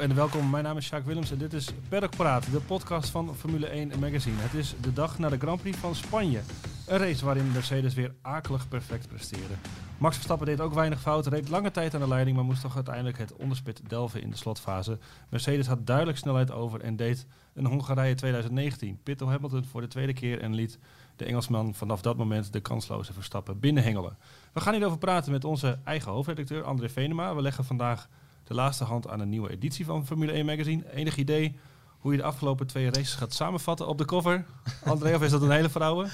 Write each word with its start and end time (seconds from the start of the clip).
En 0.00 0.14
welkom. 0.14 0.50
Mijn 0.50 0.64
naam 0.64 0.76
is 0.76 0.86
Sjaak 0.86 1.04
Willems 1.04 1.30
en 1.30 1.38
dit 1.38 1.52
is 1.52 1.68
Paddock 1.88 2.16
Praat, 2.16 2.50
de 2.50 2.60
podcast 2.60 3.10
van 3.10 3.36
Formule 3.36 3.66
1 3.66 3.92
Magazine. 4.00 4.36
Het 4.38 4.54
is 4.54 4.74
de 4.80 4.92
dag 4.92 5.18
na 5.18 5.28
de 5.28 5.38
Grand 5.38 5.60
Prix 5.60 5.78
van 5.78 5.94
Spanje. 5.94 6.40
Een 6.86 6.98
race 6.98 7.24
waarin 7.24 7.52
Mercedes 7.52 7.94
weer 7.94 8.14
akelig 8.22 8.68
perfect 8.68 9.08
presteerde. 9.08 9.54
Max 9.98 10.14
Verstappen 10.14 10.46
deed 10.46 10.60
ook 10.60 10.74
weinig 10.74 11.00
fouten, 11.00 11.32
reed 11.32 11.48
lange 11.48 11.70
tijd 11.70 11.94
aan 11.94 12.00
de 12.00 12.08
leiding, 12.08 12.36
maar 12.36 12.44
moest 12.44 12.60
toch 12.60 12.74
uiteindelijk 12.74 13.18
het 13.18 13.36
onderspit 13.36 13.80
delven 13.88 14.22
in 14.22 14.30
de 14.30 14.36
slotfase. 14.36 14.98
Mercedes 15.28 15.66
had 15.66 15.86
duidelijk 15.86 16.18
snelheid 16.18 16.50
over 16.50 16.80
en 16.80 16.96
deed 16.96 17.26
een 17.54 17.66
Hongarije 17.66 18.14
2019. 18.14 19.00
Pittel 19.02 19.30
Hamilton 19.30 19.64
voor 19.64 19.80
de 19.80 19.88
tweede 19.88 20.12
keer 20.12 20.40
en 20.40 20.54
liet 20.54 20.78
de 21.16 21.24
Engelsman 21.24 21.74
vanaf 21.74 22.00
dat 22.02 22.16
moment 22.16 22.52
de 22.52 22.60
kansloze 22.60 23.12
Verstappen 23.12 23.60
binnenhengelen. 23.60 24.16
We 24.52 24.60
gaan 24.60 24.74
hierover 24.74 24.98
praten 24.98 25.32
met 25.32 25.44
onze 25.44 25.78
eigen 25.84 26.12
hoofdredacteur 26.12 26.64
André 26.64 26.88
Venema. 26.88 27.34
We 27.34 27.42
leggen 27.42 27.64
vandaag 27.64 28.08
de 28.48 28.54
laatste 28.54 28.84
hand 28.84 29.08
aan 29.08 29.20
een 29.20 29.28
nieuwe 29.28 29.50
editie 29.50 29.84
van 29.84 30.06
Formule 30.06 30.32
1 30.32 30.46
Magazine. 30.46 30.92
Enig 30.92 31.16
idee 31.16 31.58
hoe 31.98 32.12
je 32.12 32.18
de 32.18 32.24
afgelopen 32.24 32.66
twee 32.66 32.90
races 32.90 33.14
gaat 33.14 33.34
samenvatten 33.34 33.86
op 33.86 33.98
de 33.98 34.04
cover? 34.04 34.44
André, 34.84 35.14
of 35.14 35.22
is 35.22 35.30
dat 35.30 35.42
een 35.42 35.50
hele 35.50 35.68
vrouwen? 35.68 36.10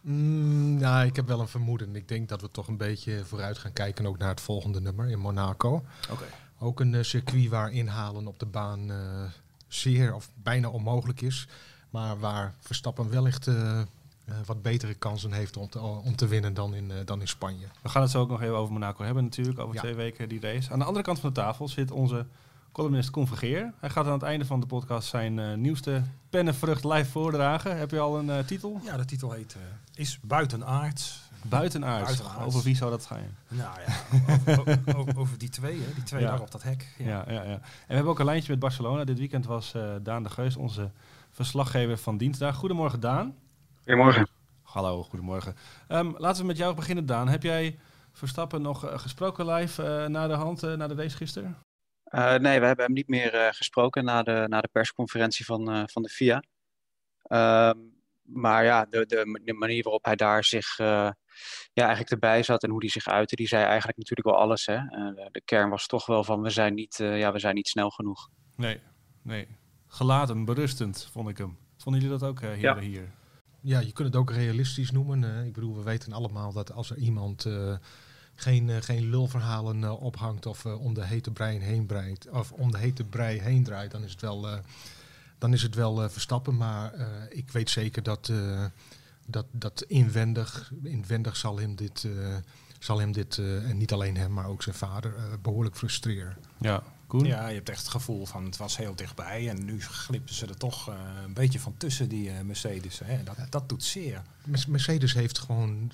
Mm, 0.00 0.78
nou, 0.78 1.06
ik 1.06 1.16
heb 1.16 1.26
wel 1.26 1.40
een 1.40 1.48
vermoeden. 1.48 1.96
Ik 1.96 2.08
denk 2.08 2.28
dat 2.28 2.40
we 2.40 2.50
toch 2.50 2.68
een 2.68 2.76
beetje 2.76 3.24
vooruit 3.24 3.58
gaan 3.58 3.72
kijken 3.72 4.06
ook 4.06 4.18
naar 4.18 4.28
het 4.28 4.40
volgende 4.40 4.80
nummer 4.80 5.08
in 5.08 5.18
Monaco. 5.18 5.84
Oké. 6.10 6.24
Ook 6.58 6.80
een 6.80 6.92
uh, 6.92 7.02
circuit 7.02 7.48
waar 7.48 7.72
inhalen 7.72 8.26
op 8.26 8.38
de 8.38 8.46
baan 8.46 8.90
uh, 8.90 8.96
zeer 9.68 10.14
of 10.14 10.30
bijna 10.42 10.68
onmogelijk 10.68 11.20
is. 11.20 11.48
Maar 11.90 12.18
waar 12.18 12.54
Verstappen 12.58 13.10
wellicht 13.10 13.46
uh, 13.46 13.80
wat 14.46 14.62
betere 14.62 14.94
kansen 14.94 15.32
heeft 15.32 15.56
om 15.56 15.68
te, 15.68 15.80
om 15.80 16.16
te 16.16 16.26
winnen 16.26 16.54
dan 16.54 16.74
in, 16.74 16.92
dan 17.04 17.20
in 17.20 17.28
Spanje. 17.28 17.66
We 17.82 17.88
gaan 17.88 18.02
het 18.02 18.10
zo 18.10 18.20
ook 18.20 18.28
nog 18.28 18.42
even 18.42 18.56
over 18.56 18.72
Monaco 18.72 19.04
hebben 19.04 19.24
natuurlijk, 19.24 19.58
over 19.58 19.74
ja. 19.74 19.80
twee 19.80 19.94
weken 19.94 20.28
die 20.28 20.40
race. 20.40 20.72
Aan 20.72 20.78
de 20.78 20.84
andere 20.84 21.04
kant 21.04 21.20
van 21.20 21.28
de 21.28 21.40
tafel 21.40 21.68
zit 21.68 21.90
onze 21.90 22.26
columnist 22.72 23.10
Koen 23.10 23.26
Vergeer. 23.26 23.72
Hij 23.80 23.90
gaat 23.90 24.06
aan 24.06 24.12
het 24.12 24.22
einde 24.22 24.44
van 24.44 24.60
de 24.60 24.66
podcast 24.66 25.08
zijn 25.08 25.38
uh, 25.38 25.54
nieuwste 25.54 26.02
pennenvrucht 26.30 26.84
live 26.84 27.10
voordragen. 27.10 27.78
Heb 27.78 27.90
je 27.90 27.98
al 27.98 28.18
een 28.18 28.26
uh, 28.26 28.38
titel? 28.38 28.80
Ja, 28.84 28.96
de 28.96 29.04
titel 29.04 29.32
heet 29.32 29.56
uh, 29.56 29.62
Is 29.94 30.18
Buitenaard. 30.22 31.24
Buitenaard. 31.42 32.22
Over 32.40 32.62
wie 32.62 32.76
zou 32.76 32.90
dat 32.90 33.06
gaan? 33.06 33.36
Nou 33.48 33.78
ja, 33.86 33.94
over, 34.58 34.78
over, 34.96 35.18
over 35.18 35.38
die 35.38 35.48
twee, 35.48 35.80
hè? 35.80 35.94
die 35.94 36.02
twee 36.02 36.22
ja. 36.22 36.30
daar 36.30 36.40
op 36.40 36.50
dat 36.50 36.62
hek. 36.62 36.94
Ja. 36.98 37.06
Ja, 37.06 37.24
ja, 37.32 37.42
ja. 37.42 37.52
En 37.52 37.60
we 37.86 37.94
hebben 37.94 38.12
ook 38.12 38.18
een 38.18 38.24
lijntje 38.24 38.50
met 38.50 38.60
Barcelona. 38.60 39.04
Dit 39.04 39.18
weekend 39.18 39.46
was 39.46 39.74
Daan 40.02 40.22
de 40.22 40.30
Geus, 40.30 40.56
onze 40.56 40.90
verslaggever 41.30 41.98
van 41.98 42.16
Dienstdag. 42.16 42.56
Goedemorgen 42.56 43.00
Daan. 43.00 43.34
Goedemorgen. 43.86 44.28
Hallo, 44.62 45.02
goedemorgen. 45.02 45.54
Um, 45.88 46.14
laten 46.18 46.40
we 46.40 46.46
met 46.46 46.56
jou 46.56 46.74
beginnen 46.74 47.06
Daan. 47.06 47.28
Heb 47.28 47.42
jij 47.42 47.78
Verstappen 48.12 48.62
nog 48.62 49.00
gesproken 49.00 49.46
live 49.46 50.06
na 50.08 50.26
de 50.26 50.34
hand, 50.34 50.62
na 50.62 50.86
de 50.86 50.94
race 50.94 51.16
gisteren? 51.16 51.58
Uh, 52.14 52.34
nee, 52.34 52.60
we 52.60 52.66
hebben 52.66 52.84
hem 52.84 52.94
niet 52.94 53.08
meer 53.08 53.34
uh, 53.34 53.48
gesproken 53.50 54.04
na 54.04 54.22
de, 54.22 54.44
na 54.48 54.60
de 54.60 54.68
persconferentie 54.72 55.44
van, 55.44 55.74
uh, 55.74 55.82
van 55.86 56.02
de 56.02 56.08
FIA. 56.08 56.42
Ehm, 57.22 57.78
maar 58.22 58.64
ja, 58.64 58.84
de, 58.84 59.06
de, 59.06 59.40
de, 59.44 59.52
manier 59.52 59.82
waarop 59.82 60.04
hij 60.04 60.16
daar 60.16 60.44
zich 60.44 60.76
ja, 60.76 61.14
eigenlijk 61.72 62.10
erbij 62.10 62.42
zat 62.42 62.62
en 62.62 62.70
hoe 62.70 62.80
hij 62.80 62.88
zich 62.88 63.06
uitte, 63.06 63.36
die 63.36 63.48
zei 63.48 63.64
eigenlijk 63.64 63.98
natuurlijk 63.98 64.28
wel 64.28 64.38
alles. 64.38 64.66
Hè? 64.66 64.76
De, 64.76 65.28
de, 65.32 65.42
kern 65.44 65.70
was 65.70 65.86
toch 65.86 66.06
wel 66.06 66.24
van 66.24 66.42
we 66.42 66.50
zijn 66.50 66.74
niet, 66.74 66.96
ja, 66.96 67.32
we 67.32 67.38
zijn 67.38 67.54
niet 67.54 67.68
snel 67.68 67.90
genoeg. 67.90 68.28
Nee, 68.56 68.80
nee. 69.22 69.48
Gelaten, 69.86 70.44
berustend 70.44 71.08
vond 71.12 71.28
ik 71.28 71.38
hem. 71.38 71.58
Vonden 71.76 72.02
jullie 72.02 72.18
dat 72.18 72.28
ook 72.28 72.40
hier? 72.40 72.58
Ja. 72.58 72.78
hier? 72.78 73.24
Ja, 73.66 73.80
je 73.80 73.92
kunt 73.92 74.08
het 74.08 74.16
ook 74.16 74.30
realistisch 74.30 74.90
noemen. 74.90 75.46
ik 75.46 75.52
bedoel, 75.52 75.76
we 75.76 75.82
weten 75.82 76.12
allemaal 76.12 76.52
dat 76.52 76.72
als 76.72 76.90
er 76.90 76.96
iemand 76.96 77.46
geen, 78.34 78.68
uh, 78.68 78.76
geen 78.80 79.10
lulverhalen 79.10 79.98
ophangt 79.98 80.46
of 80.46 80.66
om 80.66 80.94
de 80.94 81.04
hete 81.04 81.30
brei 81.30 81.58
heen 81.58 81.86
breidt, 81.86 82.28
of 82.30 82.52
om 82.52 82.70
de 82.70 82.78
hete 82.78 83.04
brei 83.04 83.40
heen 83.40 83.64
draait, 83.64 83.90
dan 83.90 84.04
is 84.04 84.10
het 84.10 84.20
wel, 84.20 84.46
dan 85.38 85.52
is 85.52 85.62
het 85.62 85.74
wel 85.74 86.10
verstappen. 86.10 86.56
Maar 86.56 86.94
ik 87.30 87.50
weet 87.50 87.70
zeker 87.70 88.02
dat, 88.02 88.32
dat, 89.26 89.46
dat 89.50 89.82
inwendig, 89.82 90.72
inwendig 90.82 91.36
zal 91.36 91.58
hem 91.58 91.76
dit, 91.76 92.08
zal 92.78 92.98
hem 92.98 93.12
dit 93.12 93.38
en 93.38 93.76
niet 93.76 93.92
alleen 93.92 94.16
hem, 94.16 94.32
maar 94.32 94.48
ook 94.48 94.62
zijn 94.62 94.74
vader, 94.76 95.14
behoorlijk 95.42 95.76
frustreren. 95.76 96.36
Ja, 96.58 96.82
Koen? 97.06 97.24
Ja, 97.24 97.48
je 97.48 97.54
hebt 97.54 97.68
echt 97.68 97.78
het 97.78 97.88
gevoel 97.88 98.26
van 98.26 98.44
het 98.44 98.56
was 98.56 98.76
heel 98.76 98.94
dichtbij 98.94 99.48
en 99.48 99.64
nu 99.64 99.82
glippen 99.82 100.34
ze 100.34 100.46
er 100.46 100.56
toch 100.56 100.88
uh, 100.88 100.94
een 101.24 101.32
beetje 101.32 101.60
van 101.60 101.74
tussen 101.76 102.08
die 102.08 102.28
uh, 102.28 102.40
Mercedes. 102.40 103.00
Hè. 103.04 103.22
Dat, 103.22 103.36
dat 103.50 103.68
doet 103.68 103.84
zeer. 103.84 104.22
Mercedes 104.68 105.12
heeft 105.14 105.38
gewoon, 105.38 105.90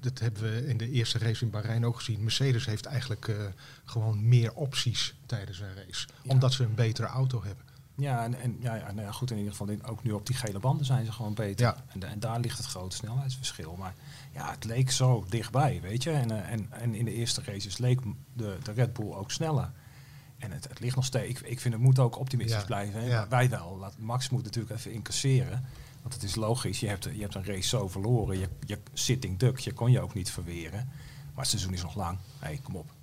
dat 0.00 0.18
hebben 0.18 0.42
we 0.42 0.66
in 0.66 0.76
de 0.76 0.90
eerste 0.90 1.18
race 1.18 1.44
in 1.44 1.50
Bahrein 1.50 1.86
ook 1.86 1.96
gezien, 1.96 2.22
Mercedes 2.22 2.66
heeft 2.66 2.86
eigenlijk 2.86 3.26
uh, 3.26 3.36
gewoon 3.84 4.28
meer 4.28 4.54
opties 4.54 5.14
tijdens 5.26 5.60
een 5.60 5.74
race. 5.74 6.06
Ja. 6.22 6.30
Omdat 6.30 6.52
ze 6.52 6.64
een 6.64 6.74
betere 6.74 7.06
auto 7.06 7.42
hebben. 7.42 7.64
Ja, 7.98 8.24
en, 8.24 8.40
en 8.40 8.56
ja, 8.60 8.74
ja, 8.74 8.92
nou 8.92 9.06
ja, 9.06 9.12
goed, 9.12 9.30
in 9.30 9.36
ieder 9.36 9.52
geval 9.52 9.76
ook 9.86 10.02
nu 10.02 10.12
op 10.12 10.26
die 10.26 10.36
gele 10.36 10.58
banden 10.58 10.86
zijn 10.86 11.04
ze 11.04 11.12
gewoon 11.12 11.34
beter. 11.34 11.66
Ja. 11.66 11.84
En, 11.86 12.02
en 12.02 12.20
daar 12.20 12.40
ligt 12.40 12.58
het 12.58 12.66
grote 12.66 12.96
snelheidsverschil. 12.96 13.76
Maar 13.76 13.94
ja, 14.32 14.50
het 14.50 14.64
leek 14.64 14.90
zo 14.90 15.26
dichtbij, 15.28 15.80
weet 15.82 16.02
je. 16.02 16.10
En, 16.10 16.46
en, 16.46 16.66
en 16.70 16.94
in 16.94 17.04
de 17.04 17.12
eerste 17.12 17.42
races 17.44 17.78
leek 17.78 18.00
de, 18.32 18.58
de 18.62 18.72
Red 18.72 18.92
Bull 18.92 19.12
ook 19.12 19.30
sneller. 19.30 19.70
En 20.46 20.52
het, 20.52 20.68
het, 20.68 20.80
ligt 20.80 20.96
nog 20.96 21.04
steeds. 21.04 21.40
Ik, 21.40 21.46
ik 21.46 21.60
vind 21.60 21.74
het 21.74 21.82
moet 21.82 21.98
ook 21.98 22.18
optimistisch 22.18 22.60
ja, 22.60 22.66
blijven. 22.66 23.00
Hè? 23.00 23.06
Ja. 23.06 23.28
Wij 23.28 23.48
wel. 23.48 23.76
Laat, 23.80 23.98
Max 23.98 24.30
moet 24.30 24.44
natuurlijk 24.44 24.74
even 24.74 24.92
incasseren. 24.92 25.64
Want 26.02 26.14
het 26.14 26.22
is 26.22 26.34
logisch. 26.34 26.80
Je 26.80 26.88
hebt, 26.88 27.04
je 27.04 27.20
hebt 27.20 27.34
een 27.34 27.44
race 27.44 27.68
zo 27.68 27.88
verloren. 27.88 28.38
Je, 28.38 28.48
je 28.66 28.78
sitting 28.92 29.38
duck. 29.38 29.58
Je 29.58 29.72
kon 29.72 29.90
je 29.90 30.00
ook 30.00 30.14
niet 30.14 30.30
verweren. 30.30 30.88
Maar 31.34 31.44
het 31.44 31.48
seizoen 31.48 31.72
is 31.72 31.82
nog 31.82 31.94
lang. 31.94 32.18
Hé, 32.38 32.46
hey, 32.46 32.60
kom 32.62 32.76
op. 32.76 32.95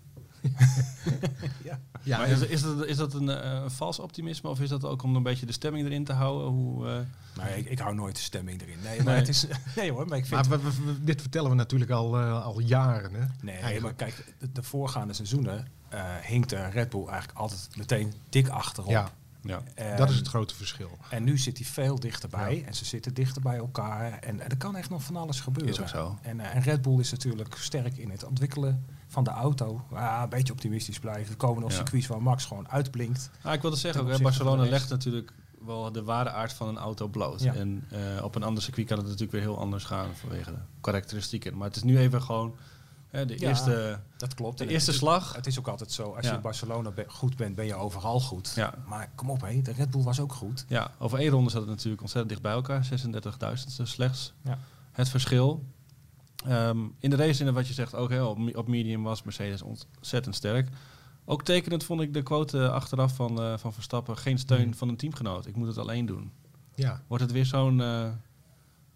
ja. 1.63 1.79
ja. 2.03 2.17
Maar 2.17 2.29
is, 2.29 2.41
is, 2.41 2.61
dat, 2.61 2.85
is 2.85 2.97
dat 2.97 3.13
een 3.13 3.29
uh, 3.29 3.69
vals 3.69 3.99
optimisme? 3.99 4.49
Of 4.49 4.59
is 4.59 4.69
dat 4.69 4.85
ook 4.85 5.03
om 5.03 5.15
een 5.15 5.23
beetje 5.23 5.45
de 5.45 5.51
stemming 5.51 5.85
erin 5.85 6.03
te 6.03 6.13
houden? 6.13 6.47
Hoe, 6.47 6.85
uh... 6.85 6.99
Nee, 7.43 7.57
ik, 7.57 7.69
ik, 7.69 7.79
hou 7.79 7.95
nooit 7.95 8.15
de 8.15 8.21
stemming 8.21 8.61
erin. 8.61 8.77
Nee, 8.83 8.97
maar 8.97 9.05
nee. 9.05 9.15
het 9.15 9.27
is. 9.27 9.45
Nee 9.75 9.91
hoor, 9.91 10.07
maar 10.07 10.17
ik 10.17 10.25
vind. 10.25 10.49
Maar 10.49 10.61
we, 10.61 10.69
we, 10.85 11.03
dit 11.03 11.21
vertellen 11.21 11.49
we 11.49 11.55
natuurlijk 11.55 11.91
al, 11.91 12.19
uh, 12.19 12.45
al 12.45 12.59
jaren. 12.59 13.13
Hè? 13.13 13.25
Nee, 13.41 13.55
Eigenlijk. 13.55 13.83
maar 13.83 13.93
kijk, 13.93 14.33
de, 14.39 14.51
de 14.51 14.63
voorgaande 14.63 15.13
seizoenen 15.13 15.67
uh, 15.93 16.15
hinkt 16.21 16.49
de 16.49 16.69
Red 16.69 16.89
Bull 16.89 17.07
eigenlijk 17.07 17.39
altijd 17.39 17.69
meteen 17.75 18.13
dik 18.29 18.47
achterop. 18.47 18.89
Ja, 18.89 19.11
ja. 19.41 19.61
Dat 19.95 20.09
is 20.09 20.15
het 20.15 20.27
grote 20.27 20.55
verschil. 20.55 20.97
En 21.09 21.23
nu 21.23 21.37
zit 21.37 21.57
hij 21.57 21.65
veel 21.65 21.99
dichterbij 21.99 22.57
ja. 22.57 22.65
en 22.65 22.73
ze 22.73 22.85
zitten 22.85 23.13
dichter 23.13 23.41
bij 23.41 23.57
elkaar. 23.57 24.19
En, 24.19 24.39
en 24.39 24.49
er 24.49 24.57
kan 24.57 24.75
echt 24.75 24.89
nog 24.89 25.03
van 25.03 25.15
alles 25.15 25.39
gebeuren. 25.39 25.73
Is 25.73 25.79
ook 25.79 25.87
zo. 25.87 26.17
En, 26.21 26.39
uh, 26.39 26.55
en 26.55 26.61
Red 26.61 26.81
Bull 26.81 26.99
is 26.99 27.11
natuurlijk 27.11 27.55
sterk 27.57 27.97
in 27.97 28.09
het 28.09 28.23
ontwikkelen 28.23 28.85
van 29.13 29.23
de 29.23 29.29
auto. 29.29 29.81
Ah, 29.91 30.19
een 30.23 30.29
beetje 30.29 30.53
optimistisch 30.53 30.99
blijven. 30.99 31.31
Er 31.31 31.37
komen 31.37 31.61
nog 31.61 31.69
ja. 31.71 31.75
circuits 31.77 32.07
waar 32.07 32.21
Max 32.21 32.45
gewoon 32.45 32.69
uitblinkt. 32.69 33.29
Ah, 33.41 33.53
ik 33.53 33.61
wilde 33.61 33.77
zeggen, 33.77 34.11
ook, 34.13 34.21
Barcelona 34.21 34.63
legt 34.63 34.89
natuurlijk 34.89 35.33
wel 35.65 35.91
de 35.91 36.03
ware 36.03 36.29
aard 36.29 36.53
van 36.53 36.67
een 36.67 36.77
auto 36.77 37.07
bloot. 37.07 37.41
Ja. 37.41 37.53
En 37.53 37.87
uh, 38.17 38.23
op 38.23 38.35
een 38.35 38.43
ander 38.43 38.63
circuit 38.63 38.87
kan 38.87 38.97
het 38.97 39.05
natuurlijk 39.05 39.31
weer 39.31 39.41
heel 39.41 39.59
anders 39.59 39.83
gaan 39.83 40.15
vanwege 40.15 40.51
de 40.51 40.57
karakteristieken. 40.81 41.57
Maar 41.57 41.67
het 41.67 41.75
is 41.75 41.83
nu 41.83 41.97
even 41.97 42.21
gewoon 42.21 42.55
hè, 43.07 43.25
de 43.25 43.39
ja, 43.39 43.47
eerste, 43.47 43.99
dat 44.17 44.33
klopt. 44.33 44.57
de 44.57 44.63
En 44.63 44.69
eerste 44.69 44.89
het, 44.89 44.99
slag. 44.99 45.35
Het 45.35 45.47
is 45.47 45.59
ook 45.59 45.67
altijd 45.67 45.91
zo, 45.91 46.03
als 46.13 46.23
Ja. 46.25 46.29
je 46.29 46.35
in 46.35 46.41
Barcelona 46.41 46.91
be- 46.91 47.05
goed 47.07 47.35
bent, 47.37 47.55
ben 47.55 47.65
je 47.65 47.75
overal 47.75 48.19
goed. 48.19 48.53
Ja. 48.55 48.73
Maar 48.87 49.09
kom 49.15 49.29
op, 49.29 49.41
hé, 49.41 49.61
de 49.61 49.71
Red 49.71 49.91
Bull 49.91 50.03
was 50.03 50.19
ook 50.19 50.33
goed. 50.33 50.65
Ja, 50.67 50.91
over 50.99 51.19
één 51.19 51.29
ronde 51.29 51.49
zat 51.49 51.61
het 51.61 51.69
natuurlijk 51.69 52.01
ontzettend 52.01 52.29
dicht 52.29 52.41
bij 52.41 52.53
elkaar. 52.53 52.85
36.000 52.85 53.83
slechts. 53.83 54.33
Ja. 54.43 54.57
Het 54.91 55.09
verschil. 55.09 55.65
Ehm, 56.47 56.79
in 56.99 57.09
de 57.09 57.15
race, 57.15 57.45
in 57.45 57.53
wat 57.53 57.67
je 57.67 57.73
zegt, 57.73 57.95
ook 57.95 58.09
hè, 58.09 58.23
op, 58.23 58.55
op 58.55 58.67
medium 58.67 59.03
was 59.03 59.23
Mercedes 59.23 59.61
ontzettend 59.61 60.35
sterk. 60.35 60.69
Ook 61.25 61.43
tekenend 61.43 61.83
vond 61.83 62.01
ik 62.01 62.13
de 62.13 62.23
quote 62.23 62.69
achteraf 62.69 63.15
van, 63.15 63.41
eh, 63.41 63.57
van 63.57 63.73
Verstappen. 63.73 64.17
Geen 64.17 64.37
steun 64.37 64.67
Mm. 64.67 64.73
van 64.73 64.89
een 64.89 64.97
teamgenoot. 64.97 65.45
Ik 65.45 65.55
moet 65.55 65.67
het 65.67 65.77
alleen 65.77 66.05
doen. 66.05 66.31
Ja. 66.75 67.01
Wordt 67.07 67.23
het 67.23 67.31
weer 67.31 67.45
zo'n 67.45 67.81
eh, 67.81 68.09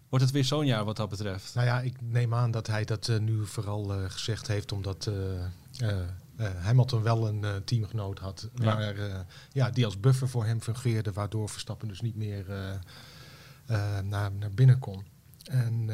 wordt 0.08 0.24
het 0.24 0.34
weer 0.34 0.44
zo'n 0.44 0.66
jaar 0.66 0.84
wat 0.84 0.96
dat 0.96 1.08
betreft? 1.08 1.54
Nou 1.54 1.66
ja, 1.66 1.80
ik 1.80 1.96
neem 2.00 2.34
aan 2.34 2.50
dat 2.50 2.66
hij 2.66 2.84
dat 2.84 3.08
uh, 3.08 3.18
nu 3.18 3.46
vooral 3.46 3.84
gezegd 4.08 4.46
heeft 4.46 4.72
omdat 4.72 5.10
Hamilton 6.60 7.02
wel 7.02 7.28
een 7.28 7.64
teamgenoot 7.64 8.18
had. 8.18 8.48
Ja. 8.54 8.64
Maar, 8.64 8.94
ja, 9.52 9.70
die 9.70 9.84
als 9.84 10.00
buffer 10.00 10.28
voor 10.28 10.44
hem 10.44 10.60
fungeerde, 10.60 11.12
waardoor 11.12 11.48
Verstappen 11.48 11.88
dus 11.88 12.00
niet 12.00 12.16
meer 12.16 12.44
naar, 14.04 14.32
naar 14.32 14.50
binnen 14.54 14.78
kon. 14.78 15.04
En 15.44 15.90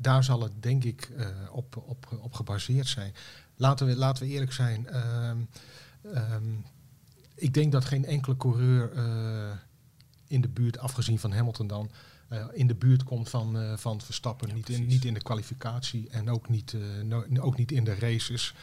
daar 0.00 0.24
zal 0.24 0.42
het 0.42 0.62
denk 0.62 0.84
ik 0.84 1.10
op, 1.52 1.76
op, 1.76 2.18
op 2.20 2.32
gebaseerd 2.32 2.86
zijn. 2.86 3.14
Laten 3.56 3.86
we, 3.86 3.96
laten 3.96 4.26
we 4.26 4.30
eerlijk 4.32 4.52
zijn. 4.52 4.96
Um, 4.96 5.48
um, 6.04 6.64
ik 7.34 7.54
denk 7.54 7.72
dat 7.72 7.84
geen 7.84 8.04
enkele 8.04 8.36
coureur 8.36 8.92
in 10.26 10.40
de 10.40 10.48
buurt, 10.48 10.78
afgezien 10.78 11.18
van 11.18 11.32
Hamilton 11.32 11.66
dan, 11.66 11.90
uh, 12.32 12.44
in 12.52 12.66
de 12.66 12.74
buurt 12.74 13.02
komt 13.02 13.28
van, 13.28 13.56
uh, 13.56 13.76
van 13.76 14.00
Verstappen. 14.00 14.48
Ja, 14.48 14.54
niet, 14.54 14.68
in, 14.68 14.86
niet 14.86 15.04
in 15.04 15.14
de 15.14 15.22
kwalificatie 15.22 16.08
en 16.10 16.30
ook 16.30 16.48
niet, 16.48 16.72
uh, 16.72 17.02
no, 17.02 17.24
ook 17.40 17.56
niet 17.56 17.72
in 17.72 17.84
de 17.84 17.94
races. 17.94 18.54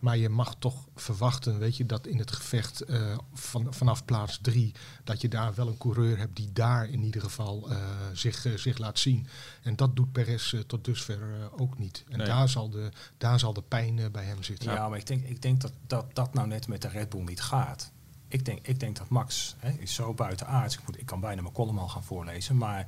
Maar 0.00 0.16
je 0.16 0.28
mag 0.28 0.54
toch 0.58 0.88
verwachten, 0.94 1.58
weet 1.58 1.76
je, 1.76 1.86
dat 1.86 2.06
in 2.06 2.18
het 2.18 2.32
gevecht 2.32 2.90
uh, 2.90 3.18
van, 3.32 3.74
vanaf 3.74 4.04
plaats 4.04 4.38
drie, 4.42 4.74
dat 5.04 5.20
je 5.20 5.28
daar 5.28 5.54
wel 5.54 5.68
een 5.68 5.78
coureur 5.78 6.18
hebt 6.18 6.36
die 6.36 6.52
daar 6.52 6.88
in 6.88 7.02
ieder 7.02 7.20
geval 7.20 7.70
uh, 7.70 7.76
zich, 8.12 8.44
uh, 8.44 8.56
zich 8.56 8.78
laat 8.78 8.98
zien. 8.98 9.26
En 9.62 9.76
dat 9.76 9.96
doet 9.96 10.12
Perez 10.12 10.54
tot 10.66 10.84
dusver 10.84 11.50
ook 11.56 11.78
niet. 11.78 12.04
En 12.08 12.18
nee. 12.18 12.26
daar, 12.26 12.48
zal 12.48 12.70
de, 12.70 12.90
daar 13.18 13.38
zal 13.38 13.52
de 13.52 13.62
pijn 13.62 14.12
bij 14.12 14.24
hem 14.24 14.42
zitten. 14.42 14.72
Ja, 14.72 14.88
maar 14.88 14.98
ik 14.98 15.06
denk, 15.06 15.24
ik 15.24 15.42
denk 15.42 15.60
dat, 15.60 15.72
dat 15.86 16.14
dat 16.14 16.34
nou 16.34 16.46
net 16.46 16.68
met 16.68 16.82
de 16.82 16.88
Red 16.88 17.08
Bull 17.08 17.22
niet 17.22 17.40
gaat. 17.40 17.92
Ik 18.28 18.44
denk, 18.44 18.66
ik 18.66 18.80
denk 18.80 18.96
dat 18.96 19.08
Max 19.08 19.54
hè, 19.58 19.70
is 19.70 19.94
zo 19.94 20.14
buitenaards. 20.14 20.74
Ik, 20.76 20.86
moet, 20.86 20.98
ik 20.98 21.06
kan 21.06 21.20
bijna 21.20 21.42
mijn 21.42 21.54
column 21.54 21.78
al 21.78 21.88
gaan 21.88 22.04
voorlezen. 22.04 22.56
Maar 22.56 22.86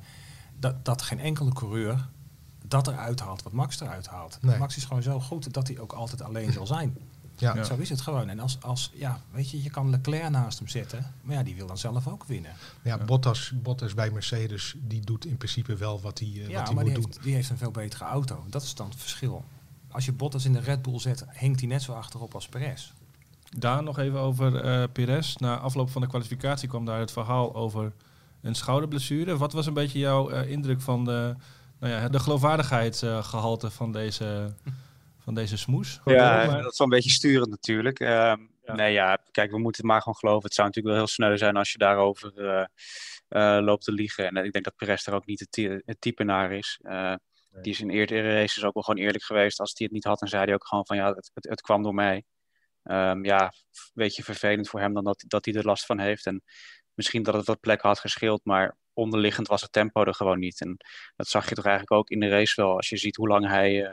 dat, 0.59 0.85
dat 0.85 1.01
geen 1.01 1.19
enkele 1.19 1.53
coureur 1.53 2.09
dat 2.73 2.87
eruit 2.87 3.19
haalt 3.19 3.43
wat 3.43 3.53
Max 3.53 3.79
eruit 3.79 4.07
haalt. 4.07 4.37
Nee. 4.41 4.57
Max 4.57 4.77
is 4.77 4.85
gewoon 4.85 5.03
zo 5.03 5.19
goed 5.19 5.53
dat 5.53 5.67
hij 5.67 5.79
ook 5.79 5.93
altijd 5.93 6.21
alleen 6.21 6.51
zal 6.51 6.67
zijn. 6.67 6.97
Ja. 7.37 7.63
Zo 7.63 7.75
is 7.75 7.89
het 7.89 8.01
gewoon. 8.01 8.29
En 8.29 8.39
als, 8.39 8.57
als, 8.61 8.91
ja, 8.93 9.21
weet 9.31 9.49
je, 9.49 9.63
je 9.63 9.69
kan 9.69 9.89
Leclerc 9.89 10.29
naast 10.29 10.59
hem 10.59 10.67
zetten, 10.67 11.13
maar 11.21 11.35
ja, 11.35 11.43
die 11.43 11.55
wil 11.55 11.67
dan 11.67 11.77
zelf 11.77 12.07
ook 12.07 12.23
winnen. 12.23 12.51
Ja, 12.83 12.97
Bottas, 12.97 13.51
Bottas 13.55 13.93
bij 13.93 14.11
Mercedes, 14.11 14.75
die 14.81 15.01
doet 15.01 15.25
in 15.25 15.37
principe 15.37 15.75
wel 15.75 16.01
wat 16.01 16.19
hij, 16.19 16.27
uh, 16.27 16.47
ja, 16.47 16.57
wat 16.57 16.65
hij 16.65 16.75
maar 16.75 16.83
moet 16.83 16.93
die 16.93 17.01
doen. 17.01 17.11
Heeft, 17.11 17.23
die 17.23 17.33
heeft 17.33 17.49
een 17.49 17.57
veel 17.57 17.71
betere 17.71 18.03
auto. 18.03 18.43
Dat 18.49 18.63
is 18.63 18.75
dan 18.75 18.89
het 18.89 18.99
verschil. 18.99 19.43
Als 19.91 20.05
je 20.05 20.11
Bottas 20.11 20.45
in 20.45 20.53
de 20.53 20.59
Red 20.59 20.81
Bull 20.81 20.99
zet, 20.99 21.25
hangt 21.33 21.59
hij 21.59 21.69
net 21.69 21.81
zo 21.81 21.93
achterop 21.93 22.33
als 22.33 22.47
Perez. 22.47 22.91
Daar 23.57 23.83
nog 23.83 23.99
even 23.99 24.19
over 24.19 24.65
uh, 24.65 24.83
Perez. 24.93 25.35
Na 25.35 25.57
afloop 25.57 25.89
van 25.89 26.01
de 26.01 26.07
kwalificatie 26.07 26.69
kwam 26.69 26.85
daar 26.85 26.99
het 26.99 27.11
verhaal 27.11 27.55
over 27.55 27.91
een 28.41 28.55
schouderblessure. 28.55 29.37
Wat 29.37 29.53
was 29.53 29.65
een 29.65 29.73
beetje 29.73 29.99
jouw 29.99 30.31
uh, 30.31 30.49
indruk 30.49 30.81
van 30.81 31.05
de, 31.05 31.35
nou 31.83 32.01
ja, 32.01 32.09
de 32.09 32.19
geloofwaardigheidsgehalte 32.19 33.71
van 33.71 33.91
deze, 33.91 34.53
van 35.19 35.33
deze 35.33 35.57
smoes? 35.57 35.99
Ja, 36.05 36.45
maar... 36.45 36.61
dat 36.61 36.71
is 36.71 36.77
wel 36.77 36.87
een 36.87 36.93
beetje 36.93 37.09
sturend 37.09 37.49
natuurlijk. 37.49 37.99
Uh, 37.99 38.07
ja. 38.07 38.73
Nee, 38.75 38.93
ja, 38.93 39.17
kijk, 39.31 39.51
we 39.51 39.59
moeten 39.59 39.81
het 39.81 39.91
maar 39.91 40.01
gewoon 40.01 40.17
geloven. 40.17 40.43
Het 40.43 40.53
zou 40.53 40.67
natuurlijk 40.67 40.95
wel 40.95 41.05
heel 41.05 41.13
sneu 41.13 41.37
zijn 41.37 41.55
als 41.55 41.71
je 41.71 41.77
daarover 41.77 42.33
uh, 42.35 42.65
uh, 43.29 43.63
loopt 43.65 43.83
te 43.83 43.91
liegen. 43.91 44.27
En 44.27 44.45
ik 44.45 44.51
denk 44.51 44.65
dat 44.65 44.75
Perez 44.75 45.07
er 45.07 45.13
ook 45.13 45.25
niet 45.25 45.39
het, 45.39 45.81
het 45.85 46.01
type 46.01 46.23
naar 46.23 46.51
is. 46.51 46.79
Nee. 46.81 47.17
Die 47.61 47.73
is 47.73 47.81
in 47.81 47.89
eerdere 47.89 48.33
races 48.33 48.63
ook 48.63 48.73
wel 48.73 48.83
gewoon 48.83 49.03
eerlijk 49.03 49.23
geweest. 49.23 49.59
Als 49.59 49.73
hij 49.77 49.85
het 49.85 49.95
niet 49.95 50.03
had, 50.03 50.19
dan 50.19 50.27
zei 50.27 50.43
hij 50.43 50.53
ook 50.53 50.67
gewoon 50.67 50.85
van 50.85 50.97
ja, 50.97 51.13
het, 51.13 51.31
het, 51.33 51.49
het 51.49 51.61
kwam 51.61 51.83
door 51.83 51.93
mij. 51.93 52.23
Um, 52.83 53.25
ja, 53.25 53.43
een 53.43 53.51
beetje 53.93 54.23
vervelend 54.23 54.69
voor 54.69 54.79
hem 54.79 54.93
dan 54.93 55.03
dat, 55.03 55.23
dat 55.27 55.45
hij 55.45 55.53
er 55.53 55.65
last 55.65 55.85
van 55.85 55.99
heeft. 55.99 56.25
En 56.25 56.43
misschien 56.93 57.23
dat 57.23 57.33
het 57.33 57.45
wat 57.45 57.59
plekken 57.59 57.87
had 57.87 57.99
gescheeld, 57.99 58.41
maar 58.43 58.77
onderliggend 58.93 59.47
was 59.47 59.61
het 59.61 59.71
tempo 59.71 60.03
er 60.03 60.13
gewoon 60.13 60.39
niet. 60.39 60.61
En 60.61 60.77
dat 61.15 61.27
zag 61.27 61.49
je 61.49 61.55
toch 61.55 61.65
eigenlijk 61.65 61.99
ook 61.99 62.09
in 62.09 62.19
de 62.19 62.29
race 62.29 62.61
wel. 62.61 62.75
Als 62.75 62.89
je 62.89 62.97
ziet 62.97 63.15
hoe 63.15 63.27
lang 63.27 63.47
hij 63.47 63.81
uh, 63.81 63.91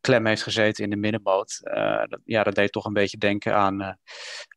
klem 0.00 0.26
heeft 0.26 0.42
gezeten 0.42 0.84
in 0.84 0.90
de 0.90 0.96
middenboot. 0.96 1.60
Uh, 1.62 2.04
dat, 2.06 2.20
ja, 2.24 2.42
dat 2.42 2.54
deed 2.54 2.72
toch 2.72 2.84
een 2.84 2.92
beetje 2.92 3.18
denken 3.18 3.54
aan, 3.54 3.82
uh, 3.82 3.92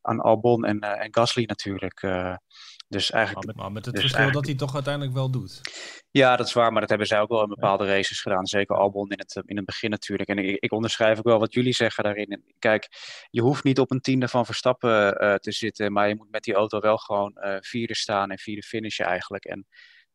aan 0.01 0.19
Albon 0.19 0.65
en, 0.65 0.79
en 0.79 1.13
Gasly 1.13 1.43
natuurlijk. 1.43 2.01
Dus 2.93 3.11
eigenlijk, 3.11 3.45
maar 3.45 3.55
met, 3.55 3.63
maar 3.63 3.73
met 3.73 3.85
het 3.85 3.93
dus 3.95 4.03
verschil 4.03 4.31
dat 4.31 4.45
hij 4.45 4.55
toch 4.55 4.73
uiteindelijk 4.73 5.13
wel 5.13 5.29
doet. 5.31 5.61
Ja, 6.11 6.35
dat 6.35 6.47
is 6.47 6.53
waar, 6.53 6.71
maar 6.71 6.79
dat 6.81 6.89
hebben 6.89 7.07
zij 7.07 7.19
ook 7.19 7.29
wel 7.29 7.43
in 7.43 7.49
bepaalde 7.49 7.85
races 7.85 8.21
gedaan. 8.21 8.45
Zeker 8.45 8.75
Albon 8.75 9.09
in 9.09 9.19
het, 9.19 9.41
in 9.45 9.55
het 9.55 9.65
begin 9.65 9.89
natuurlijk. 9.89 10.29
En 10.29 10.37
ik, 10.37 10.57
ik 10.59 10.71
onderschrijf 10.71 11.17
ook 11.17 11.23
wel 11.23 11.39
wat 11.39 11.53
jullie 11.53 11.73
zeggen 11.73 12.03
daarin. 12.03 12.53
Kijk, 12.59 12.87
je 13.29 13.41
hoeft 13.41 13.63
niet 13.63 13.79
op 13.79 13.91
een 13.91 14.01
tiende 14.01 14.27
van 14.27 14.45
Verstappen 14.45 15.23
uh, 15.23 15.35
te 15.35 15.51
zitten, 15.51 15.91
maar 15.91 16.07
je 16.07 16.15
moet 16.15 16.31
met 16.31 16.43
die 16.43 16.53
auto 16.53 16.79
wel 16.79 16.97
gewoon 16.97 17.31
uh, 17.35 17.55
vierde 17.59 17.95
staan 17.95 18.31
en 18.31 18.37
vierde 18.37 18.61
finishen 18.61 19.05
eigenlijk. 19.05 19.45
En 19.45 19.67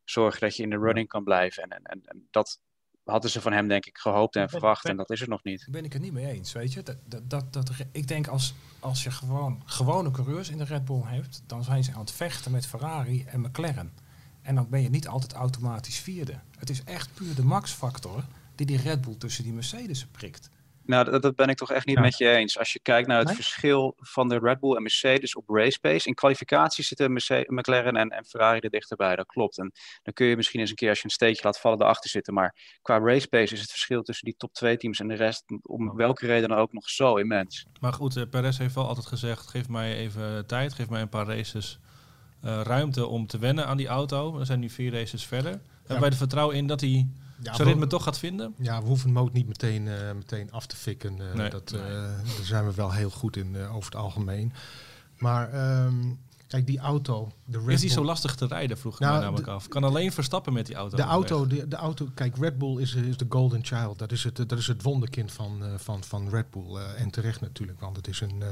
zorgen 0.05 0.41
dat 0.41 0.57
je 0.57 0.63
in 0.63 0.71
de 0.71 0.79
running 0.79 1.09
kan 1.09 1.25
blijven. 1.25 1.63
En, 1.63 1.83
en, 1.83 2.01
en 2.05 2.29
dat 2.31 2.61
hadden 3.11 3.31
ze 3.31 3.41
van 3.41 3.53
hem 3.53 3.69
denk 3.69 3.87
ik 3.87 3.99
gehoopt 3.99 4.37
en 4.37 4.49
verwacht 4.49 4.85
en 4.85 4.97
dat 4.97 5.11
is 5.11 5.21
het 5.21 5.29
nog 5.29 5.45
niet. 5.45 5.67
Ben 5.71 5.85
ik 5.85 5.93
het 5.93 6.03
niet 6.03 6.13
mee 6.13 6.27
eens, 6.27 6.53
weet 6.53 6.73
je. 6.73 6.83
Dat, 6.83 6.97
dat, 7.05 7.31
dat, 7.31 7.53
dat, 7.53 7.71
ik 7.93 8.09
denk 8.09 8.27
als, 8.27 8.55
als 8.81 9.03
je 9.03 9.11
gewoon 9.11 9.63
gewone 9.65 10.11
coureurs 10.11 10.49
in 10.49 10.59
de 10.59 10.65
Red 10.65 10.85
Bull 10.85 11.03
hebt, 11.05 11.43
dan 11.47 11.65
zijn 11.65 11.85
ze 11.85 11.93
aan 11.93 12.01
het 12.01 12.13
vechten 12.13 12.53
met 12.53 12.67
Ferrari 12.67 13.25
en 13.25 13.41
McLaren. 13.41 13.93
En 14.43 14.55
dan 14.55 14.69
ben 14.69 14.83
je 14.83 14.91
niet 14.91 15.09
altijd 15.09 15.33
automatisch 15.33 15.99
vierde. 15.99 16.41
Het 16.59 16.71
is 16.71 16.85
echt 16.85 17.15
puur 17.15 17.35
de 17.35 17.45
max-factor 17.45 18.25
die 18.55 18.67
die 18.67 18.77
Red 18.77 19.01
Bull 19.01 19.17
tussen 19.17 19.45
die 19.45 19.53
Mercedes 19.53 20.07
prikt. 20.07 20.51
Nou, 20.89 21.11
dat, 21.11 21.23
dat 21.23 21.37
ben 21.37 21.49
ik 21.49 21.57
toch 21.57 21.73
echt 21.73 21.87
niet 21.87 21.97
ja. 21.97 22.03
met 22.03 22.19
je 22.19 22.29
eens. 22.29 22.59
Als 22.59 22.73
je 22.73 22.81
kijkt 22.81 23.09
naar 23.09 23.19
het 23.19 23.27
nee? 23.27 23.37
verschil 23.37 23.95
van 23.97 24.29
de 24.29 24.39
Red 24.39 24.61
Bull 24.61 24.77
en 24.77 24.83
Mercedes 24.83 25.35
op 25.37 25.49
race 25.49 25.81
pace. 25.81 26.09
In 26.09 26.15
kwalificatie 26.15 26.85
zitten 26.85 27.13
Mercedes, 27.13 27.47
McLaren 27.47 27.97
en, 27.97 28.09
en, 28.09 28.25
Ferrari 28.25 28.59
er 28.59 28.71
dichterbij, 28.71 29.17
dat 29.17 29.27
klopt. 29.27 29.59
En 29.59 29.73
dan 30.03 30.13
kun 30.13 30.27
je 30.27 30.37
misschien 30.37 30.61
eens 30.61 30.71
een 30.71 30.77
keer 30.77 30.89
als 30.89 30.99
je 30.99 31.05
een 31.05 31.11
steekje 31.11 31.43
laat 31.45 31.61
vallen 31.61 31.81
erachter 31.81 32.11
zitten. 32.11 32.35
Maar 32.35 32.79
qua 32.83 32.99
race 32.99 33.29
pace 33.29 33.55
is 33.55 33.61
het 33.61 33.71
verschil 33.71 34.03
tussen 34.03 34.25
die 34.25 34.35
top 34.37 34.53
2 34.53 34.77
teams 34.77 35.01
en 35.01 35.09
de 35.09 35.15
rest 35.15 35.45
om 35.63 35.97
welke 35.97 36.27
reden 36.27 36.49
dan 36.49 36.59
ook 36.59 36.73
nog 36.73 36.89
zo 36.89 37.17
immens. 37.17 37.67
Maar 37.81 37.93
goed, 37.93 38.17
uh, 38.17 38.25
Perez 38.31 38.59
heeft 38.59 38.75
wel 38.75 38.89
altijd 38.89 39.07
gezegd, 39.07 39.47
geef 39.47 39.69
mij 39.69 39.97
even 39.97 40.47
tijd, 40.47 40.73
geef 40.73 40.89
mij 40.89 41.01
een 41.01 41.09
paar 41.09 41.27
races 41.27 41.79
uh, 42.45 42.61
ruimte 42.63 43.07
om 43.07 43.27
te 43.27 43.39
wennen 43.39 43.67
aan 43.67 43.77
die 43.77 43.89
auto. 43.89 44.39
We 44.39 44.45
zijn 44.45 44.61
nu 44.61 44.71
vier 44.71 44.93
races 44.93 45.27
verder. 45.27 45.53
Ja. 45.53 45.59
Hebben 45.79 46.01
wij 46.01 46.11
er 46.11 46.17
vertrouwen 46.17 46.57
in 46.57 46.67
dat 46.67 46.81
hij 46.81 47.09
ja, 47.43 47.55
zijn 47.55 47.69
ritme 47.69 47.87
toch 47.87 48.03
gaat 48.03 48.19
vinden? 48.19 48.55
Ja, 48.59 48.81
we 48.81 48.87
hoeven 48.87 49.09
hem 49.09 49.19
ook 49.19 49.33
niet 49.33 49.47
meteen, 49.47 49.87
uh, 49.87 50.13
meteen 50.13 50.53
af 50.53 50.67
te 50.67 50.77
fikken. 50.77 51.19
Uh, 51.21 51.35
nee. 51.35 51.51
dat, 51.51 51.71
nee. 51.71 51.83
daar 51.83 52.23
zijn 52.43 52.65
we 52.65 52.75
wel 52.75 52.93
heel 52.93 53.11
goed 53.11 53.37
in 53.37 53.57
over 53.57 53.91
het 53.91 54.01
algemeen. 54.01 54.53
Maar 55.19 55.75
um, 55.85 56.19
kijk, 56.47 56.67
die 56.67 56.79
auto... 56.79 57.33
De 57.45 57.59
Red 57.59 57.69
is 57.69 57.81
die 57.81 57.89
Bull, 57.89 57.99
zo 57.99 58.05
lastig 58.05 58.35
te 58.35 58.47
rijden, 58.47 58.79
vroeg 58.79 58.95
ik 58.95 59.01
nou, 59.01 59.13
mij 59.13 59.23
namelijk 59.23 59.47
de, 59.47 59.53
af. 59.53 59.69
Kan 59.69 59.85
alleen 59.85 60.13
verstappen 60.13 60.53
met 60.53 60.67
die 60.67 60.75
auto. 60.75 60.97
De 60.97 61.03
auto, 61.03 61.47
de, 61.47 61.69
de, 61.69 61.77
auto 61.77 62.09
kijk, 62.15 62.37
Red 62.37 62.59
Bull 62.59 62.81
is, 62.81 62.95
is 62.95 63.17
de 63.17 63.27
golden 63.29 63.65
child. 63.65 63.99
Dat 63.99 64.13
is 64.13 64.25
het, 64.25 64.37
dat 64.37 64.59
is 64.59 64.67
het 64.67 64.83
wonderkind 64.83 65.33
van, 65.33 65.63
van, 65.77 66.05
van 66.05 66.29
Red 66.29 66.51
Bull. 66.51 66.77
en 66.77 67.11
terecht 67.11 67.41
natuurlijk, 67.41 67.81
want 67.81 67.97
het 67.97 68.09
is 68.09 68.21
een, 68.21 68.43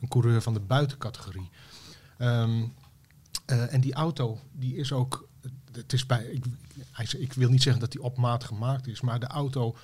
een 0.00 0.08
coureur 0.08 0.42
van 0.42 0.54
de 0.54 0.60
buitencategorie. 0.60 1.50
Um, 2.18 2.74
en 3.46 3.80
die 3.80 3.94
auto, 3.94 4.38
die 4.52 4.76
is 4.76 4.92
ook. 4.92 5.28
Het 5.76 5.92
is 5.92 6.06
bij, 6.06 6.24
ik, 6.24 7.12
ik 7.12 7.32
wil 7.32 7.50
niet 7.50 7.62
zeggen 7.62 7.80
dat 7.80 7.92
die 7.92 8.02
op 8.02 8.16
maat 8.16 8.44
gemaakt 8.44 8.86
is, 8.86 9.00
maar 9.00 9.20
de 9.20 9.26
auto 9.26 9.76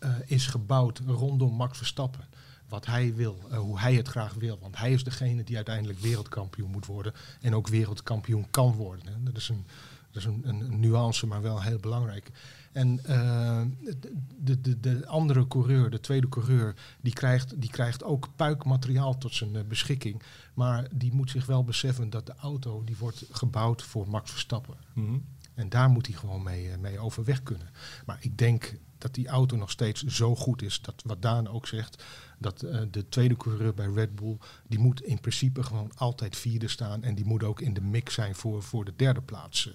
uh, 0.00 0.14
is 0.26 0.46
gebouwd 0.46 1.00
rondom 1.06 1.54
Max 1.54 1.76
Verstappen. 1.76 2.24
Wat 2.68 2.86
hij 2.86 3.14
wil, 3.14 3.38
uh, 3.50 3.58
hoe 3.58 3.78
hij 3.78 3.94
het 3.94 4.08
graag 4.08 4.34
wil. 4.34 4.58
Want 4.60 4.76
hij 4.76 4.92
is 4.92 5.04
degene 5.04 5.44
die 5.44 5.56
uiteindelijk 5.56 5.98
wereldkampioen 5.98 6.70
moet 6.70 6.86
worden. 6.86 7.14
En 7.40 7.54
ook 7.54 7.68
wereldkampioen 7.68 8.46
kan 8.50 8.72
worden. 8.72 9.06
Hè. 9.06 9.22
Dat 9.22 9.36
is, 9.36 9.48
een, 9.48 9.66
dat 10.10 10.22
is 10.22 10.24
een, 10.24 10.42
een, 10.44 10.80
nuance, 10.80 11.26
maar 11.26 11.42
wel 11.42 11.62
heel 11.62 11.78
belangrijk. 11.78 12.30
En 12.72 13.00
uh, 13.08 13.62
de, 14.38 14.60
de, 14.60 14.80
de 14.80 15.06
andere 15.06 15.46
coureur, 15.46 15.90
de 15.90 16.00
tweede 16.00 16.28
coureur, 16.28 16.74
die 17.00 17.12
krijgt, 17.12 17.60
die 17.60 17.70
krijgt 17.70 18.04
ook 18.04 18.28
puikmateriaal 18.36 19.18
tot 19.18 19.34
zijn 19.34 19.54
uh, 19.54 19.62
beschikking. 19.68 20.22
Maar 20.54 20.88
die 20.94 21.12
moet 21.12 21.30
zich 21.30 21.46
wel 21.46 21.64
beseffen 21.64 22.10
dat 22.10 22.26
de 22.26 22.34
auto 22.34 22.84
die 22.84 22.96
wordt 22.96 23.24
gebouwd 23.30 23.82
voor 23.82 24.08
Max 24.08 24.30
Verstappen. 24.30 24.76
Mm-hmm. 24.92 25.24
En 25.58 25.68
daar 25.68 25.88
moet 25.88 26.06
hij 26.06 26.16
gewoon 26.16 26.42
mee, 26.42 26.64
uh, 26.64 26.76
mee 26.76 26.98
overweg 26.98 27.42
kunnen. 27.42 27.68
Maar 28.06 28.18
ik 28.20 28.38
denk 28.38 28.78
dat 28.98 29.14
die 29.14 29.28
auto 29.28 29.56
nog 29.56 29.70
steeds 29.70 30.04
zo 30.04 30.34
goed 30.34 30.62
is, 30.62 30.80
dat 30.80 31.02
wat 31.06 31.22
Daan 31.22 31.48
ook 31.48 31.66
zegt, 31.66 32.04
dat 32.38 32.62
uh, 32.62 32.80
de 32.90 33.08
tweede 33.08 33.36
coureur 33.36 33.74
bij 33.74 33.86
Red 33.86 34.14
Bull, 34.14 34.36
die 34.66 34.78
moet 34.78 35.02
in 35.02 35.20
principe 35.20 35.62
gewoon 35.62 35.90
altijd 35.94 36.36
vierde 36.36 36.68
staan 36.68 37.02
en 37.02 37.14
die 37.14 37.24
moet 37.24 37.42
ook 37.42 37.60
in 37.60 37.74
de 37.74 37.80
mix 37.80 38.14
zijn 38.14 38.34
voor, 38.34 38.62
voor 38.62 38.84
de 38.84 38.92
derde 38.96 39.20
plaats. 39.20 39.66
Uh, 39.66 39.74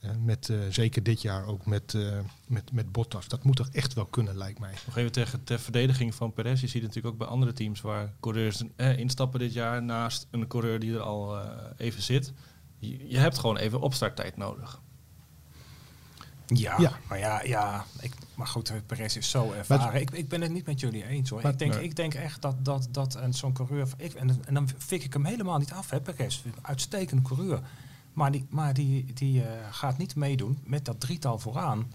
ja. 0.00 0.10
uh, 0.10 0.16
met, 0.24 0.52
zeker 0.70 1.02
dit 1.02 1.22
jaar 1.22 1.46
ook 1.46 1.66
met, 1.66 1.96
met, 2.46 2.72
met 2.72 2.92
Bottas. 2.92 3.28
Dat 3.28 3.44
moet 3.44 3.56
toch 3.56 3.68
echt 3.68 3.94
wel 3.94 4.06
kunnen, 4.06 4.36
lijkt 4.36 4.58
mij. 4.58 4.74
Nog 4.86 4.96
even 4.96 5.12
ter, 5.12 5.44
ter 5.44 5.60
verdediging 5.60 6.14
van 6.14 6.32
Perez. 6.32 6.60
Je 6.60 6.66
ziet 6.66 6.82
natuurlijk 6.82 7.12
ook 7.12 7.18
bij 7.18 7.28
andere 7.28 7.52
teams 7.52 7.80
waar 7.80 8.12
coureurs 8.20 8.62
instappen 8.76 9.40
dit 9.40 9.52
jaar 9.52 9.82
naast 9.82 10.26
een 10.30 10.46
coureur 10.46 10.78
die 10.78 10.94
er 10.94 11.00
al 11.00 11.40
even 11.76 12.02
zit. 12.02 12.32
Je, 12.78 13.08
je 13.08 13.18
hebt 13.18 13.38
gewoon 13.38 13.56
even 13.56 13.80
opstarttijd 13.80 14.36
nodig. 14.36 14.82
Ja, 16.46 16.78
ja, 16.78 16.92
maar 17.08 17.18
ja, 17.18 17.42
ja 17.42 17.84
ik, 18.00 18.12
maar 18.34 18.46
goed, 18.46 18.72
Perez 18.86 19.16
is 19.16 19.30
zo 19.30 19.52
ervaren. 19.52 19.84
Maar, 19.84 20.00
ik, 20.00 20.10
ik 20.10 20.28
ben 20.28 20.40
het 20.40 20.50
niet 20.50 20.66
met 20.66 20.80
jullie 20.80 21.06
eens 21.06 21.30
hoor. 21.30 21.42
Maar, 21.42 21.52
ik, 21.52 21.58
denk, 21.58 21.74
nee. 21.74 21.84
ik 21.84 21.96
denk 21.96 22.14
echt 22.14 22.42
dat, 22.42 22.64
dat, 22.64 22.88
dat 22.90 23.14
en 23.14 23.34
zo'n 23.34 23.52
coureur... 23.52 23.88
Ik, 23.96 24.14
en, 24.14 24.44
en 24.46 24.54
dan 24.54 24.68
fik 24.78 25.04
ik 25.04 25.12
hem 25.12 25.24
helemaal 25.24 25.58
niet 25.58 25.72
af, 25.72 25.90
hè, 25.90 26.00
Perez. 26.00 26.42
Uitstekende 26.62 27.22
coureur. 27.22 27.60
Maar 28.12 28.30
die, 28.30 28.46
maar 28.48 28.74
die, 28.74 29.12
die 29.12 29.40
uh, 29.40 29.46
gaat 29.70 29.98
niet 29.98 30.14
meedoen 30.16 30.58
met 30.64 30.84
dat 30.84 31.00
drietal 31.00 31.38
vooraan. 31.38 31.92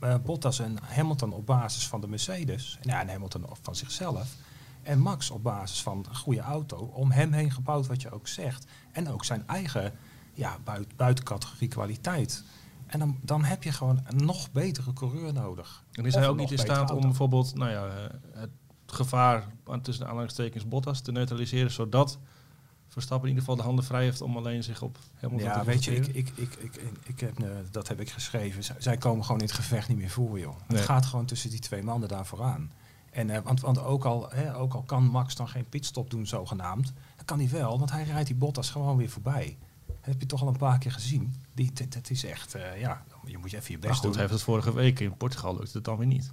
Uh, 0.00 0.14
Bottas 0.24 0.58
en 0.58 0.78
Hamilton 0.82 1.32
op 1.32 1.46
basis 1.46 1.88
van 1.88 2.00
de 2.00 2.08
Mercedes. 2.08 2.78
Ja, 2.82 3.00
en 3.00 3.08
Hamilton 3.08 3.46
van 3.62 3.76
zichzelf. 3.76 4.34
En 4.82 4.98
Max 4.98 5.30
op 5.30 5.42
basis 5.42 5.82
van 5.82 6.06
een 6.08 6.16
goede 6.16 6.40
auto. 6.40 6.76
Om 6.76 7.10
hem 7.10 7.32
heen 7.32 7.50
gebouwd, 7.50 7.86
wat 7.86 8.02
je 8.02 8.10
ook 8.10 8.28
zegt. 8.28 8.66
En 8.92 9.08
ook 9.08 9.24
zijn 9.24 9.46
eigen 9.46 9.92
ja, 10.34 10.56
buit, 10.64 10.96
buitencategorie 10.96 11.68
kwaliteit. 11.68 12.44
En 12.92 12.98
dan, 12.98 13.18
dan 13.22 13.44
heb 13.44 13.62
je 13.62 13.72
gewoon 13.72 14.00
een 14.04 14.24
nog 14.24 14.50
betere 14.50 14.92
coureur 14.92 15.32
nodig. 15.32 15.84
En 15.92 16.06
is 16.06 16.14
hij 16.14 16.28
ook 16.28 16.36
niet 16.36 16.50
in 16.50 16.58
staat 16.58 16.90
om 16.90 17.00
bijvoorbeeld 17.00 17.54
nou 17.54 17.70
ja, 17.70 18.10
het 18.32 18.50
gevaar 18.86 19.46
tussen 19.82 20.04
de 20.04 20.08
aanhalingstekens 20.08 20.68
Bottas 20.68 21.00
te 21.00 21.12
neutraliseren, 21.12 21.70
zodat 21.70 22.18
Verstappen 22.88 23.28
in 23.28 23.34
ieder 23.34 23.48
geval 23.48 23.56
de 23.56 23.66
handen 23.66 23.84
vrij 23.84 24.02
heeft 24.02 24.20
om 24.20 24.36
alleen 24.36 24.62
zich 24.62 24.82
op 24.82 24.98
helemaal 25.14 25.44
ja, 25.44 25.58
te 25.58 25.64
weet 25.64 25.84
je, 25.84 25.94
ik, 25.96 26.06
ik, 26.06 26.32
ik, 26.34 26.54
ik, 26.58 26.80
ik 27.04 27.20
heb, 27.20 27.38
uh, 27.40 27.48
dat 27.70 27.88
heb 27.88 28.00
ik 28.00 28.10
geschreven. 28.10 28.76
Zij 28.78 28.96
komen 28.96 29.24
gewoon 29.24 29.40
in 29.40 29.46
het 29.46 29.54
gevecht 29.54 29.88
niet 29.88 29.98
meer 29.98 30.10
voor, 30.10 30.38
joh. 30.38 30.56
Nee. 30.68 30.78
Het 30.78 30.86
gaat 30.86 31.06
gewoon 31.06 31.24
tussen 31.24 31.50
die 31.50 31.58
twee 31.58 31.82
mannen 31.82 32.08
daar 32.08 32.26
vooraan. 32.26 32.72
En, 33.10 33.28
uh, 33.28 33.38
want, 33.44 33.60
want 33.60 33.78
ook, 33.84 34.04
al, 34.04 34.30
hè, 34.30 34.56
ook 34.56 34.74
al 34.74 34.82
kan 34.82 35.04
Max 35.04 35.34
dan 35.34 35.48
geen 35.48 35.68
pitstop 35.68 36.10
doen, 36.10 36.26
zogenaamd, 36.26 36.92
dat 37.16 37.24
kan 37.24 37.38
hij 37.38 37.48
wel, 37.48 37.78
want 37.78 37.90
hij 37.90 38.04
rijdt 38.04 38.26
die 38.26 38.36
Bottas 38.36 38.70
gewoon 38.70 38.96
weer 38.96 39.10
voorbij. 39.10 39.58
Dat 40.02 40.12
heb 40.12 40.20
je 40.20 40.26
toch 40.26 40.42
al 40.42 40.48
een 40.48 40.56
paar 40.56 40.78
keer 40.78 40.92
gezien. 40.92 41.34
Die, 41.54 41.72
dat 41.88 42.10
is 42.10 42.24
echt, 42.24 42.56
uh, 42.56 42.80
ja, 42.80 43.04
je 43.24 43.38
moet 43.38 43.50
je 43.50 43.56
even 43.56 43.72
je 43.72 43.78
best 43.78 43.94
goed, 43.94 44.02
doen. 44.02 44.18
Heeft 44.18 44.32
het 44.32 44.42
vorige 44.42 44.74
week 44.74 45.00
in 45.00 45.16
Portugal 45.16 45.56
lukte 45.56 45.76
het 45.76 45.84
dan 45.84 45.96
weer 45.96 46.06
niet. 46.06 46.32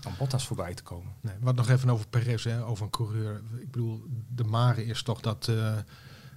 Dan 0.00 0.12
Bottas 0.18 0.46
voorbij 0.46 0.74
te 0.74 0.82
komen. 0.82 1.12
Nee, 1.20 1.34
wat 1.40 1.54
nog 1.54 1.68
even 1.68 1.90
over 1.90 2.08
Perez, 2.08 2.44
hè, 2.44 2.64
over 2.64 2.84
een 2.84 2.90
coureur. 2.90 3.42
Ik 3.60 3.70
bedoel, 3.70 4.04
de 4.34 4.44
mare 4.44 4.84
is 4.84 5.02
toch 5.02 5.20
dat 5.20 5.46
uh, 5.50 5.76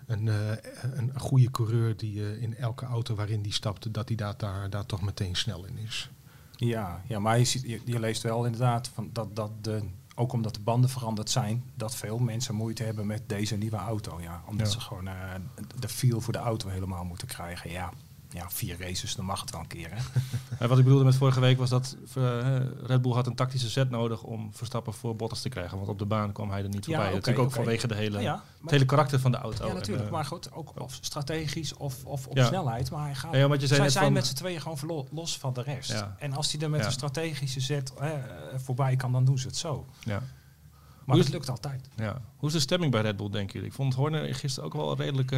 een, 0.06 0.26
uh, 0.26 0.52
een 0.94 1.20
goede 1.20 1.52
coureur 1.52 1.98
die 1.98 2.16
uh, 2.16 2.42
in 2.42 2.58
elke 2.58 2.86
auto 2.86 3.16
waarin 3.16 3.42
die 3.42 3.54
stapt, 3.54 3.94
dat 3.94 4.08
hij 4.08 4.18
daar, 4.18 4.38
daar, 4.38 4.70
daar 4.70 4.86
toch 4.86 5.02
meteen 5.02 5.36
snel 5.36 5.66
in 5.66 5.78
is. 5.78 6.10
Ja, 6.56 7.02
ja 7.08 7.20
maar 7.20 7.38
je, 7.38 7.46
ziet, 7.46 7.62
je, 7.62 7.82
je 7.86 8.00
leest 8.00 8.22
wel 8.22 8.46
inderdaad 8.46 8.88
van 8.88 9.10
dat, 9.14 9.36
dat 9.36 9.64
de, 9.64 9.84
ook 10.22 10.34
omdat 10.34 10.54
de 10.54 10.62
banden 10.62 10.90
veranderd 10.90 11.30
zijn, 11.30 11.64
dat 11.76 11.96
veel 11.96 12.18
mensen 12.18 12.56
moeite 12.56 12.84
hebben 12.84 13.06
met 13.06 13.22
deze 13.30 13.56
nieuwe 13.58 13.78
auto. 13.78 14.22
Ja, 14.22 14.42
omdat 14.46 14.68
ja. 14.68 14.74
ze 14.74 14.80
gewoon 14.80 15.08
uh, 15.08 15.14
de 15.80 15.90
feel 15.90 16.22
voor 16.22 16.34
de 16.34 16.40
auto 16.40 16.70
helemaal 16.70 17.04
moeten 17.04 17.28
krijgen. 17.28 17.72
Ja, 17.72 17.92
ja, 18.34 18.50
vier 18.50 18.76
races, 18.80 19.16
dan 19.16 19.26
mag 19.26 19.42
het 19.42 19.52
wel 19.52 19.60
een 19.60 19.68
keer. 19.68 19.90
Hè? 19.90 19.98
en 20.60 20.70
wat 20.70 20.78
ik 20.78 20.84
bedoelde 20.84 21.06
met 21.06 21.16
vorige 21.16 21.40
week 21.40 21.58
was 21.58 21.70
dat 21.70 21.96
uh, 22.18 22.58
Red 22.84 23.02
Bull 23.02 23.12
had 23.12 23.28
een 23.28 23.36
tactische 23.36 23.70
set 23.70 23.90
nodig 23.90 24.24
om 24.24 24.50
Verstappen 24.54 24.94
voor 24.94 25.16
Bottas 25.16 25.42
te 25.42 25.50
krijgen. 25.50 25.78
Want 25.78 25.90
op 25.90 26.00
de 26.00 26.06
baan 26.06 26.32
kwam 26.32 26.52
hij 26.52 26.64
er 26.64 26.70
niet 26.70 26.86
voorbij. 26.86 26.94
Ja, 26.94 27.08
okay, 27.08 27.14
natuurlijk 27.14 27.46
ook 27.46 27.52
okay. 27.52 27.64
vanwege 27.64 27.88
de 27.88 27.96
hele, 27.96 28.22
ja, 28.22 28.44
het 28.62 28.72
hele 28.72 28.86
karakter 28.86 29.20
van 29.20 29.32
de 29.32 29.38
auto. 29.38 29.68
Ja, 29.68 29.74
natuurlijk. 29.74 30.00
En, 30.00 30.06
uh, 30.06 30.12
maar 30.12 30.26
goed, 30.26 30.52
ook 30.54 30.80
of 30.80 30.98
strategisch 31.02 31.74
of, 31.74 32.06
of 32.06 32.28
op 32.28 32.38
ja. 32.38 32.46
snelheid. 32.46 32.92
Maar 32.92 33.04
hij 33.04 33.16
gaat, 33.16 33.34
ja, 33.34 33.54
je 33.54 33.68
zei 33.68 33.68
zij 33.68 33.90
zijn 33.90 34.04
van, 34.04 34.14
met 34.14 34.28
z'n 34.28 34.36
tweeën 34.36 34.62
gewoon 34.62 35.08
los 35.12 35.38
van 35.38 35.54
de 35.54 35.62
rest. 35.62 36.06
En 36.18 36.34
als 36.34 36.52
hij 36.52 36.62
er 36.62 36.70
met 36.70 36.86
een 36.86 36.92
strategische 36.92 37.62
set 37.62 37.94
uh, 38.02 38.10
voorbij 38.56 38.96
kan, 38.96 39.12
dan 39.12 39.26
doen 39.26 39.40
ze 39.40 39.48
het 39.48 39.58
zo. 39.58 39.86
Ja. 40.04 40.24
Maar 41.06 41.18
het 41.18 41.30
lukt 41.30 41.50
altijd. 41.50 41.90
Ja. 41.96 42.22
Hoe 42.38 42.48
is 42.48 42.56
de 42.56 42.62
stemming 42.62 42.92
bij 42.92 43.02
Red 43.02 43.18
Bull, 43.18 43.30
denken 43.30 43.54
jullie? 43.54 43.68
Ik 43.68 43.76
vond 43.76 43.94
Horner 43.94 44.36
gisteren 44.36 44.66
ook 44.66 44.74
wel 44.74 44.98
redelijk... 44.98 45.32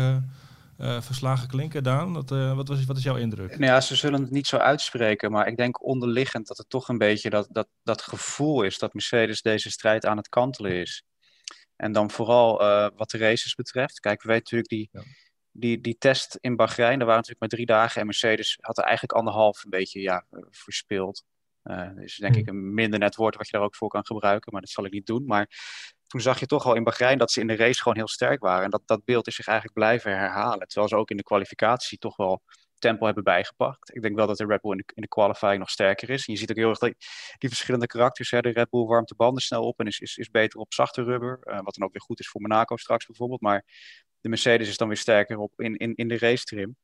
Uh, 0.78 1.02
verslagen 1.02 1.48
klinken, 1.48 1.84
Daan. 1.84 2.14
Dat, 2.14 2.32
uh, 2.32 2.56
wat, 2.56 2.68
was, 2.68 2.86
wat 2.86 2.98
is 2.98 3.04
jouw 3.04 3.16
indruk? 3.16 3.50
Nou 3.50 3.72
ja, 3.72 3.82
ze 3.82 3.96
zullen 3.96 4.22
het 4.22 4.32
niet 4.32 4.48
zo 4.48 4.58
uitspreken, 4.58 5.32
maar 5.32 5.48
ik 5.48 5.58
denk 5.58 5.86
onderliggend 5.86 6.48
dat 6.48 6.58
het 6.58 6.70
toch 6.70 6.90
een 6.90 6.98
beetje 6.98 7.30
dat, 7.30 7.48
dat, 7.52 7.68
dat 7.84 8.02
gevoel 8.02 8.64
is 8.64 8.78
dat 8.78 8.94
Mercedes 8.94 9.42
deze 9.42 9.72
strijd 9.72 10.06
aan 10.06 10.18
het 10.18 10.30
kantelen 10.30 10.72
is. 10.72 11.04
En 11.76 11.92
dan 11.92 12.12
vooral 12.12 12.62
uh, 12.62 12.88
wat 12.96 13.10
de 13.10 13.18
races 13.18 13.56
betreft. 13.56 14.00
Kijk, 14.00 14.22
we 14.22 14.28
weten 14.28 14.44
natuurlijk 14.44 14.70
die, 14.70 14.90
ja. 14.92 15.16
die, 15.52 15.82
die 15.82 15.98
test 15.98 16.38
in 16.42 16.56
Bahrein, 16.56 16.98
daar 16.98 17.08
waren 17.08 17.22
natuurlijk 17.22 17.40
maar 17.40 17.50
drie 17.50 17.66
dagen 17.66 18.00
en 18.00 18.06
Mercedes 18.06 18.58
had 18.62 18.78
er 18.78 18.84
eigenlijk 18.84 19.14
anderhalf 19.14 19.64
een 19.64 19.70
beetje 19.70 20.02
ja, 20.02 20.26
verspeeld. 20.50 21.24
Uh, 21.64 21.90
is 21.96 22.16
denk 22.16 22.36
ik 22.36 22.48
een 22.48 22.74
minder 22.74 23.00
net 23.00 23.16
woord 23.16 23.36
wat 23.36 23.46
je 23.46 23.52
daar 23.58 23.66
ook 23.66 23.76
voor 23.76 23.90
kan 23.90 24.06
gebruiken, 24.06 24.52
maar 24.52 24.62
dat 24.62 24.70
zal 24.70 24.86
ik 24.86 24.92
niet 24.92 25.06
doen. 25.06 25.26
Maar 25.26 25.50
toen 26.14 26.22
zag 26.22 26.40
je 26.40 26.46
toch 26.46 26.66
al 26.66 26.76
in 26.76 26.84
Bahrein 26.84 27.18
dat 27.18 27.32
ze 27.32 27.40
in 27.40 27.48
de 27.48 27.56
race 27.56 27.82
gewoon 27.82 27.98
heel 27.98 28.08
sterk 28.08 28.42
waren. 28.42 28.64
En 28.64 28.70
dat, 28.70 28.82
dat 28.86 29.06
beeld 29.06 29.28
is 29.28 29.36
zich 29.36 29.48
eigenlijk 29.48 29.78
blijven 29.78 30.12
herhalen. 30.12 30.68
Terwijl 30.68 30.88
ze 30.88 30.96
ook 30.96 31.10
in 31.10 31.18
de 31.18 31.24
kwalificatie 31.24 31.98
toch 31.98 32.16
wel 32.16 32.42
tempo 32.80 33.06
hebben 33.06 33.24
bijgepakt. 33.24 33.96
Ik 33.96 34.02
denk 34.02 34.16
wel 34.16 34.28
dat 34.28 34.38
de 34.38 34.46
Red 34.46 34.62
Bull 34.62 34.72
in 34.72 34.78
de, 34.78 34.84
in 34.94 35.02
de 35.02 35.08
qualifying 35.08 35.60
nog 35.60 35.70
sterker 35.70 36.10
is. 36.10 36.26
Je 36.26 36.36
ziet 36.36 36.50
ook 36.50 36.58
heel 36.58 36.70
erg 36.70 36.80
die, 36.80 36.96
die 37.38 37.50
verschillende 37.50 37.86
karakters. 37.86 38.32
Hè. 38.32 38.42
De 38.42 38.50
Red 38.50 38.70
Bull 38.70 38.86
warmt 38.86 39.08
de 39.08 39.16
banden 39.16 39.44
snel 39.44 39.64
op 39.64 39.80
en 39.80 39.88
is, 39.88 40.00
is, 40.00 40.18
is 40.18 40.30
beter 40.30 40.60
op 40.60 40.74
zachte 40.74 41.04
rubber. 41.04 41.40
Uh, 41.44 41.60
wat 41.62 41.76
dan 41.76 41.88
ook 41.88 41.94
weer 41.94 42.02
goed 42.02 42.20
is 42.20 42.30
voor 42.30 42.42
Monaco 42.42 42.78
straks 42.78 43.06
bijvoorbeeld. 43.06 43.42
Maar 43.42 43.66
de 44.22 44.30
Mercedes 44.30 44.68
is 44.68 44.78
dan 44.78 44.88
weer 44.88 44.98
sterker 44.98 45.38
op 45.38 45.62
in, 45.62 45.78
in, 45.78 45.96
in 45.96 46.08
de 46.08 46.18
race 46.18 46.44
trim. 46.44 46.76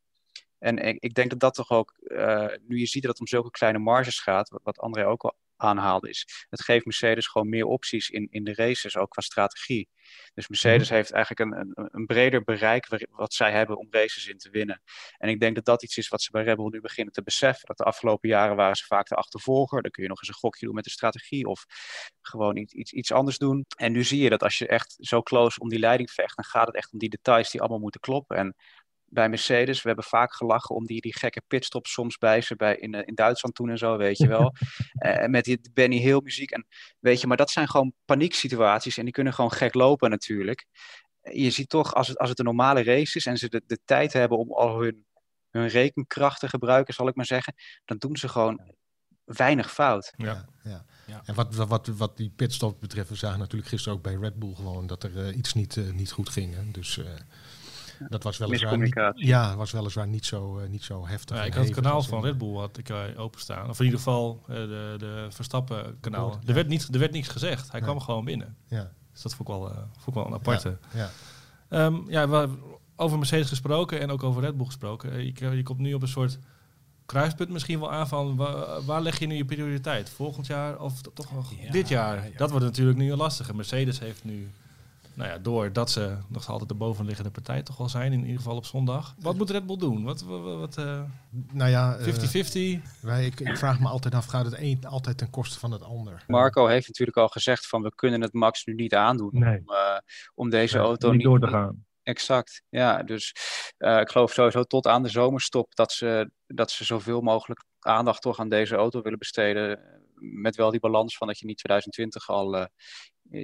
En 0.59 0.77
ik, 0.77 1.03
ik 1.03 1.13
denk 1.13 1.29
dat 1.29 1.39
dat 1.39 1.53
toch 1.53 1.69
ook, 1.69 1.93
uh, 1.99 2.47
nu 2.67 2.79
je 2.79 2.85
ziet 2.85 3.01
dat 3.01 3.11
het 3.11 3.19
om 3.19 3.27
zulke 3.27 3.51
kleine 3.51 3.79
marges 3.79 4.19
gaat, 4.19 4.49
wat, 4.49 4.61
wat 4.63 4.79
André 4.79 5.05
ook 5.05 5.23
al 5.23 5.35
aanhaalde, 5.55 6.09
is 6.09 6.45
het 6.49 6.61
geeft 6.61 6.85
Mercedes 6.85 7.27
gewoon 7.27 7.49
meer 7.49 7.65
opties 7.65 8.09
in, 8.09 8.27
in 8.31 8.43
de 8.43 8.53
races, 8.53 8.97
ook 8.97 9.09
qua 9.09 9.21
strategie. 9.21 9.89
Dus 10.33 10.47
Mercedes 10.47 10.81
mm-hmm. 10.81 10.95
heeft 10.95 11.11
eigenlijk 11.11 11.51
een, 11.51 11.73
een, 11.73 11.89
een 11.91 12.05
breder 12.05 12.43
bereik 12.43 12.87
waar, 12.87 13.05
wat 13.09 13.33
zij 13.33 13.51
hebben 13.51 13.77
om 13.77 13.87
races 13.89 14.27
in 14.27 14.37
te 14.37 14.49
winnen. 14.49 14.81
En 15.17 15.29
ik 15.29 15.39
denk 15.39 15.55
dat 15.55 15.65
dat 15.65 15.83
iets 15.83 15.97
is 15.97 16.07
wat 16.07 16.21
ze 16.21 16.31
bij 16.31 16.43
Red 16.43 16.55
Bull 16.55 16.69
nu 16.69 16.81
beginnen 16.81 17.13
te 17.13 17.23
beseffen. 17.23 17.67
Dat 17.67 17.77
de 17.77 17.83
afgelopen 17.83 18.29
jaren 18.29 18.55
waren 18.55 18.75
ze 18.75 18.85
vaak 18.85 19.07
de 19.07 19.15
achtervolger. 19.15 19.81
Dan 19.81 19.91
kun 19.91 20.03
je 20.03 20.09
nog 20.09 20.19
eens 20.19 20.27
een 20.27 20.33
gokje 20.33 20.65
doen 20.65 20.75
met 20.75 20.83
de 20.83 20.89
strategie 20.89 21.45
of 21.45 21.65
gewoon 22.21 22.57
iets, 22.57 22.73
iets, 22.73 22.91
iets 22.91 23.11
anders 23.11 23.37
doen. 23.37 23.65
En 23.77 23.91
nu 23.91 24.03
zie 24.03 24.21
je 24.21 24.29
dat 24.29 24.43
als 24.43 24.57
je 24.57 24.67
echt 24.67 24.95
zo 24.99 25.21
close 25.21 25.59
om 25.59 25.69
die 25.69 25.79
leiding 25.79 26.11
vecht, 26.11 26.35
dan 26.35 26.45
gaat 26.45 26.67
het 26.67 26.75
echt 26.75 26.93
om 26.93 26.99
die 26.99 27.09
details 27.09 27.51
die 27.51 27.61
allemaal 27.61 27.79
moeten 27.79 28.01
kloppen. 28.01 28.37
En 28.37 28.55
bij 29.09 29.29
Mercedes. 29.29 29.81
We 29.81 29.87
hebben 29.87 30.05
vaak 30.05 30.33
gelachen 30.33 30.75
om 30.75 30.85
die, 30.85 31.01
die 31.01 31.17
gekke 31.17 31.41
pitstops 31.47 31.91
soms 31.91 32.17
bij 32.17 32.41
ze 32.41 32.55
bij 32.55 32.75
in, 32.75 32.93
in 32.93 33.15
Duitsland 33.15 33.55
toen 33.55 33.69
en 33.69 33.77
zo, 33.77 33.97
weet 33.97 34.17
je 34.17 34.27
wel. 34.27 34.53
uh, 35.05 35.25
met 35.35 35.43
die 35.43 35.59
Benny 35.73 35.97
Hill 35.97 36.21
muziek. 36.23 36.51
En 36.51 36.67
weet 36.99 37.21
je, 37.21 37.27
maar 37.27 37.37
dat 37.37 37.51
zijn 37.51 37.67
gewoon 37.67 37.93
panieksituaties 38.05 38.97
en 38.97 39.03
die 39.03 39.13
kunnen 39.13 39.33
gewoon 39.33 39.51
gek 39.51 39.73
lopen 39.73 40.09
natuurlijk. 40.09 40.65
Je 41.21 41.49
ziet 41.49 41.69
toch, 41.69 41.93
als 41.93 42.07
het, 42.07 42.17
als 42.17 42.29
het 42.29 42.39
een 42.39 42.45
normale 42.45 42.83
race 42.83 43.17
is 43.17 43.25
en 43.25 43.37
ze 43.37 43.49
de, 43.49 43.61
de 43.65 43.79
tijd 43.85 44.13
hebben 44.13 44.37
om 44.37 44.53
al 44.53 44.81
hun, 44.81 45.05
hun 45.49 45.67
rekenkracht 45.67 46.39
te 46.39 46.49
gebruiken, 46.49 46.93
zal 46.93 47.07
ik 47.07 47.15
maar 47.15 47.25
zeggen, 47.25 47.53
dan 47.85 47.97
doen 47.97 48.17
ze 48.17 48.27
gewoon 48.27 48.75
weinig 49.23 49.73
fout. 49.73 50.13
Ja, 50.17 50.45
ja. 50.63 50.85
ja. 51.07 51.21
En 51.25 51.35
wat, 51.35 51.55
wat, 51.55 51.87
wat 51.87 52.17
die 52.17 52.29
pitstop 52.35 52.79
betreft, 52.79 53.09
we 53.09 53.15
zagen 53.15 53.39
natuurlijk 53.39 53.69
gisteren 53.69 53.97
ook 53.97 54.03
bij 54.03 54.15
Red 54.15 54.39
Bull 54.39 54.55
gewoon 54.55 54.87
dat 54.87 55.03
er 55.03 55.27
uh, 55.27 55.37
iets 55.37 55.53
niet, 55.53 55.75
uh, 55.75 55.91
niet 55.91 56.11
goed 56.11 56.29
ging. 56.29 56.55
Hè. 56.55 56.71
Dus... 56.71 56.99
Dat 58.09 58.23
was 58.23 58.37
weliswaar 58.37 58.77
niet, 58.77 59.01
ja, 59.15 59.55
was 59.55 59.71
weliswaar 59.71 60.07
niet 60.07 60.25
zo, 60.25 60.59
uh, 60.59 60.67
niet 60.67 60.83
zo 60.83 61.07
heftig. 61.07 61.37
Ja, 61.37 61.43
ik 61.43 61.53
had 61.53 61.65
het 61.65 61.73
kanaal 61.73 62.01
van 62.01 62.23
Red 62.23 62.37
Bull 62.37 62.55
had 62.55 62.77
ik 62.77 62.89
uh, 62.89 63.01
openstaan. 63.17 63.69
Of 63.69 63.79
in 63.79 63.85
ieder 63.85 63.99
geval 63.99 64.43
uh, 64.49 64.55
de, 64.55 64.95
de 64.97 65.27
Verstappen 65.29 65.97
kanaal. 65.99 66.31
Er, 66.31 66.37
ja. 66.45 66.53
werd 66.53 66.67
niet, 66.67 66.87
er 66.93 66.99
werd 66.99 67.11
niks 67.11 67.27
gezegd. 67.27 67.71
Hij 67.71 67.81
kwam 67.81 67.99
gewoon 67.99 68.25
binnen. 68.25 68.55
Ja. 68.67 68.91
Dus 69.11 69.21
dat 69.21 69.35
vond 69.35 69.49
ik 69.49 69.55
wel, 69.55 69.65
vond 69.97 70.07
ik 70.07 70.13
wel 70.13 70.25
een 70.25 70.33
aparte. 70.33 70.77
Ja, 70.93 71.09
ja. 71.69 71.85
Um, 71.85 72.05
ja 72.07 72.29
we, 72.29 72.49
over 72.95 73.17
Mercedes 73.17 73.49
gesproken 73.49 73.99
en 73.99 74.11
ook 74.11 74.23
over 74.23 74.41
Red 74.41 74.57
Bull 74.57 74.65
gesproken. 74.65 75.25
Je, 75.25 75.55
je 75.55 75.63
komt 75.63 75.79
nu 75.79 75.93
op 75.93 76.01
een 76.01 76.07
soort 76.07 76.39
kruispunt 77.05 77.49
misschien 77.49 77.79
wel 77.79 77.91
aan 77.91 78.07
van 78.07 78.35
waar, 78.35 78.81
waar, 78.85 79.01
leg 79.01 79.19
je 79.19 79.27
nu 79.27 79.35
je 79.35 79.45
prioriteit? 79.45 80.09
Volgend 80.09 80.47
jaar 80.47 80.79
of 80.79 81.01
toch 81.01 81.33
nog 81.33 81.53
dit 81.71 81.87
jaar? 81.87 82.29
Dat 82.37 82.49
wordt 82.49 82.65
natuurlijk 82.65 82.97
nu 82.97 83.11
een 83.11 83.17
lastige. 83.17 83.55
Mercedes 83.55 83.99
heeft 83.99 84.23
nu 84.23 84.51
nou 85.19 85.31
ja, 85.31 85.37
doordat 85.37 85.89
ze 85.91 86.17
nog 86.27 86.49
altijd 86.49 86.69
de 86.69 86.75
bovenliggende 86.75 87.31
partij 87.31 87.63
toch 87.63 87.77
wel 87.77 87.89
zijn, 87.89 88.13
in 88.13 88.19
ieder 88.19 88.37
geval 88.37 88.55
op 88.55 88.65
zondag. 88.65 89.15
Wat 89.19 89.35
moet 89.35 89.49
Red 89.49 89.65
Bull 89.65 89.77
doen? 89.77 90.03
Wat, 90.03 90.21
wat, 90.21 90.41
wat 90.41 90.77
uh, 90.77 91.01
nou 91.51 91.69
ja, 91.69 91.99
50-50? 91.99 92.03
Uh, 92.53 92.79
wij, 93.01 93.25
ik, 93.25 93.39
ik, 93.39 93.57
vraag 93.57 93.79
me 93.79 93.87
altijd 93.87 94.15
af, 94.15 94.25
gaat 94.25 94.45
het 94.45 94.55
een 94.57 94.85
altijd 94.85 95.17
ten 95.17 95.29
koste 95.29 95.59
van 95.59 95.71
het 95.71 95.83
ander? 95.83 96.23
Marco 96.27 96.67
heeft 96.67 96.87
natuurlijk 96.87 97.17
al 97.17 97.27
gezegd 97.27 97.67
van 97.67 97.81
we 97.81 97.95
kunnen 97.95 98.21
het 98.21 98.33
Max 98.33 98.65
nu 98.65 98.73
niet 98.73 98.95
aandoen 98.95 99.29
nee. 99.33 99.57
om, 99.57 99.73
uh, 99.73 99.97
om 100.35 100.49
deze 100.49 100.77
nee, 100.77 100.85
auto 100.85 101.07
niet, 101.07 101.17
niet 101.17 101.25
door 101.25 101.39
te 101.39 101.47
gaan. 101.47 101.85
Exact, 102.03 102.61
ja. 102.69 103.03
Dus 103.03 103.35
uh, 103.77 103.99
ik 103.99 104.09
geloof 104.09 104.33
sowieso 104.33 104.63
tot 104.63 104.87
aan 104.87 105.03
de 105.03 105.09
zomerstop 105.09 105.75
dat 105.75 105.91
ze, 105.91 106.31
dat 106.47 106.71
ze 106.71 106.83
zoveel 106.85 107.21
mogelijk 107.21 107.65
aandacht 107.79 108.21
toch 108.21 108.39
aan 108.39 108.49
deze 108.49 108.75
auto 108.75 109.01
willen 109.01 109.19
besteden. 109.19 109.79
Met 110.19 110.55
wel 110.55 110.71
die 110.71 110.79
balans 110.79 111.17
van 111.17 111.27
dat 111.27 111.39
je 111.39 111.45
niet 111.45 111.57
2020 111.57 112.29
al 112.29 112.55
uh, 112.55 112.65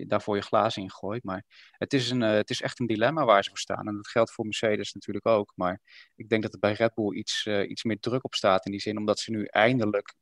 daarvoor 0.07 0.35
je 0.35 0.41
glazen 0.41 0.81
ingooit. 0.81 1.23
Maar 1.23 1.45
het 1.71 1.93
is, 1.93 2.09
een, 2.09 2.21
uh, 2.21 2.31
het 2.31 2.49
is 2.49 2.61
echt 2.61 2.79
een 2.79 2.87
dilemma 2.87 3.25
waar 3.25 3.43
ze 3.43 3.49
voor 3.49 3.59
staan. 3.59 3.87
En 3.87 3.95
dat 3.95 4.07
geldt 4.07 4.31
voor 4.31 4.45
Mercedes 4.45 4.93
natuurlijk 4.93 5.25
ook. 5.25 5.51
Maar 5.55 5.81
ik 6.15 6.29
denk 6.29 6.43
dat 6.43 6.53
er 6.53 6.59
bij 6.59 6.73
Red 6.73 6.93
Bull 6.93 7.15
iets, 7.15 7.47
iets 7.67 7.83
meer 7.83 7.99
druk 7.99 8.23
op 8.23 8.33
staat 8.33 8.65
in 8.65 8.71
die 8.71 8.81
zin. 8.81 8.97
Omdat 8.97 9.19
ze 9.19 9.31
nu 9.31 9.45
eindelijk 9.45 10.13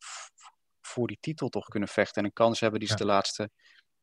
voor 0.82 1.08
die 1.08 1.18
titel 1.20 1.50
toch 1.50 1.68
kunnen 1.68 1.90
vechten. 1.90 2.22
En 2.22 2.28
een 2.28 2.34
kans 2.34 2.60
hebben 2.60 2.80
die 2.80 2.88
ze 2.90 2.96
ja. 2.98 3.00
de 3.00 3.06
laatste 3.06 3.50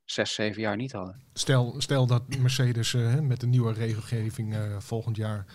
zes, 0.04 0.34
zeven 0.34 0.62
jaar 0.62 0.76
niet 0.76 0.92
hadden. 0.92 1.24
Stel, 1.32 1.74
stel 1.78 2.06
dat 2.06 2.36
Mercedes 2.38 2.92
uh, 2.92 3.18
met 3.18 3.40
de 3.40 3.46
nieuwe 3.46 3.72
regelgeving 3.72 4.56
volgend 4.78 5.16
jaar 5.16 5.46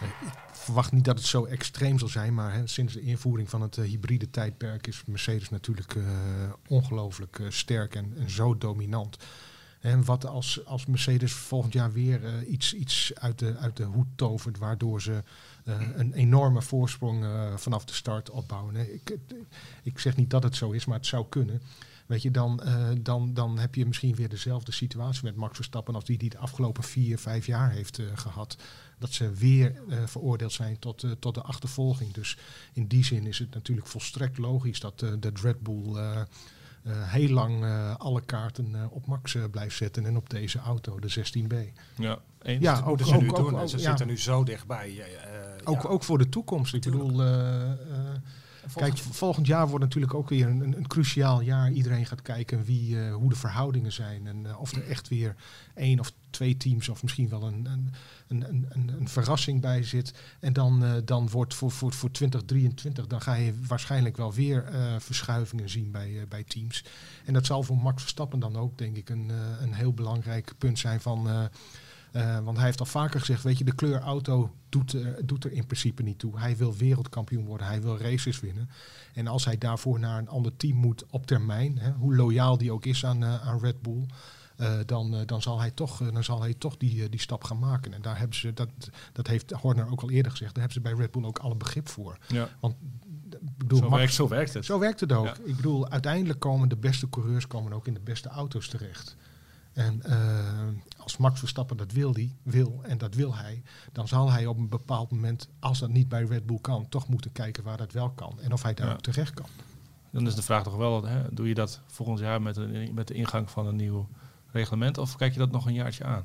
ik 0.00 0.38
verwacht 0.52 0.92
niet 0.92 1.04
dat 1.04 1.18
het 1.18 1.26
zo 1.26 1.44
extreem 1.44 1.98
zal 1.98 2.08
zijn, 2.08 2.34
maar 2.34 2.52
hè, 2.52 2.66
sinds 2.66 2.92
de 2.92 3.00
invoering 3.00 3.50
van 3.50 3.60
het 3.60 3.76
uh, 3.76 3.84
hybride 3.84 4.30
tijdperk 4.30 4.86
is 4.86 5.02
Mercedes 5.06 5.48
natuurlijk 5.48 5.94
uh, 5.94 6.04
ongelooflijk 6.68 7.38
uh, 7.38 7.50
sterk 7.50 7.94
en, 7.94 8.12
en, 8.18 8.30
zo 8.30 8.58
dominant. 8.58 9.16
En 9.80 10.04
wat 10.04 10.26
als, 10.26 10.64
als 10.64 10.86
Mercedes 10.86 11.32
volgend 11.32 11.72
jaar 11.72 11.92
weer 11.92 12.44
iets, 12.44 12.74
iets 12.74 13.12
uit, 13.14 13.38
de, 13.38 13.56
uit 13.56 13.76
de 13.76 13.84
hoed 13.84 14.06
tovert, 14.16 14.58
waardoor 14.58 15.02
ze 15.02 15.22
een 15.94 16.12
enorme 16.12 16.62
voorsprong 16.62 17.26
vanaf 17.56 17.84
de 17.84 17.92
start 17.92 18.30
opbouwen. 18.30 18.94
Ik, 18.94 19.16
ik 19.82 19.98
zeg 19.98 20.16
niet 20.16 20.30
dat 20.30 20.42
het 20.42 20.56
zo 20.56 20.70
is, 20.70 20.84
maar 20.84 20.96
het 20.96 21.06
zou 21.06 21.26
kunnen. 21.28 21.62
Weet 22.06 22.22
je, 22.22 22.30
dan, 22.30 22.60
uh, 22.64 22.88
dan, 23.00 23.34
dan 23.34 23.58
heb 23.58 23.74
je 23.74 23.86
misschien 23.86 24.14
weer 24.14 24.28
dezelfde 24.28 24.72
situatie 24.72 25.24
met 25.24 25.36
Max 25.36 25.54
Verstappen 25.54 25.94
als 25.94 26.04
die 26.04 26.18
die 26.18 26.30
de 26.30 26.38
afgelopen 26.38 26.82
vier, 26.82 27.18
vijf 27.18 27.46
jaar 27.46 27.70
heeft 27.70 27.98
uh, 27.98 28.06
gehad. 28.14 28.56
Dat 28.98 29.12
ze 29.12 29.30
weer 29.30 29.82
uh, 29.88 30.06
veroordeeld 30.06 30.52
zijn 30.52 30.78
tot, 30.78 31.04
tot 31.18 31.34
de 31.34 31.42
achtervolging. 31.42 32.12
Dus 32.12 32.38
in 32.72 32.86
die 32.86 33.04
zin 33.04 33.26
is 33.26 33.38
het 33.38 33.54
natuurlijk 33.54 33.86
volstrekt 33.86 34.38
logisch 34.38 34.80
dat 34.80 34.98
de 34.98 35.32
Red 35.42 35.60
Bull 35.60 36.16
heel 36.88 37.28
lang 37.28 37.64
alle 37.98 38.20
kaarten 38.20 38.90
op 38.90 39.06
Max 39.06 39.36
blijft 39.50 39.76
zetten 39.76 40.06
en 40.06 40.16
op 40.16 40.30
deze 40.30 40.58
auto, 40.58 40.98
de 40.98 41.10
16B. 41.10 41.54
Ja, 41.96 42.18
eens. 42.42 42.62
Ja, 42.62 42.82
ook, 42.84 43.00
ze 43.00 43.14
ook, 43.14 43.20
nu 43.20 43.30
ook, 43.30 43.36
doen. 43.36 43.58
Ook, 43.58 43.68
ze 43.68 43.78
ja. 43.78 43.82
zitten 43.82 44.06
nu 44.06 44.18
zo 44.18 44.44
dichtbij. 44.44 45.04
ook, 45.64 45.82
ja. 45.82 45.88
ook 45.88 46.02
voor 46.02 46.18
de 46.18 46.28
toekomst. 46.28 46.74
Ik 46.74 46.82
bedoel, 46.82 47.22
Kijk, 48.74 48.98
volgend 48.98 49.46
jaar 49.46 49.68
wordt 49.68 49.84
natuurlijk 49.84 50.14
ook 50.14 50.28
weer 50.28 50.46
een, 50.46 50.76
een, 50.76 50.86
cruciaal 50.86 51.40
jaar. 51.40 51.70
Iedereen 51.72 52.06
gaat 52.06 52.22
kijken 52.22 52.64
wie, 52.64 52.94
uh, 52.94 53.14
hoe 53.14 53.28
de 53.28 53.36
verhoudingen 53.36 53.92
zijn. 53.92 54.26
En 54.26 54.44
uh, 54.46 54.60
of 54.60 54.72
er 54.72 54.88
echt 54.88 55.08
weer 55.08 55.34
één 55.74 56.00
of 56.00 56.12
twee 56.30 56.56
teams 56.56 56.88
of 56.88 57.02
misschien 57.02 57.28
wel 57.28 57.42
een, 57.42 57.66
een, 57.66 57.92
een, 58.28 58.66
een, 58.68 58.90
een 59.00 59.08
verrassing 59.08 59.60
bij 59.60 59.82
zit. 59.82 60.14
En 60.40 60.52
dan, 60.52 60.84
uh, 60.84 60.92
dan 61.04 61.28
wordt 61.28 61.54
voor, 61.54 61.70
voor, 61.70 61.92
voor 61.92 62.10
2023, 62.10 63.06
dan 63.06 63.20
ga 63.20 63.34
je 63.34 63.54
waarschijnlijk 63.66 64.16
wel 64.16 64.32
weer 64.32 64.64
verschuivingen 64.98 65.70
zien 65.70 65.90
bij, 65.90 66.24
bij 66.28 66.44
teams. 66.44 66.84
En 67.24 67.32
dat 67.32 67.46
zal 67.46 67.62
voor 67.62 67.76
Max 67.76 68.02
Verstappen 68.02 68.38
dan 68.38 68.56
ook, 68.56 68.78
denk 68.78 68.96
ik, 68.96 69.08
een, 69.08 69.30
een 69.60 69.74
heel 69.74 69.92
belangrijk 69.92 70.54
punt 70.58 70.78
zijn 70.78 71.00
van 71.00 71.48
uh, 72.12 72.38
want 72.38 72.56
hij 72.56 72.66
heeft 72.66 72.80
al 72.80 72.86
vaker 72.86 73.20
gezegd, 73.20 73.42
weet 73.42 73.58
je, 73.58 73.64
de 73.64 73.74
kleur 73.74 74.00
auto 74.00 74.54
doet, 74.68 74.92
uh, 74.92 75.08
doet 75.24 75.44
er 75.44 75.52
in 75.52 75.66
principe 75.66 76.02
niet 76.02 76.18
toe. 76.18 76.38
Hij 76.38 76.56
wil 76.56 76.74
wereldkampioen 76.74 77.44
worden, 77.44 77.66
hij 77.66 77.82
wil 77.82 77.98
races 77.98 78.40
winnen. 78.40 78.70
En 79.14 79.26
als 79.26 79.44
hij 79.44 79.58
daarvoor 79.58 79.98
naar 79.98 80.18
een 80.18 80.28
ander 80.28 80.56
team 80.56 80.76
moet 80.76 81.04
op 81.10 81.26
termijn, 81.26 81.78
hè, 81.78 81.92
hoe 81.92 82.16
loyaal 82.16 82.58
die 82.58 82.72
ook 82.72 82.84
is 82.84 83.04
aan, 83.04 83.22
uh, 83.22 83.46
aan 83.46 83.60
Red 83.60 83.82
Bull, 83.82 84.06
dan, 84.86 85.22
dan 85.26 85.42
zal 85.42 85.60
hij 85.60 85.70
toch, 85.70 86.10
dan 86.12 86.24
zal 86.24 86.40
hij 86.40 86.54
toch 86.54 86.76
die, 86.76 87.08
die 87.08 87.20
stap 87.20 87.44
gaan 87.44 87.58
maken. 87.58 87.94
En 87.94 88.02
daar 88.02 88.18
hebben 88.18 88.36
ze, 88.36 88.52
dat, 88.52 88.68
dat 89.12 89.26
heeft 89.26 89.50
Horner 89.50 89.90
ook 89.90 90.00
al 90.00 90.10
eerder 90.10 90.30
gezegd, 90.30 90.54
daar 90.54 90.64
hebben 90.64 90.82
ze 90.82 90.88
bij 90.88 91.00
Red 91.00 91.10
Bull 91.10 91.24
ook 91.24 91.38
alle 91.38 91.56
begrip 91.56 91.88
voor. 91.88 92.18
Ja. 92.28 92.48
Want 92.60 92.74
bedoel, 93.56 93.78
zo, 93.78 93.88
Max, 93.88 94.00
werkt, 94.00 94.14
zo 94.14 94.28
werkt 94.28 94.54
het. 94.54 94.64
Zo 94.64 94.78
werkt 94.78 95.00
het 95.00 95.12
ook. 95.12 95.26
Ja. 95.26 95.36
Ik 95.44 95.56
bedoel, 95.56 95.88
uiteindelijk 95.88 96.40
komen 96.40 96.68
de 96.68 96.76
beste 96.76 97.08
coureurs 97.08 97.46
komen 97.46 97.72
ook 97.72 97.86
in 97.86 97.94
de 97.94 98.00
beste 98.00 98.28
auto's 98.28 98.68
terecht. 98.68 99.16
En 99.76 100.02
uh, 100.06 100.68
als 100.96 101.16
Max 101.16 101.38
Verstappen 101.38 101.76
dat 101.76 101.92
wil, 101.92 102.12
die, 102.12 102.36
wil 102.42 102.80
en 102.82 102.98
dat 102.98 103.14
wil 103.14 103.34
hij, 103.34 103.62
dan 103.92 104.08
zal 104.08 104.30
hij 104.30 104.46
op 104.46 104.56
een 104.58 104.68
bepaald 104.68 105.10
moment, 105.10 105.48
als 105.58 105.78
dat 105.78 105.90
niet 105.90 106.08
bij 106.08 106.24
Red 106.24 106.46
Bull 106.46 106.58
kan, 106.60 106.88
toch 106.88 107.08
moeten 107.08 107.32
kijken 107.32 107.64
waar 107.64 107.76
dat 107.76 107.92
wel 107.92 108.10
kan 108.10 108.40
en 108.40 108.52
of 108.52 108.62
hij 108.62 108.74
daar 108.74 108.86
ja. 108.86 108.92
ook 108.92 109.00
terecht 109.00 109.34
kan. 109.34 109.46
Dan 110.10 110.26
is 110.26 110.34
de 110.34 110.42
vraag 110.42 110.62
toch 110.62 110.76
wel, 110.76 111.04
hè, 111.04 111.34
doe 111.34 111.48
je 111.48 111.54
dat 111.54 111.80
volgend 111.86 112.18
jaar 112.18 112.42
met, 112.42 112.56
een, 112.56 112.94
met 112.94 113.08
de 113.08 113.14
ingang 113.14 113.50
van 113.50 113.66
een 113.66 113.76
nieuw 113.76 114.08
reglement 114.50 114.98
of 114.98 115.16
kijk 115.16 115.32
je 115.32 115.38
dat 115.38 115.50
nog 115.50 115.66
een 115.66 115.74
jaartje 115.74 116.04
aan? 116.04 116.24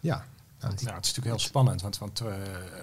Ja, 0.00 0.24
nou, 0.60 0.72
ja, 0.76 0.94
het 0.94 1.04
is 1.04 1.14
natuurlijk 1.14 1.26
heel 1.26 1.38
spannend, 1.38 1.82
want, 1.82 1.98
want 1.98 2.20
uh, 2.20 2.34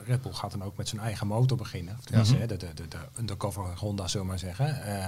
Red 0.06 0.22
Bull 0.22 0.34
gaat 0.34 0.52
dan 0.52 0.64
ook 0.64 0.78
met 0.78 0.88
zijn 0.88 1.02
eigen 1.02 1.28
motor 1.28 1.58
beginnen. 1.58 1.98
Of 1.98 2.12
mm 2.12 2.38
-hmm. 2.38 2.48
de, 2.48 2.58
de, 2.58 2.74
de, 2.74 2.88
de 2.88 3.00
undercover 3.20 3.78
Honda, 3.78 4.08
zullen 4.08 4.26
we 4.26 4.32
maar 4.32 4.40
zeggen. 4.40 4.82
Uh, 4.88 5.08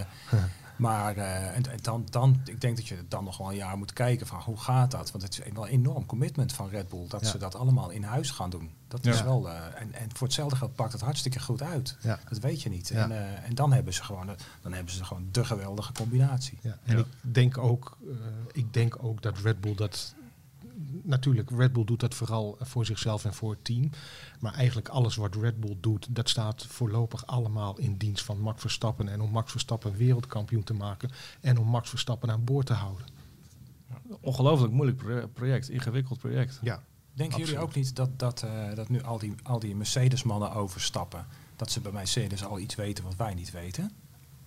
maar 0.80 1.18
uh, 1.18 1.56
en, 1.56 1.72
en, 1.72 1.80
dan, 1.82 2.08
dan, 2.10 2.42
ik 2.46 2.62
denk 2.62 2.76
dat 2.76 2.88
je 2.88 2.98
dan 3.08 3.24
nog 3.24 3.38
wel 3.38 3.50
een 3.50 3.56
jaar 3.56 3.78
moet 3.78 3.94
kijken 3.94 4.28
van 4.28 4.40
hoe 4.40 4.58
gaat 4.58 4.92
dat? 4.92 5.12
Want 5.12 5.24
het 5.24 5.40
is 5.40 5.54
wel 5.54 5.64
een 5.64 5.72
enorm 5.72 6.06
commitment 6.06 6.54
van 6.54 6.70
Red 6.70 6.90
Bull 6.90 7.08
dat 7.08 7.22
ja. 7.22 7.28
ze 7.28 7.38
dat 7.38 7.56
allemaal 7.56 7.90
in 7.90 8.04
huis 8.04 8.32
gaan 8.32 8.50
doen. 8.50 8.70
Dat 8.88 9.04
ja. 9.04 9.12
is 9.12 9.22
wel, 9.22 9.48
uh, 9.48 9.60
en, 9.76 9.94
en 9.94 10.10
voor 10.14 10.28
hetzelfde 10.28 10.56
geld 10.56 10.76
pakt 10.76 10.92
het 10.92 11.02
hartstikke 11.02 11.40
goed 11.40 11.62
uit. 11.62 11.98
Ja. 12.02 12.20
Dat 12.30 12.40
weet 12.40 12.62
je 12.62 12.70
niet. 12.70 12.92
En, 12.92 13.12
uh, 13.12 13.48
en 13.48 13.56
dan 13.56 13.74
hebben 13.74 13.94
ze 13.94 14.04
gewoon, 14.04 14.30
dan 14.62 14.74
hebben 14.74 14.94
ze 14.94 15.04
gewoon 15.04 15.28
de 15.32 15.46
geweldige 15.46 15.94
combinatie. 15.94 16.60
En 16.84 16.98
ik 16.98 17.06
denk 17.22 17.58
ook, 17.58 17.98
ik 18.52 18.74
denk 18.74 19.04
ook 19.04 19.22
dat 19.22 19.38
Red 19.38 19.62
Bull 19.62 19.76
dat 19.76 20.14
natuurlijk, 21.04 21.50
Red 21.50 21.74
Bull 21.74 21.86
doet 21.86 22.00
dat 22.00 22.16
vooral 22.16 22.58
voor 22.60 22.86
zichzelf 22.86 23.26
en 23.26 23.34
voor 23.34 23.52
het 23.52 23.64
team. 23.64 23.90
Maar 24.40 24.54
eigenlijk 24.54 24.88
alles 24.88 25.16
wat 25.16 25.36
Red 25.36 25.60
Bull 25.60 25.78
doet, 25.80 26.08
dat 26.10 26.30
staat 26.30 26.66
voorlopig 26.66 27.26
allemaal 27.26 27.78
in 27.78 27.98
dienst 27.98 28.24
van 28.24 28.40
Max 28.40 28.62
Verstappen. 28.62 29.08
En 29.08 29.22
om 29.22 29.32
Max 29.32 29.52
Verstappen 29.52 29.96
wereldkampioen 29.96 30.64
te 30.64 30.74
maken 30.74 31.10
en 31.42 31.58
om 31.58 31.68
Max 31.68 31.90
Verstappen 31.90 32.32
aan 32.32 32.44
boord 32.44 32.66
te 32.66 32.74
houden. 32.74 33.06
Ongelooflijk 34.22 34.74
moeilijk 34.74 35.34
project, 35.34 35.70
ingewikkeld 35.70 36.20
project. 36.20 36.60
Ja. 36.62 36.84
Denken 37.14 37.26
absoluut. 37.26 37.48
jullie 37.48 37.64
ook 37.64 37.76
niet 37.76 37.96
dat, 37.96 38.20
dat, 38.20 38.44
uh, 38.44 38.76
dat 38.76 38.90
nu 38.90 39.04
al 39.04 39.20
die, 39.20 39.34
al 39.44 39.60
die 39.60 39.76
Mercedes-mannen 39.76 40.52
overstappen, 40.52 41.26
dat 41.56 41.72
ze 41.72 41.80
bij 41.80 41.92
Mercedes 41.92 42.44
al 42.44 42.60
iets 42.60 42.76
weten 42.76 43.04
wat 43.04 43.16
wij 43.16 43.34
niet 43.34 43.52
weten? 43.52 43.92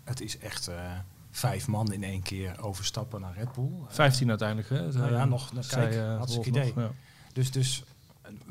Het 0.04 0.20
is 0.20 0.38
echt... 0.38 0.68
Uh, 0.68 0.98
vijf 1.32 1.68
man 1.68 1.92
in 1.92 2.02
één 2.02 2.22
keer 2.22 2.62
overstappen 2.64 3.20
naar 3.20 3.34
Red 3.36 3.52
Bull. 3.52 3.70
Vijftien 3.88 4.28
uiteindelijk, 4.28 4.68
hè? 4.68 4.92
Nou 4.92 5.12
ja, 5.12 5.24
nog. 5.24 5.52
Nou, 5.52 5.66
kijk, 5.66 5.94
uh, 5.94 6.16
hartstikke 6.16 6.48
idee. 6.48 6.72
Nog, 6.74 6.84
ja. 6.84 6.92
Dus, 7.32 7.50
dus 7.50 7.84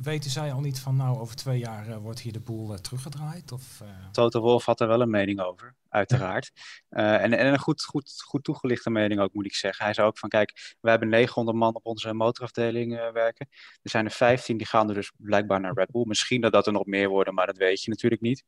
weten 0.03 0.31
zij 0.31 0.53
al 0.53 0.59
niet 0.59 0.79
van, 0.79 0.95
nou, 0.95 1.19
over 1.19 1.35
twee 1.35 1.59
jaar 1.59 1.89
uh, 1.89 1.97
wordt 1.97 2.19
hier 2.19 2.33
de 2.33 2.39
boel 2.39 2.71
uh, 2.71 2.77
teruggedraaid? 2.77 3.51
Of, 3.51 3.81
uh... 3.83 3.89
Toto 4.11 4.41
Wolf 4.41 4.65
had 4.65 4.81
er 4.81 4.87
wel 4.87 5.01
een 5.01 5.09
mening 5.09 5.39
over, 5.39 5.73
uiteraard. 5.91 6.51
en, 6.89 7.33
en 7.33 7.47
een 7.47 7.59
goed, 7.59 7.83
goed, 7.83 8.23
goed 8.25 8.43
toegelichte 8.43 8.89
mening 8.89 9.19
ook, 9.19 9.33
moet 9.33 9.45
ik 9.45 9.55
zeggen. 9.55 9.85
Hij 9.85 9.93
zei 9.93 10.07
ook 10.07 10.17
van, 10.17 10.29
kijk, 10.29 10.75
we 10.81 10.89
hebben 10.89 11.09
900 11.09 11.57
man 11.57 11.75
op 11.75 11.85
onze 11.85 12.13
motorafdeling 12.13 13.11
werken. 13.13 13.47
Er 13.81 13.89
zijn 13.89 14.05
er 14.05 14.11
15, 14.11 14.57
die 14.57 14.67
gaan 14.67 14.89
er 14.89 14.95
dus 14.95 15.11
blijkbaar 15.17 15.59
naar 15.59 15.73
Red 15.73 15.91
Bull. 15.91 16.05
Misschien 16.07 16.41
dat 16.41 16.51
dat 16.51 16.67
er 16.67 16.73
nog 16.73 16.85
meer 16.85 17.09
worden, 17.09 17.33
maar 17.33 17.45
dat 17.45 17.57
weet 17.57 17.83
je 17.83 17.89
natuurlijk 17.89 18.21
niet. 18.21 18.43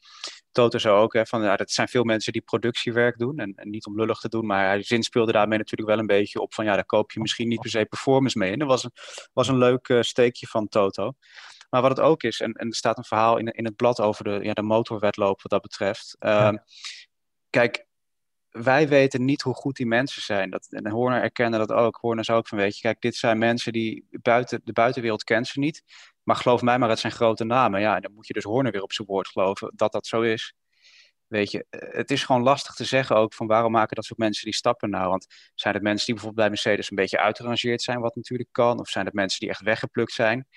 Toto 0.51 0.77
zei 0.77 0.95
ook, 0.95 1.13
hè, 1.13 1.25
van, 1.25 1.43
ja, 1.43 1.55
dat 1.55 1.71
zijn 1.71 1.87
veel 1.87 2.03
mensen 2.03 2.33
die 2.33 2.41
productiewerk 2.41 3.17
doen. 3.17 3.37
En, 3.39 3.53
en 3.55 3.69
niet 3.69 3.85
om 3.85 3.95
lullig 3.95 4.19
te 4.19 4.29
doen, 4.29 4.45
maar 4.45 4.65
hij 4.65 4.83
zinspeelde 4.83 5.31
daarmee 5.31 5.57
natuurlijk 5.57 5.89
wel 5.89 5.99
een 5.99 6.05
beetje 6.05 6.41
op 6.41 6.53
van, 6.53 6.65
ja, 6.65 6.75
daar 6.75 6.85
koop 6.85 7.11
je 7.11 7.19
misschien 7.19 7.47
niet 7.47 7.59
per 7.59 7.69
se 7.69 7.85
performance 7.85 8.37
mee. 8.37 8.51
En 8.51 8.59
dat 8.59 8.67
was 8.67 8.83
een, 8.83 8.91
was 9.33 9.47
een 9.47 9.57
leuk 9.57 9.97
steekje 10.01 10.47
van 10.47 10.67
Toto. 10.67 11.13
Maar 11.73 11.81
wat 11.81 11.97
het 11.97 11.99
ook 11.99 12.23
is, 12.23 12.39
en, 12.39 12.53
en 12.53 12.67
er 12.67 12.75
staat 12.75 12.97
een 12.97 13.03
verhaal 13.03 13.37
in, 13.37 13.47
in 13.47 13.65
het 13.65 13.75
blad 13.75 14.01
over 14.01 14.23
de, 14.23 14.39
ja, 14.41 14.53
de 14.53 14.61
motorwedloop 14.61 15.41
wat 15.41 15.51
dat 15.51 15.61
betreft. 15.61 16.15
Ja. 16.19 16.63
Kijk, 17.53 17.85
wij 18.49 18.87
weten 18.87 19.25
niet 19.25 19.41
hoe 19.41 19.53
goed 19.53 19.75
die 19.75 19.85
mensen 19.85 20.21
zijn. 20.21 20.49
Dat, 20.49 20.67
en 20.69 20.89
Horner 20.89 21.21
erkende 21.21 21.57
dat 21.57 21.71
ook. 21.71 21.95
Horner 21.95 22.25
zei 22.25 22.37
ook 22.37 22.47
van, 22.47 22.57
weet 22.57 22.75
je, 22.75 22.81
kijk, 22.81 23.01
dit 23.01 23.15
zijn 23.15 23.37
mensen 23.37 23.71
die 23.73 24.07
buiten, 24.09 24.61
de 24.63 24.71
buitenwereld 24.71 25.23
kent 25.23 25.47
ze 25.47 25.59
niet. 25.59 25.83
Maar 26.23 26.35
geloof 26.35 26.61
mij 26.61 26.79
maar, 26.79 26.89
het 26.89 26.99
zijn 26.99 27.13
grote 27.13 27.43
namen. 27.43 27.81
Ja, 27.81 27.99
dan 27.99 28.13
moet 28.13 28.27
je 28.27 28.33
dus 28.33 28.43
Horner 28.43 28.71
weer 28.71 28.81
op 28.81 28.93
zijn 28.93 29.07
woord 29.07 29.27
geloven 29.27 29.71
dat 29.75 29.91
dat 29.91 30.07
zo 30.07 30.21
is. 30.21 30.53
Weet 31.27 31.51
je, 31.51 31.65
het 31.69 32.11
is 32.11 32.23
gewoon 32.23 32.43
lastig 32.43 32.73
te 32.73 32.85
zeggen 32.85 33.15
ook 33.15 33.33
van 33.33 33.47
waarom 33.47 33.71
maken 33.71 33.95
dat 33.95 34.05
soort 34.05 34.19
mensen 34.19 34.45
die 34.45 34.53
stappen 34.53 34.89
nou? 34.89 35.09
Want 35.09 35.25
zijn 35.55 35.73
het 35.73 35.83
mensen 35.83 36.05
die 36.05 36.15
bijvoorbeeld 36.15 36.47
bij 36.47 36.53
Mercedes 36.53 36.89
een 36.89 36.95
beetje 36.95 37.19
uitgerangeerd 37.19 37.81
zijn, 37.81 37.99
wat 37.99 38.15
natuurlijk 38.15 38.49
kan? 38.51 38.79
Of 38.79 38.89
zijn 38.89 39.05
het 39.05 39.13
mensen 39.13 39.39
die 39.39 39.49
echt 39.49 39.61
weggeplukt 39.61 40.11
zijn? 40.11 40.47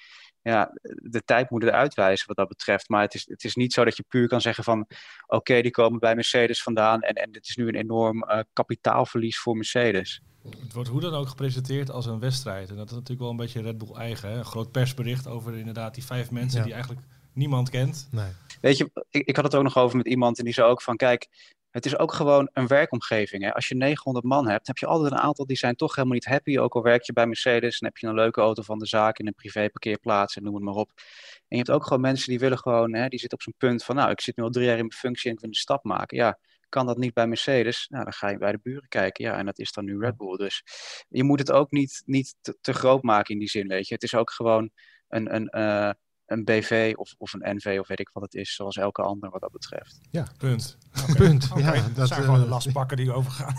Ja, 0.50 0.70
de 1.02 1.22
tijd 1.24 1.50
moet 1.50 1.62
het 1.62 1.72
uitwijzen 1.72 2.26
wat 2.26 2.36
dat 2.36 2.48
betreft. 2.48 2.88
Maar 2.88 3.02
het 3.02 3.14
is, 3.14 3.28
het 3.28 3.44
is 3.44 3.54
niet 3.54 3.72
zo 3.72 3.84
dat 3.84 3.96
je 3.96 4.04
puur 4.08 4.28
kan 4.28 4.40
zeggen 4.40 4.64
van... 4.64 4.80
oké, 4.80 5.36
okay, 5.36 5.62
die 5.62 5.70
komen 5.70 5.98
bij 5.98 6.14
Mercedes 6.14 6.62
vandaan... 6.62 7.00
en, 7.02 7.14
en 7.14 7.32
dit 7.32 7.48
is 7.48 7.56
nu 7.56 7.68
een 7.68 7.74
enorm 7.74 8.24
uh, 8.24 8.40
kapitaalverlies 8.52 9.38
voor 9.38 9.54
Mercedes. 9.54 10.20
Het 10.60 10.72
wordt 10.72 10.88
hoe 10.88 11.00
dan 11.00 11.14
ook 11.14 11.28
gepresenteerd 11.28 11.90
als 11.90 12.06
een 12.06 12.20
wedstrijd. 12.20 12.70
En 12.70 12.76
dat 12.76 12.86
is 12.86 12.92
natuurlijk 12.92 13.20
wel 13.20 13.30
een 13.30 13.36
beetje 13.36 13.62
Red 13.62 13.78
Bull 13.78 13.94
eigen. 13.94 14.30
Hè? 14.30 14.38
Een 14.38 14.44
groot 14.44 14.72
persbericht 14.72 15.26
over 15.26 15.56
inderdaad 15.56 15.94
die 15.94 16.04
vijf 16.04 16.30
mensen... 16.30 16.58
Ja. 16.58 16.64
die 16.64 16.74
eigenlijk 16.74 17.06
niemand 17.32 17.70
kent. 17.70 18.08
Nee. 18.10 18.30
Weet 18.60 18.76
je, 18.76 18.90
ik, 19.10 19.26
ik 19.26 19.36
had 19.36 19.44
het 19.44 19.54
ook 19.54 19.62
nog 19.62 19.76
over 19.76 19.96
met 19.96 20.06
iemand... 20.06 20.38
en 20.38 20.44
die 20.44 20.54
zei 20.54 20.68
ook 20.68 20.82
van, 20.82 20.96
kijk... 20.96 21.28
Het 21.70 21.86
is 21.86 21.98
ook 21.98 22.12
gewoon 22.12 22.48
een 22.52 22.66
werkomgeving. 22.66 23.42
Hè? 23.42 23.54
Als 23.54 23.68
je 23.68 23.74
900 23.74 24.24
man 24.24 24.48
hebt, 24.48 24.66
heb 24.66 24.78
je 24.78 24.86
altijd 24.86 25.12
een 25.12 25.18
aantal 25.18 25.46
die 25.46 25.56
zijn 25.56 25.76
toch 25.76 25.94
helemaal 25.94 26.14
niet 26.14 26.24
happy. 26.24 26.58
Ook 26.58 26.74
al 26.74 26.82
werk 26.82 27.02
je 27.02 27.12
bij 27.12 27.26
Mercedes 27.26 27.78
en 27.78 27.86
heb 27.86 27.96
je 27.96 28.06
een 28.06 28.14
leuke 28.14 28.40
auto 28.40 28.62
van 28.62 28.78
de 28.78 28.86
zaak 28.86 29.18
in 29.18 29.26
een 29.26 29.34
privé 29.34 29.70
parkeerplaats 29.70 30.36
en 30.36 30.42
noem 30.42 30.54
het 30.54 30.64
maar 30.64 30.74
op. 30.74 30.90
En 30.96 31.42
je 31.48 31.56
hebt 31.56 31.70
ook 31.70 31.84
gewoon 31.86 32.00
mensen 32.00 32.30
die 32.30 32.38
willen 32.38 32.58
gewoon, 32.58 32.94
hè, 32.94 33.08
die 33.08 33.18
zitten 33.18 33.38
op 33.38 33.44
zijn 33.44 33.54
punt 33.58 33.84
van, 33.84 33.96
nou, 33.96 34.10
ik 34.10 34.20
zit 34.20 34.36
nu 34.36 34.44
al 34.44 34.50
drie 34.50 34.64
jaar 34.64 34.78
in 34.78 34.86
mijn 34.86 34.92
functie 34.92 35.28
en 35.28 35.34
ik 35.34 35.40
wil 35.40 35.48
een 35.48 35.54
stap 35.54 35.84
maken. 35.84 36.16
Ja, 36.16 36.38
kan 36.68 36.86
dat 36.86 36.98
niet 36.98 37.14
bij 37.14 37.26
Mercedes? 37.26 37.86
Nou, 37.88 38.04
dan 38.04 38.12
ga 38.12 38.28
je 38.28 38.38
bij 38.38 38.52
de 38.52 38.58
buren 38.62 38.88
kijken. 38.88 39.24
Ja, 39.24 39.38
en 39.38 39.46
dat 39.46 39.58
is 39.58 39.72
dan 39.72 39.84
nu 39.84 39.98
Red 39.98 40.16
Bull. 40.16 40.36
Dus 40.36 40.62
je 41.08 41.24
moet 41.24 41.38
het 41.38 41.52
ook 41.52 41.70
niet, 41.70 42.02
niet 42.04 42.34
te, 42.60 42.72
groot 42.72 43.02
maken 43.02 43.34
in 43.34 43.40
die 43.40 43.48
zin, 43.48 43.68
weet 43.68 43.88
je. 43.88 43.94
Het 43.94 44.02
is 44.02 44.14
ook 44.14 44.30
gewoon 44.30 44.70
een, 45.08 45.34
een, 45.34 45.48
uh, 45.56 45.90
een 46.26 46.44
BV 46.44 46.94
of, 46.96 47.14
of 47.18 47.32
een 47.32 47.56
NV 47.56 47.76
of 47.80 47.88
weet 47.88 48.00
ik 48.00 48.10
wat 48.12 48.22
het 48.22 48.34
is, 48.34 48.54
zoals 48.54 48.76
elke 48.76 49.02
ander 49.02 49.30
wat 49.30 49.40
dat 49.40 49.52
betreft. 49.52 50.00
Ja, 50.10 50.26
punt. 50.38 50.76
Okay. 51.02 51.14
Punt. 51.26 51.50
Okay. 51.50 51.76
Ja, 51.76 51.88
dat 51.94 52.08
zijn 52.08 52.20
uh, 52.20 52.26
gewoon 52.26 52.40
de 52.40 52.48
lastpakken 52.48 52.96
die 52.96 53.12
overgaan. 53.12 53.54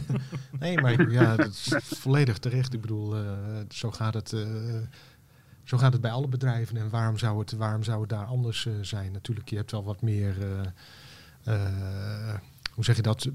nee, 0.60 0.80
maar 0.80 1.10
ja, 1.10 1.36
dat 1.36 1.46
is 1.46 1.74
volledig 1.82 2.38
terecht. 2.38 2.74
Ik 2.74 2.80
bedoel, 2.80 3.16
uh, 3.16 3.30
zo 3.68 3.90
gaat 3.90 4.14
het. 4.14 4.32
Uh, 4.32 4.76
zo 5.64 5.78
gaat 5.78 5.92
het 5.92 6.02
bij 6.02 6.10
alle 6.10 6.28
bedrijven. 6.28 6.76
En 6.76 6.90
waarom 6.90 7.18
zou 7.18 7.38
het, 7.38 7.52
waarom 7.52 7.82
zou 7.82 8.00
het 8.00 8.08
daar 8.08 8.26
anders 8.26 8.68
zijn? 8.80 9.12
Natuurlijk, 9.12 9.48
je 9.48 9.56
hebt 9.56 9.70
wel 9.70 9.84
wat 9.84 10.02
meer. 10.02 10.34
hoe 12.74 12.84
zeg 12.84 12.96
je 12.96 13.02
dat? 13.02 13.28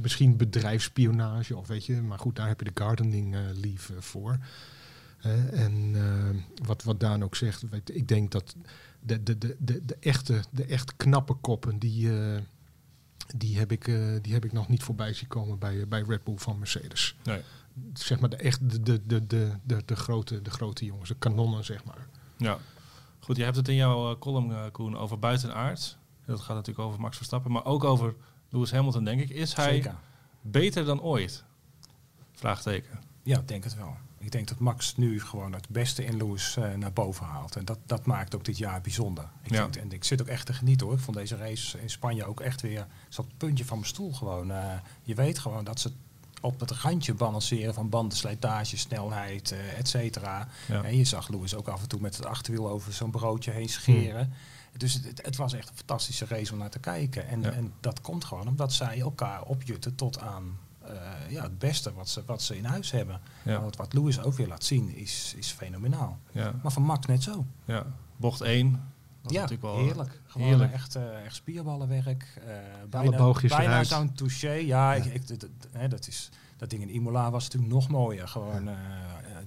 Misschien 0.00 0.36
bedrijfsspionage 0.36 1.56
of 1.56 1.66
weet 1.66 1.86
je. 1.86 2.02
Maar 2.02 2.18
goed, 2.18 2.36
daar 2.36 2.48
heb 2.48 2.58
je 2.60 2.72
de 2.72 2.80
gardening 2.82 3.36
leave 3.54 4.02
voor. 4.02 4.38
En 5.52 5.92
uh, 5.94 6.42
wat, 6.64 6.82
wat 6.82 7.00
Daan 7.00 7.24
ook 7.24 7.36
zegt, 7.36 7.68
weet, 7.70 7.94
ik 7.94 8.08
denk 8.08 8.30
dat 8.30 8.54
de, 9.00 9.22
de, 9.22 9.38
de, 9.38 9.56
de, 9.58 9.84
de, 9.84 9.96
echte, 10.00 10.42
de 10.50 10.64
echt 10.64 10.96
knappe 10.96 11.34
koppen, 11.34 11.78
die, 11.78 12.06
uh, 12.06 12.38
die, 13.36 13.58
heb 13.58 13.72
ik, 13.72 13.84
die 14.22 14.32
heb 14.32 14.44
ik 14.44 14.52
nog 14.52 14.68
niet 14.68 14.82
voorbij 14.82 15.12
zien 15.12 15.28
komen 15.28 15.58
bij, 15.58 15.88
bij 15.88 16.02
Red 16.02 16.24
Bull 16.24 16.36
van 16.36 16.58
Mercedes. 16.58 17.16
Nee. 17.24 17.40
Zeg 17.92 18.20
maar 18.20 18.30
de, 18.30 18.36
echt 18.36 18.70
de, 18.70 18.82
de, 18.82 19.06
de, 19.06 19.26
de, 19.26 19.52
de, 19.62 19.82
de, 19.84 19.96
grote, 19.96 20.42
de 20.42 20.50
grote 20.50 20.84
jongens, 20.84 21.08
de 21.08 21.16
kanonnen, 21.18 21.64
zeg 21.64 21.84
maar. 21.84 22.06
Ja, 22.36 22.58
goed. 23.20 23.36
Je 23.36 23.44
hebt 23.44 23.56
het 23.56 23.68
in 23.68 23.74
jouw 23.74 24.18
column, 24.18 24.70
Koen, 24.70 24.96
over 24.96 25.18
buitenaard. 25.18 25.98
Dat 26.24 26.40
gaat 26.40 26.56
natuurlijk 26.56 26.86
over 26.88 27.00
Max 27.00 27.16
Verstappen, 27.16 27.52
maar 27.52 27.64
ook 27.64 27.84
over 27.84 28.14
Lewis 28.48 28.70
Hamilton, 28.70 29.04
denk 29.04 29.20
ik. 29.20 29.30
Is 29.30 29.54
hij 29.54 29.72
Zeker. 29.72 29.94
beter 30.40 30.84
dan 30.84 31.02
ooit? 31.02 31.44
Vraagteken. 32.32 33.00
Ja, 33.22 33.38
ik 33.38 33.48
denk 33.48 33.64
het 33.64 33.74
wel. 33.74 33.96
Ik 34.22 34.30
denk 34.32 34.48
dat 34.48 34.58
Max 34.58 34.96
nu 34.96 35.20
gewoon 35.20 35.52
het 35.52 35.68
beste 35.68 36.04
in 36.04 36.16
Lewis 36.16 36.56
eh, 36.56 36.74
naar 36.74 36.92
boven 36.92 37.26
haalt. 37.26 37.56
En 37.56 37.64
dat, 37.64 37.78
dat 37.86 38.06
maakt 38.06 38.34
ook 38.34 38.44
dit 38.44 38.58
jaar 38.58 38.80
bijzonder. 38.80 39.28
Ik 39.42 39.50
Ja. 39.50 39.62
vind- 39.62 39.76
en 39.76 39.92
ik 39.92 40.04
zit 40.04 40.20
ook 40.20 40.26
echt 40.28 40.46
te 40.46 40.52
genieten 40.52 40.86
hoor. 40.86 40.96
Ik 40.96 41.02
vond 41.02 41.16
deze 41.16 41.36
race 41.36 41.80
in 41.80 41.90
Spanje 41.90 42.24
ook 42.24 42.40
echt 42.40 42.60
weer... 42.60 42.86
Zat 43.08 43.24
het 43.24 43.36
puntje 43.36 43.64
van 43.64 43.76
mijn 43.78 43.88
stoel 43.88 44.12
gewoon. 44.12 44.50
eh, 44.50 44.72
je 45.02 45.14
weet 45.14 45.38
gewoon 45.38 45.64
dat 45.64 45.80
ze 45.80 45.92
op 46.40 46.60
het 46.60 46.70
randje 46.70 47.14
balanceren 47.14 47.74
van 47.74 47.88
bandenslijtage, 47.88 48.76
snelheid, 48.76 49.52
eh 49.52 49.78
et 49.78 49.88
cetera. 49.88 50.48
Ja. 50.68 50.82
En 50.82 50.96
je 50.96 51.04
zag 51.04 51.28
Lewis 51.28 51.54
ook 51.54 51.68
af 51.68 51.82
en 51.82 51.88
toe 51.88 52.00
met 52.00 52.16
het 52.16 52.26
achterwiel 52.26 52.68
over 52.68 52.92
zo'n 52.92 53.10
broodje 53.10 53.50
heen 53.50 53.68
scheren. 53.68 54.32
Dus 54.76 54.94
het, 54.94 55.22
het 55.24 55.36
was 55.36 55.52
echt 55.52 55.68
een 55.68 55.76
fantastische 55.76 56.24
race 56.24 56.52
om 56.52 56.58
naar 56.58 56.70
te 56.70 56.78
kijken. 56.78 57.28
En, 57.28 57.42
Ja. 57.42 57.50
en 57.50 57.72
dat 57.80 58.00
komt 58.00 58.24
gewoon 58.24 58.48
omdat 58.48 58.72
zij 58.72 59.00
elkaar 59.00 59.42
opjutten 59.42 59.94
tot 59.94 60.18
aan 60.20 60.58
ja, 61.28 61.42
het 61.42 61.58
beste 61.58 61.92
wat 61.94 62.08
ze, 62.08 62.22
wat 62.26 62.42
ze 62.42 62.56
in 62.56 62.64
huis 62.64 62.90
hebben. 62.90 63.20
Ja. 63.44 63.60
Want 63.60 63.76
wat 63.76 63.92
Lewis 63.92 64.22
ook 64.22 64.34
weer 64.34 64.46
laat 64.48 64.64
zien 64.64 64.96
is, 64.96 65.34
is 65.36 65.50
fenomenaal. 65.50 66.18
Ja, 66.32 66.52
Maar 66.62 66.72
van 66.72 66.82
Max 66.82 67.06
net 67.06 67.22
zo. 67.22 67.44
ja. 67.64 67.86
Bocht 68.16 68.40
1. 68.40 68.88
Dat 69.22 69.32
ja, 69.32 69.40
natuurlijk 69.40 69.74
wel, 69.74 69.84
heerlijk. 69.84 70.20
Gewoon 70.26 70.46
heerlijk. 70.46 70.72
echt, 70.72 70.94
eh, 70.94 71.24
echt 71.24 71.34
spierballenwerk. 71.34 72.40
eh 72.46 72.54
bijna 72.90 73.16
boogjes 73.16 73.50
bijna 73.50 73.66
eruit. 73.70 73.86
zo'n 73.86 74.12
touché. 74.14 74.50
Ja, 74.52 74.94
Ik, 74.94 75.04
ik, 75.04 75.28
dat, 75.28 75.40
dat- 75.40 75.50
hè, 75.72 75.88
dat, 75.88 76.06
is, 76.06 76.28
dat 76.56 76.70
ding 76.70 76.82
in 76.82 76.94
Imola 76.94 77.30
was 77.30 77.44
natuurlijk 77.44 77.72
nog 77.72 77.88
mooier. 77.88 78.28
Gewoon 78.28 78.68
eh, 78.68 78.74
eh, 78.74 78.78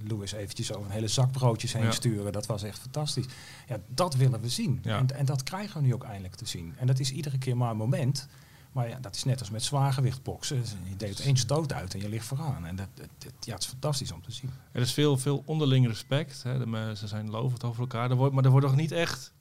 Lewis 0.08 0.32
eventjes 0.32 0.74
over 0.74 0.86
een 0.86 0.92
hele 0.92 1.08
zak 1.08 1.32
broodjes 1.32 1.74
heen 1.74 1.84
Ja. 1.84 1.92
sturen. 1.92 2.32
Dat 2.32 2.46
was 2.46 2.64
echt 2.64 2.80
fantastisch. 2.80 3.26
Ja, 3.68 3.78
dat 3.88 4.16
willen 4.16 4.42
we 4.42 4.50
zien. 4.50 4.80
Ja. 4.84 4.98
En, 4.98 5.16
en 5.16 5.26
dat 5.26 5.44
krijgen 5.44 5.82
we 5.82 5.88
nu 5.88 5.94
ook 5.94 6.04
eindelijk 6.04 6.36
te 6.36 6.46
zien. 6.46 6.74
En 6.78 6.88
dat 6.88 7.00
is 7.00 7.12
iedere 7.12 7.38
keer 7.38 7.58
maar 7.58 7.72
een 7.72 7.78
moment. 7.78 8.28
Maar 8.74 8.90
ja, 8.90 8.98
dat 9.02 9.16
is 9.16 9.24
net 9.24 9.40
als 9.40 9.50
met 9.50 9.64
zwaargewicht 9.64 10.24
boksen. 10.24 10.64
Je 10.90 10.96
deed 10.96 11.20
één 11.20 11.38
stoot 11.38 11.74
uit 11.74 11.94
en 11.94 12.00
je 12.00 12.10
ligt 12.10 12.26
vooraan. 12.26 12.66
En 12.66 12.76
dat, 12.76 12.88
dat, 12.94 13.08
dat- 13.18 13.34
ja, 13.46 13.54
het 13.54 13.64
is 13.64 13.70
fantastisch 13.70 14.12
om 14.12 14.22
te 14.22 14.32
zien. 14.32 14.50
Er 14.72 14.82
is 14.82 14.94
veel, 14.94 15.18
veel 15.18 15.44
onderling 15.46 15.88
respect. 15.88 16.44
Hè. 16.44 16.58
De, 16.58 16.94
ze 16.98 17.08
zijn 17.08 17.30
lovend 17.30 17.64
over 17.64 17.82
elkaar. 17.82 18.10
Er 18.10 18.16
wordt, 18.16 18.34
maar 18.34 18.44
er 18.44 18.52
wordt 18.52 18.66
nog 18.68 18.76
niet 18.76 18.92
echt 18.92 19.34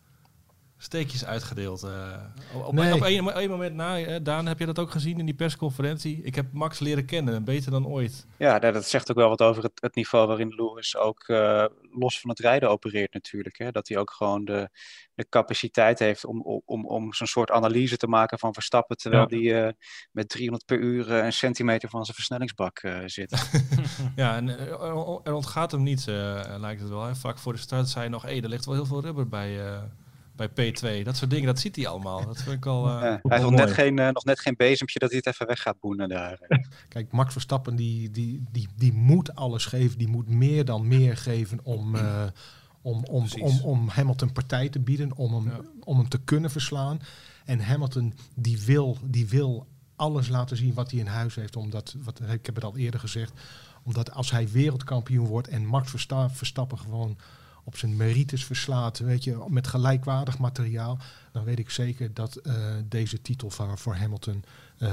steekjes 0.82 1.24
uitgedeeld. 1.24 1.82
eh. 1.82 2.16
op 2.66 2.72
Nee. 2.72 2.94
op 2.94 3.02
één 3.34 3.50
moment 3.50 3.74
na, 3.74 3.96
hè, 3.98 4.22
Daan, 4.22 4.46
heb 4.46 4.58
je 4.58 4.66
dat 4.66 4.78
ook 4.78 4.90
gezien 4.90 5.18
in 5.18 5.24
die 5.24 5.34
persconferentie? 5.34 6.22
Ik 6.22 6.34
heb 6.34 6.52
Max 6.52 6.78
leren 6.78 7.04
kennen, 7.04 7.44
beter 7.44 7.70
dan 7.70 7.86
ooit. 7.86 8.26
Ja, 8.38 8.58
dat 8.58 8.74
dat 8.74 8.84
zegt 8.88 9.10
ook 9.10 9.16
wel 9.16 9.28
wat 9.28 9.42
over 9.42 9.62
het, 9.62 9.72
het 9.74 9.94
niveau 9.94 10.26
waarin 10.26 10.48
Lewis 10.54 10.96
ook 10.96 11.22
eh, 11.28 11.64
los 11.92 12.20
van 12.20 12.30
het 12.30 12.38
rijden 12.38 12.70
opereert 12.70 13.12
natuurlijk. 13.12 13.58
Hè? 13.58 13.70
Dat 13.70 13.88
hij 13.88 13.96
ook 13.98 14.10
gewoon 14.10 14.44
de, 14.44 14.68
de 15.14 15.26
capaciteit 15.28 15.98
heeft 15.98 16.24
om, 16.24 16.42
om- 16.42 16.62
om, 16.64 16.86
om 16.86 17.12
zo'n 17.12 17.26
soort 17.26 17.50
analyse 17.50 17.96
te 17.96 18.06
maken 18.06 18.38
van 18.38 18.52
Verstappen, 18.54 18.96
terwijl 18.96 19.26
Ja. 19.30 19.36
hij 19.52 19.66
eh, 19.66 19.72
met 20.12 20.28
300 20.28 20.64
per 20.66 20.78
uur 20.78 21.10
een 21.10 21.32
centimeter 21.32 21.88
van 21.88 22.04
zijn 22.04 22.16
versnellingsbak 22.16 22.78
eh, 22.78 22.98
zit. 23.06 23.50
Ja, 24.16 24.36
en 24.36 24.48
er, 24.48 24.68
er 25.24 25.32
ontgaat 25.34 25.70
hem 25.70 25.82
niets, 25.82 26.06
eh, 26.06 26.54
lijkt 26.58 26.80
het 26.80 26.90
wel. 26.90 27.02
Hè. 27.04 27.14
Vaak 27.14 27.38
voor 27.38 27.52
de 27.52 27.58
start 27.58 27.88
zei 27.88 28.00
hij 28.04 28.12
nog, 28.12 28.22
hé, 28.22 28.40
er 28.42 28.48
ligt 28.48 28.64
wel 28.64 28.74
heel 28.74 28.86
veel 28.86 29.00
rubber 29.00 29.28
bij, 29.28 29.66
eh, 29.66 29.82
bij 30.36 30.48
P2. 30.50 31.02
Dat 31.04 31.16
soort 31.16 31.30
dingen, 31.30 31.46
dat 31.46 31.58
ziet 31.58 31.76
hij 31.76 31.86
allemaal. 31.86 32.26
Dat 32.26 32.42
vind 32.42 32.56
ik 32.56 32.66
al... 32.66 32.86
eh, 32.88 32.92
Ja, 32.92 33.00
hij 33.00 33.20
heeft 33.22 33.42
nog 33.42 33.50
net, 33.54 33.70
geen, 33.72 33.98
eh, 33.98 34.08
nog 34.08 34.24
net 34.24 34.40
geen 34.40 34.54
bezempje 34.56 34.98
dat 34.98 35.08
hij 35.08 35.18
het 35.18 35.26
even 35.34 35.46
weg 35.46 35.62
gaat 35.62 35.80
boenen 35.80 36.08
daar. 36.08 36.38
Kijk, 36.88 37.12
Max 37.12 37.32
Verstappen 37.32 37.76
die, 37.76 38.10
die, 38.10 38.44
die, 38.50 38.68
die 38.76 38.92
moet 38.92 39.34
alles 39.34 39.64
geven. 39.66 39.98
Die 39.98 40.08
moet 40.08 40.28
meer 40.28 40.64
dan 40.64 40.88
meer 40.88 41.16
geven 41.16 41.60
om, 41.62 41.94
eh, 41.94 42.24
om, 42.82 43.04
om, 43.04 43.26
om, 43.40 43.60
om 43.60 43.88
Hamilton 43.88 44.32
partij 44.32 44.68
te 44.68 44.80
bieden. 44.80 45.16
Om 45.16 45.34
hem, 45.34 45.44
Ja. 45.44 45.60
om 45.84 45.96
hem 45.98 46.08
te 46.08 46.18
kunnen 46.24 46.50
verslaan. 46.50 47.00
En 47.44 47.60
Hamilton 47.60 48.14
die 48.34 48.60
wil, 48.60 48.98
die 49.04 49.28
wil 49.28 49.66
alles 49.96 50.28
laten 50.28 50.56
zien 50.56 50.74
wat 50.74 50.90
hij 50.90 51.00
in 51.00 51.06
huis 51.06 51.34
heeft. 51.34 51.56
Omdat, 51.56 51.94
wat, 52.02 52.20
ik 52.20 52.46
heb 52.46 52.54
het 52.54 52.64
al 52.64 52.76
eerder 52.76 53.00
gezegd. 53.00 53.32
Omdat 53.84 54.12
als 54.12 54.30
hij 54.30 54.48
wereldkampioen 54.48 55.26
wordt 55.26 55.48
en 55.48 55.66
Max 55.66 55.90
Versta- 55.90 56.30
Verstappen 56.30 56.78
gewoon 56.78 57.16
op 57.64 57.76
zijn 57.76 57.96
merites 57.96 58.44
verslaat, 58.44 58.98
weet 58.98 59.24
je, 59.24 59.44
met 59.48 59.66
gelijkwaardig 59.66 60.38
materiaal, 60.38 60.98
dan 61.32 61.44
weet 61.44 61.58
ik 61.58 61.70
zeker 61.70 62.14
dat 62.14 62.36
eh, 62.36 62.54
deze 62.88 63.22
titel 63.22 63.50
voor, 63.50 63.78
voor 63.78 63.94
Hamilton 63.94 64.44
eh, 64.78 64.90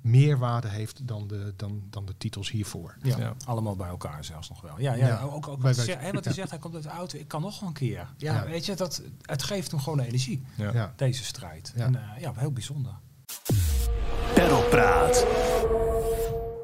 meer 0.00 0.38
waarde 0.38 0.68
heeft 0.68 1.06
dan 1.08 1.26
de, 1.28 1.52
dan, 1.56 1.82
dan 1.90 2.06
de 2.06 2.14
titels 2.18 2.50
hiervoor. 2.50 2.96
Ja, 3.02 3.18
Ja. 3.18 3.34
allemaal 3.44 3.76
bij 3.76 3.88
elkaar 3.88 4.24
zelfs 4.24 4.48
nog 4.48 4.60
wel. 4.60 4.80
Ja, 4.80 4.94
ja, 4.94 5.06
Ja. 5.06 5.20
ook, 5.20 5.32
ook 5.48 5.62
wat, 5.62 5.76
hij, 5.76 5.86
ja. 5.86 6.32
zegt, 6.32 6.50
hij 6.50 6.58
komt 6.58 6.74
uit 6.74 6.82
de 6.82 6.88
auto, 6.88 7.18
ik 7.18 7.28
kan 7.28 7.40
nog 7.42 7.60
wel 7.60 7.68
een 7.68 7.74
keer. 7.74 7.96
Ja, 8.16 8.34
Ja. 8.34 8.44
weet 8.46 8.66
je, 8.66 8.74
dat, 8.74 9.02
het 9.22 9.42
geeft 9.42 9.70
hem 9.70 9.80
gewoon 9.80 10.00
energie, 10.00 10.42
Ja. 10.56 10.72
Ja. 10.72 10.92
deze 10.96 11.24
strijd. 11.24 11.72
Ja. 11.76 11.84
En 11.84 11.94
eh, 11.94 12.20
ja, 12.20 12.32
heel 12.36 12.52
bijzonder. 12.52 12.92
Pedalpraat. 14.34 15.26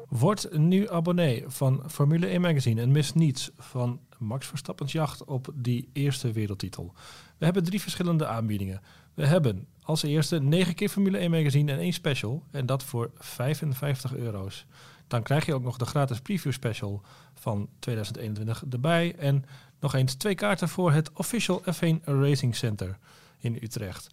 Word 0.09 0.57
nu 0.57 0.89
abonnee 0.89 1.43
van 1.47 1.83
Formule 1.87 2.27
1 2.27 2.41
Magazine 2.41 2.81
en 2.81 2.91
mis 2.91 3.13
niets 3.13 3.51
van 3.57 3.99
Max 4.19 4.47
Verstappen's 4.47 4.91
jacht 4.91 5.23
op 5.23 5.49
die 5.53 5.89
eerste 5.93 6.31
wereldtitel. 6.31 6.93
We 7.37 7.45
hebben 7.45 7.63
drie 7.63 7.81
verschillende 7.81 8.27
aanbiedingen. 8.27 8.81
We 9.13 9.25
hebben 9.25 9.67
als 9.81 10.03
eerste 10.03 10.39
9 10.39 10.75
keer 10.75 10.89
Formule 10.89 11.17
1 11.17 11.31
Magazine 11.31 11.71
en 11.71 11.79
één 11.79 11.93
special 11.93 12.43
en 12.51 12.65
dat 12.65 12.83
voor 12.83 13.11
55 13.15 14.15
euro's. 14.15 14.65
Dan 15.07 15.23
krijg 15.23 15.45
je 15.45 15.53
ook 15.53 15.63
nog 15.63 15.77
de 15.77 15.85
gratis 15.85 16.19
preview 16.19 16.51
special 16.51 17.01
van 17.33 17.69
2021 17.79 18.63
erbij 18.69 19.15
en 19.15 19.45
nog 19.79 19.93
eens 19.93 20.13
twee 20.13 20.35
kaarten 20.35 20.69
voor 20.69 20.91
het 20.91 21.11
Official 21.13 21.61
F1 21.61 22.03
Racing 22.03 22.55
Center 22.55 22.97
in 23.37 23.57
Utrecht. 23.61 24.07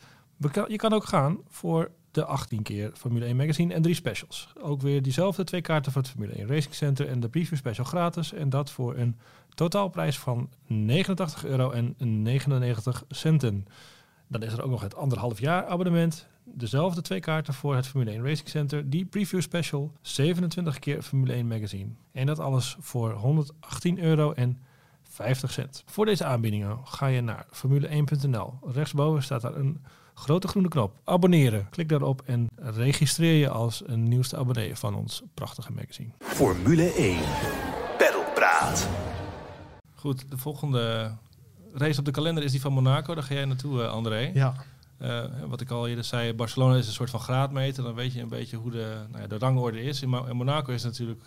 Je 0.69 0.77
kan 0.77 0.92
ook 0.92 1.05
gaan 1.05 1.38
voor 1.49 1.90
de 2.11 2.25
18 2.25 2.62
keer 2.62 2.90
Formule 2.95 3.25
1 3.25 3.37
Magazine 3.37 3.75
en 3.75 3.83
drie 3.83 3.95
specials. 3.95 4.53
Ook 4.61 4.81
weer 4.81 5.03
diezelfde 5.03 5.45
twee 5.45 5.61
kaarten 5.61 5.92
voor 5.92 6.03
het 6.03 6.11
Formule 6.11 6.33
1 6.33 6.47
Racing 6.47 6.75
Center 6.75 7.09
en 7.09 7.21
de 7.21 7.29
preview 7.29 7.59
special 7.59 7.87
gratis. 7.87 8.33
En 8.33 8.51
dat 8.51 8.71
voor 8.71 8.97
een 8.97 9.16
totaalprijs 9.57 10.19
van 10.19 10.49
89 10.66 11.45
euro 11.45 11.71
en 11.71 11.95
99 11.99 13.05
centen. 13.09 13.66
Dan 14.29 14.42
is 14.42 14.53
er 14.53 14.62
ook 14.62 14.71
nog 14.71 14.81
het 14.81 14.97
anderhalf 14.97 15.40
jaar 15.40 15.66
abonnement. 15.66 16.27
Dezelfde 16.45 17.03
twee 17.03 17.21
kaarten 17.21 17.55
voor 17.55 17.77
het 17.77 17.87
Formule 17.87 18.11
1 18.11 18.23
Racing 18.23 18.49
Center. 18.49 18.90
Die 18.90 19.05
preview 19.05 19.40
special. 19.40 19.92
27 20.01 20.79
keer 20.79 21.03
Formule 21.03 21.33
1 21.33 21.47
Magazine. 21.47 21.90
En 22.12 22.27
dat 22.27 22.38
alles 22.38 22.77
voor 22.81 23.12
118 23.12 23.99
euro 23.99 24.33
en 24.33 24.59
50 25.03 25.53
cent. 25.53 25.83
Voor 25.87 26.05
deze 26.05 26.25
aanbiedingen 26.25 26.79
ga 26.85 27.07
je 27.07 27.21
naar 27.21 27.47
formule1.nl. 27.47 28.59
Rechtsboven 28.64 29.23
staat 29.23 29.40
daar 29.40 29.57
een 29.57 29.85
grote 30.14 30.49
groene 30.49 30.69
knop. 30.69 31.01
Abonneren. 31.05 31.69
Klik 31.71 31.88
daarop 31.88 32.23
en 32.25 32.49
registreer 32.57 33.38
je 33.38 33.49
als 33.49 33.83
een 33.87 34.03
nieuwste 34.03 34.37
abonnee 34.37 34.77
van 34.77 34.95
ons 34.95 35.23
prachtige 35.35 35.73
magazine. 35.73 36.11
Formule 36.19 36.92
1. 36.92 37.19
Pedalpraat. 37.99 38.88
Goed, 40.07 40.31
de 40.31 40.37
volgende 40.37 41.12
race 41.73 41.99
op 41.99 42.05
de 42.05 42.11
kalender 42.11 42.45
is 42.45 42.51
die 42.51 42.61
van 42.61 42.73
Monaco. 42.73 43.14
Daar 43.14 43.23
ga 43.25 43.35
jij 43.35 43.45
naartoe, 43.45 43.83
eh, 43.83 43.88
André. 43.90 44.31
Ja, 44.35 44.55
Eh, 44.99 45.25
wat 45.49 45.61
ik 45.61 45.71
al 45.71 45.88
eerder 45.88 46.05
zei, 46.05 46.33
Barcelona 46.35 46.77
is 46.77 46.87
een 46.87 46.92
soort 46.92 47.11
van 47.11 47.21
graadmeter. 47.21 47.83
Dan 47.83 47.95
weet 47.95 48.12
je 48.12 48.21
een 48.21 48.29
beetje 48.29 48.57
hoe 48.57 48.71
de, 48.71 48.97
nou 49.11 49.23
ja, 49.23 49.29
de 49.29 49.38
rangorde 49.38 49.83
is. 49.83 50.03
In, 50.03 50.12
in 50.29 50.37
Monaco 50.37 50.73
is 50.73 50.83
natuurlijk, 50.83 51.21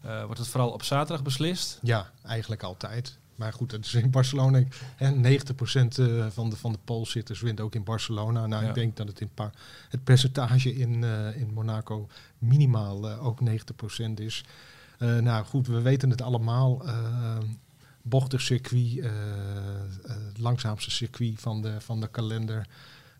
eh, 0.00 0.24
wordt 0.24 0.38
het 0.38 0.48
vooral 0.48 0.70
op 0.70 0.82
zaterdag 0.82 1.22
beslist. 1.22 1.78
ja, 1.82 2.10
eigenlijk 2.26 2.62
altijd. 2.62 3.18
Maar 3.34 3.52
goed, 3.52 3.72
het 3.72 3.84
is 3.86 3.94
in 3.94 4.10
Barcelona. 4.10 4.62
Hè, 4.96 5.10
90% 5.10 5.98
eh, 5.98 6.26
van 6.28 6.50
de, 6.50 6.56
van 6.56 6.72
de 6.72 6.78
poolzitters 6.84 7.40
wint 7.40 7.60
ook 7.60 7.74
in 7.74 7.84
Barcelona. 7.84 8.46
Nou, 8.46 8.62
Ja. 8.62 8.68
ik 8.68 8.74
denk 8.74 8.96
dat 8.96 9.08
het, 9.08 9.20
in 9.20 9.30
het 9.88 10.04
percentage 10.04 10.74
in, 10.74 11.04
in 11.34 11.50
Monaco 11.54 12.08
minimaal 12.38 13.10
ook 13.10 13.40
90% 13.40 13.54
is. 14.14 14.44
Nou 14.98 15.44
goed, 15.44 15.66
we 15.66 15.80
weten 15.80 16.10
het 16.10 16.22
allemaal. 16.22 16.82
Eh 18.06 18.10
bochtig 18.12 18.40
circuit, 18.40 18.98
eh, 18.98 19.04
eh, 19.04 19.86
het 20.04 20.38
langzaamste 20.38 20.90
circuit 20.90 21.40
van 21.40 21.62
de, 21.62 21.80
van 21.80 22.00
de 22.00 22.08
kalender. 22.08 22.66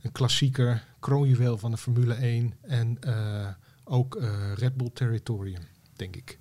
Een 0.03 0.13
klassieker, 0.13 0.85
kroonjuweel 1.01 1.59
van 1.59 1.71
de 1.71 1.77
Formule 1.77 2.15
1. 2.15 2.55
En 2.61 2.97
eh, 3.01 3.49
ook 3.85 4.17
eh, 4.17 4.53
Red 4.55 4.77
Bull 4.77 4.91
Territorium, 4.95 5.63
denk 5.97 6.17
ik. 6.17 6.39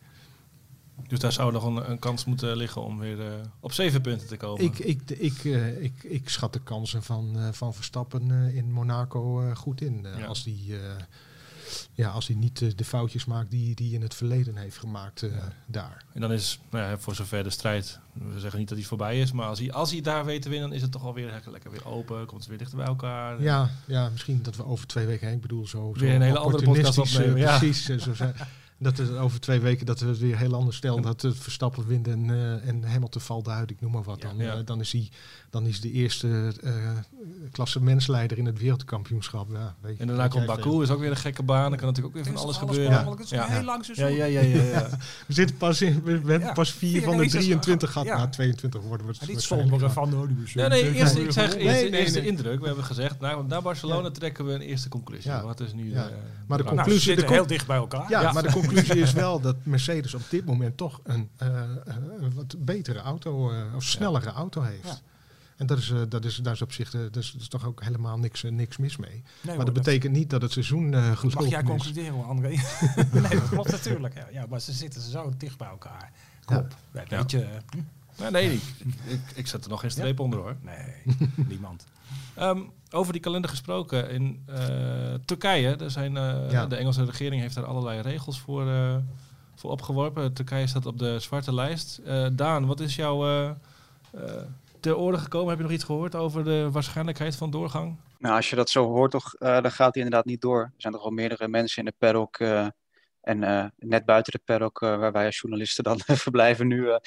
Dus 1.08 1.20
daar 1.20 1.32
zou 1.32 1.52
nog 1.52 1.64
een, 1.64 1.90
een 1.92 2.00
kans 2.00 2.26
moeten 2.26 2.58
liggen 2.58 2.82
om 2.84 3.00
weer 3.00 3.28
eh, 3.28 3.34
op 3.60 3.72
zeven 3.72 4.02
punten 4.02 4.28
te 4.28 4.38
komen. 4.38 4.64
Ik, 4.64 4.80
ik, 4.80 5.10
ik, 5.10 5.46
eh, 5.46 5.84
ik, 5.84 6.04
ik 6.04 6.30
schat 6.30 6.54
de 6.54 6.62
kansen 6.64 7.04
van, 7.04 7.40
eh, 7.40 7.52
van 7.52 7.74
Verstappen 7.74 8.32
eh, 8.32 8.56
in 8.56 8.72
Monaco 8.72 9.42
eh, 9.42 9.56
goed 9.56 9.82
in. 9.82 10.06
Eh, 10.06 10.18
Ja. 10.18 10.26
Als 10.26 10.44
die, 10.44 10.80
eh, 10.80 10.96
ja, 11.94 12.10
als 12.10 12.28
hij 12.28 12.36
niet 12.36 12.62
eh, 12.62 12.70
de 12.76 12.86
foutjes 12.86 13.26
maakt 13.26 13.52
die 13.52 13.74
hij 13.76 13.88
in 13.88 14.02
het 14.02 14.16
verleden 14.16 14.56
heeft 14.58 14.78
gemaakt 14.78 15.24
eh, 15.24 15.32
Ja. 15.32 15.54
daar. 15.66 16.04
En 16.14 16.22
dan 16.22 16.32
is, 16.32 16.60
nou 16.70 16.90
ja, 16.90 16.98
voor 16.98 17.16
zover 17.16 17.44
de 17.44 17.50
strijd, 17.50 18.00
we 18.14 18.40
zeggen 18.40 18.60
niet 18.60 18.70
dat 18.70 18.78
hij 18.78 18.88
voorbij 18.88 19.20
is, 19.20 19.32
maar 19.32 19.48
als 19.48 19.60
hij, 19.60 19.72
als 19.72 19.92
hij 19.92 20.02
daar 20.02 20.26
weet 20.26 20.42
te 20.42 20.50
winnen, 20.50 20.68
dan 20.68 20.78
is 20.78 20.84
het 20.84 20.92
toch 20.92 21.04
alweer 21.04 21.42
lekker, 21.52 21.72
weer 21.72 21.88
open, 21.88 22.26
komt 22.26 22.40
het 22.40 22.50
weer 22.50 22.58
dichter 22.58 22.78
bij 22.78 22.86
elkaar. 22.88 23.42
Ja, 23.42 23.70
ja, 23.88 24.10
misschien 24.10 24.44
dat 24.44 24.56
we 24.56 24.66
over 24.66 24.88
twee 24.88 25.06
weken 25.06 25.28
heen, 25.28 25.36
ik 25.36 25.42
bedoel 25.42 25.68
zo, 25.68 25.92
zo 25.96 26.00
Weer 26.06 26.16
een 26.16 26.22
hele 26.22 26.38
andere 26.40 26.64
podcast 26.64 26.98
opportunistisch, 26.98 27.16
eh, 27.16 27.22
opnemen, 27.22 27.50
ja. 27.52 27.58
Precies, 27.58 28.04
zo 28.04 28.14
zijn. 28.14 28.36
Dat 28.78 28.98
het 28.98 29.18
over 29.18 29.40
twee 29.40 29.60
weken 29.60 29.86
dat 29.86 30.00
we 30.00 30.08
het 30.08 30.20
weer 30.20 30.38
heel 30.38 30.54
anders 30.54 30.78
stellen. 30.78 31.02
Dat 31.02 31.22
het 31.22 31.38
Verstappen 31.38 31.88
wint 31.88 32.08
en, 32.08 32.28
uh, 32.28 32.68
en 32.68 32.84
Hamilton 32.84 33.22
valt 33.22 33.48
uit, 33.50 33.70
ik 33.70 33.82
noem 33.82 33.92
maar 33.92 34.04
wat. 34.04 34.22
Dan, 34.22 34.38
Ja. 34.38 34.54
Eh, 34.54 34.60
dan, 34.66 34.80
is, 34.80 34.92
hij, 34.92 35.10
dan 35.50 35.66
is 35.66 35.82
de 35.82 35.92
eerste 35.92 36.54
uh, 36.64 36.72
klassementsleider 37.52 38.38
in 38.38 38.46
het 38.46 38.60
wereldkampioenschap. 38.60 39.48
Ja, 39.52 39.76
weet 39.82 39.96
je, 39.96 40.02
En 40.02 40.08
daarna 40.08 40.28
komt 40.28 40.46
Baku, 40.46 40.82
is 40.82 40.90
ook 40.90 41.00
weer 41.00 41.10
een 41.10 41.16
gekke 41.18 41.44
baan. 41.44 41.72
Er 41.72 41.78
kan 41.78 41.88
natuurlijk 41.88 42.18
ook 42.18 42.24
weer 42.24 42.34
van 42.34 42.44
alles, 42.44 42.58
gebeuren. 42.58 42.92
Ja. 42.92 43.10
Het 43.10 43.20
is 43.20 43.32
een 43.32 43.38
Ja. 43.38 43.48
heel 43.48 43.64
lang 43.64 43.86
Ja, 43.88 43.94
seizoen. 43.94 44.18
ja, 44.18 44.26
ja, 44.26 44.40
ja, 44.42 44.62
ja. 44.64 44.90
We 45.28 45.34
zitten 45.34 45.58
pas 45.58 45.82
in, 45.82 46.02
we 46.04 46.12
hebben 46.12 46.40
Ja, 46.40 46.52
pas 46.54 46.72
vier 46.72 46.90
vier 46.92 47.02
van 47.02 47.18
de 47.18 47.24
races. 47.24 47.32
23 47.46 47.92
gehad. 47.92 48.08
Ja. 48.08 48.18
Nou, 48.18 48.30
22 48.30 48.82
worden 48.82 49.08
we 49.08 49.14
het 49.20 49.28
niet 49.28 49.42
sombere 49.42 49.90
van, 49.90 50.38
is 50.46 50.54
Ja, 50.54 50.68
nee, 50.68 50.94
eerst, 50.94 51.16
ik 51.16 51.32
zeg 51.32 51.56
Nee, 51.56 51.64
eerst, 51.64 51.82
nee, 51.90 52.00
eerst 52.02 52.14
de 52.14 52.20
nee. 52.20 52.30
indruk. 52.30 52.60
We 52.60 52.66
hebben 52.66 52.84
gezegd, 52.86 53.20
nou, 53.20 53.48
na 53.48 53.62
Barcelona 53.62 54.12
trekken 54.12 54.46
we 54.46 54.54
een 54.54 54.62
eerste 54.62 54.90
conclusie. 54.90 55.32
Wat 55.32 55.60
is 55.60 55.74
nu 55.74 55.94
eh, 55.94 55.96
Maar 55.98 56.58
de 56.58 56.64
de 56.64 56.64
Nou, 56.64 56.76
conclusie- 56.76 57.02
zitten 57.02 57.28
de 57.28 57.34
heel 57.34 57.48
dicht 57.48 57.68
bij 57.68 57.78
elkaar. 57.78 58.10
Ja, 58.10 58.22
Ja. 58.22 58.32
maar 58.32 58.44
de 58.44 58.52
conclusie 58.66 59.02
is 59.02 59.14
wel 59.14 59.40
dat 59.40 59.56
Mercedes 59.64 60.14
op 60.14 60.22
dit 60.30 60.46
moment 60.46 60.78
toch 60.78 61.00
een, 61.04 61.30
eh, 61.38 61.48
eh, 61.64 61.68
een 62.20 62.34
wat 62.34 62.56
betere 62.58 63.00
auto, 63.00 63.52
eh, 63.52 63.76
of 63.76 63.84
snellere 63.84 64.30
auto 64.30 64.62
heeft. 64.62 64.84
Ja. 64.84 65.00
En 65.56 65.66
dat 65.68 65.78
is, 65.78 65.90
eh, 65.90 66.02
dat 66.10 66.26
is, 66.26 66.36
daar 66.36 66.54
is 66.54 66.62
op 66.62 66.72
zich 66.72 66.90
dat 66.92 67.16
is, 67.16 67.32
dat 67.32 67.42
is 67.42 67.48
toch 67.48 67.66
ook 67.66 67.84
helemaal 67.84 68.18
niks, 68.18 68.44
niks 68.44 68.78
mis 68.78 68.98
mee. 68.98 69.10
Nee, 69.10 69.24
maar 69.44 69.56
hoor, 69.56 69.66
dat 69.66 69.74
betekent 69.74 70.14
niet 70.14 70.30
dat 70.30 70.42
het 70.42 70.52
seizoen 70.52 70.94
eh 70.94 71.08
Mag 71.08 71.20
gelopen 71.20 71.50
jij 71.50 71.60
is. 71.62 71.66
concluderen, 71.68 72.12
hoor, 72.14 72.26
André? 72.26 72.48
nee, 73.12 73.22
dat 73.22 73.50
klopt 73.50 73.72
natuurlijk. 73.72 74.14
Ja, 74.14 74.28
ja, 74.32 74.46
maar 74.50 74.60
ze 74.62 74.72
zitten 74.72 75.02
zo 75.02 75.34
dicht 75.38 75.58
bij 75.58 75.68
elkaar. 75.68 76.12
Klopt. 76.46 76.76
Ja. 76.94 77.04
Ja. 77.10 77.18
Weet 77.18 77.32
je, 77.32 77.48
hm? 77.70 77.78
Nee, 78.20 78.32
nee, 78.32 78.54
ik, 78.54 78.62
ik, 79.16 79.20
ik 79.36 79.48
zet 79.48 79.64
er 79.64 79.70
nog 79.70 79.80
geen 79.80 79.92
streep 79.92 80.20
onder 80.20 80.40
hoor. 80.40 80.56
Nee, 80.62 81.16
niemand. 81.50 81.86
Ehm, 82.36 82.62
over 82.92 83.14
die 83.14 83.22
kalender 83.22 83.50
gesproken. 83.50 84.10
In 84.10 84.44
eh, 84.46 85.14
Turkije, 85.26 85.76
er 85.76 85.92
zijn, 85.92 86.18
eh, 86.18 86.52
Ja. 86.52 86.66
de 86.66 86.76
Engelse 86.76 87.06
regering 87.06 87.42
heeft 87.42 87.56
daar 87.56 87.66
allerlei 87.66 88.02
regels 88.02 88.40
voor, 88.40 88.68
eh, 88.70 88.96
voor 89.56 89.72
opgeworpen. 89.72 90.34
Turkije 90.34 90.68
staat 90.68 90.86
op 90.86 91.00
de 91.00 91.20
zwarte 91.20 91.54
lijst. 91.54 91.98
Eh, 92.06 92.28
Daan, 92.32 92.66
wat 92.66 92.80
is 92.80 92.96
jou 92.96 93.28
eh, 93.28 93.50
eh, 94.12 94.42
ter 94.80 94.98
oren 94.98 95.20
gekomen? 95.20 95.50
Heb 95.50 95.58
je 95.58 95.64
nog 95.64 95.72
iets 95.74 95.84
gehoord 95.84 96.16
over 96.16 96.44
de 96.44 96.70
waarschijnlijkheid 96.72 97.36
van 97.36 97.52
doorgang? 97.52 97.96
Nou, 98.20 98.36
als 98.36 98.50
je 98.50 98.56
dat 98.56 98.70
zo 98.70 98.86
hoort, 98.86 99.12
toch, 99.12 99.34
eh, 99.34 99.62
dan 99.62 99.72
gaat 99.72 99.94
hij 99.94 100.04
inderdaad 100.04 100.26
niet 100.26 100.42
door. 100.42 100.62
Er 100.62 100.72
zijn 100.78 100.94
toch 100.94 101.04
al 101.04 101.12
meerdere 101.12 101.48
mensen 101.48 101.80
in 101.80 101.86
de 101.86 101.94
paddock 101.98 102.38
eh, 102.38 102.68
en 103.26 103.44
eh, 103.44 103.66
net 103.78 104.06
buiten 104.06 104.32
de 104.32 104.42
paddock, 104.46 104.82
eh, 104.82 104.98
waar 104.98 105.12
wij 105.12 105.26
als 105.26 105.40
journalisten 105.40 105.84
dan 105.84 106.00
verblijven 106.26 106.68
nu, 106.68 106.90
eh, 106.90 106.98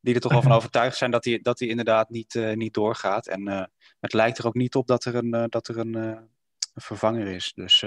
die 0.00 0.14
er 0.14 0.20
toch 0.20 0.32
wel 0.32 0.42
van 0.42 0.52
overtuigd 0.52 0.96
zijn 0.96 1.10
dat 1.10 1.24
hij, 1.24 1.38
dat 1.42 1.58
hij 1.58 1.68
inderdaad 1.68 2.10
niet, 2.10 2.34
niet 2.54 2.74
doorgaat. 2.74 3.26
En 3.26 3.70
het 4.00 4.12
lijkt 4.12 4.38
er 4.38 4.46
ook 4.46 4.54
niet 4.54 4.74
op 4.74 4.86
dat 4.86 5.04
er 5.04 5.14
een, 5.14 5.46
dat 5.50 5.68
er 5.68 5.78
een, 5.78 5.94
een 5.94 6.28
vervanger 6.74 7.26
is. 7.26 7.52
Dus 7.54 7.84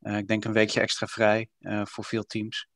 ik 0.00 0.28
denk 0.28 0.44
een 0.44 0.52
weekje 0.52 0.80
extra 0.80 1.06
vrij 1.06 1.48
voor 1.84 2.04
veel 2.04 2.24
teams. 2.24 2.68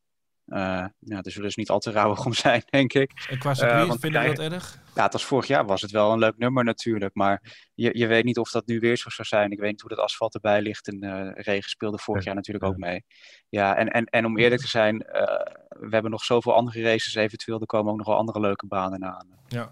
Eh 0.46 0.58
ja, 0.98 1.16
er 1.22 1.30
zullen 1.30 1.46
dus 1.46 1.56
niet 1.56 1.70
al 1.70 1.78
te 1.78 1.90
rauwig 1.90 2.24
om 2.24 2.32
zijn, 2.34 2.62
denk 2.70 2.92
ik. 2.92 3.26
En 3.30 3.38
qua 3.38 3.54
circuit, 3.54 3.80
Eh, 3.82 3.88
want 3.88 4.00
vinden 4.00 4.22
we 4.22 4.28
dat 4.34 4.52
erg? 4.52 4.78
Ja, 4.94 5.02
het 5.02 5.12
was 5.12 5.24
vorig 5.24 5.46
jaar 5.46 5.66
was 5.66 5.80
het 5.82 5.90
wel 5.90 6.12
een 6.12 6.18
leuk 6.18 6.38
nummer 6.38 6.64
natuurlijk. 6.64 7.14
Maar 7.14 7.68
je, 7.74 7.98
je 7.98 8.06
weet 8.06 8.24
niet 8.24 8.38
of 8.38 8.50
dat 8.50 8.66
nu 8.66 8.78
weer 8.78 8.96
zo 8.96 9.08
zou 9.10 9.28
zijn. 9.28 9.50
Ik 9.50 9.58
weet 9.60 9.70
niet 9.70 9.80
hoe 9.80 9.90
dat 9.90 9.98
asfalt 9.98 10.34
erbij 10.34 10.62
ligt. 10.62 10.88
En 10.88 11.00
eh, 11.02 11.42
regen 11.44 11.70
speelde 11.70 11.98
vorig 11.98 12.20
Ja. 12.20 12.26
jaar 12.26 12.36
natuurlijk 12.36 12.64
ook 12.64 12.76
mee. 12.76 13.04
Ja, 13.48 13.76
en, 13.76 13.88
en, 13.88 14.04
en 14.04 14.24
om 14.24 14.38
eerlijk 14.38 14.60
te 14.60 14.68
zijn, 14.68 15.02
eh, 15.02 15.22
we 15.68 15.88
hebben 15.90 16.10
nog 16.10 16.24
zoveel 16.24 16.54
andere 16.54 16.82
races 16.82 17.14
eventueel. 17.14 17.60
Er 17.60 17.66
komen 17.66 17.92
ook 17.92 17.98
nog 17.98 18.06
wel 18.06 18.16
andere 18.16 18.40
leuke 18.40 18.66
banen 18.66 19.04
aan. 19.04 19.26
Ja, 19.48 19.70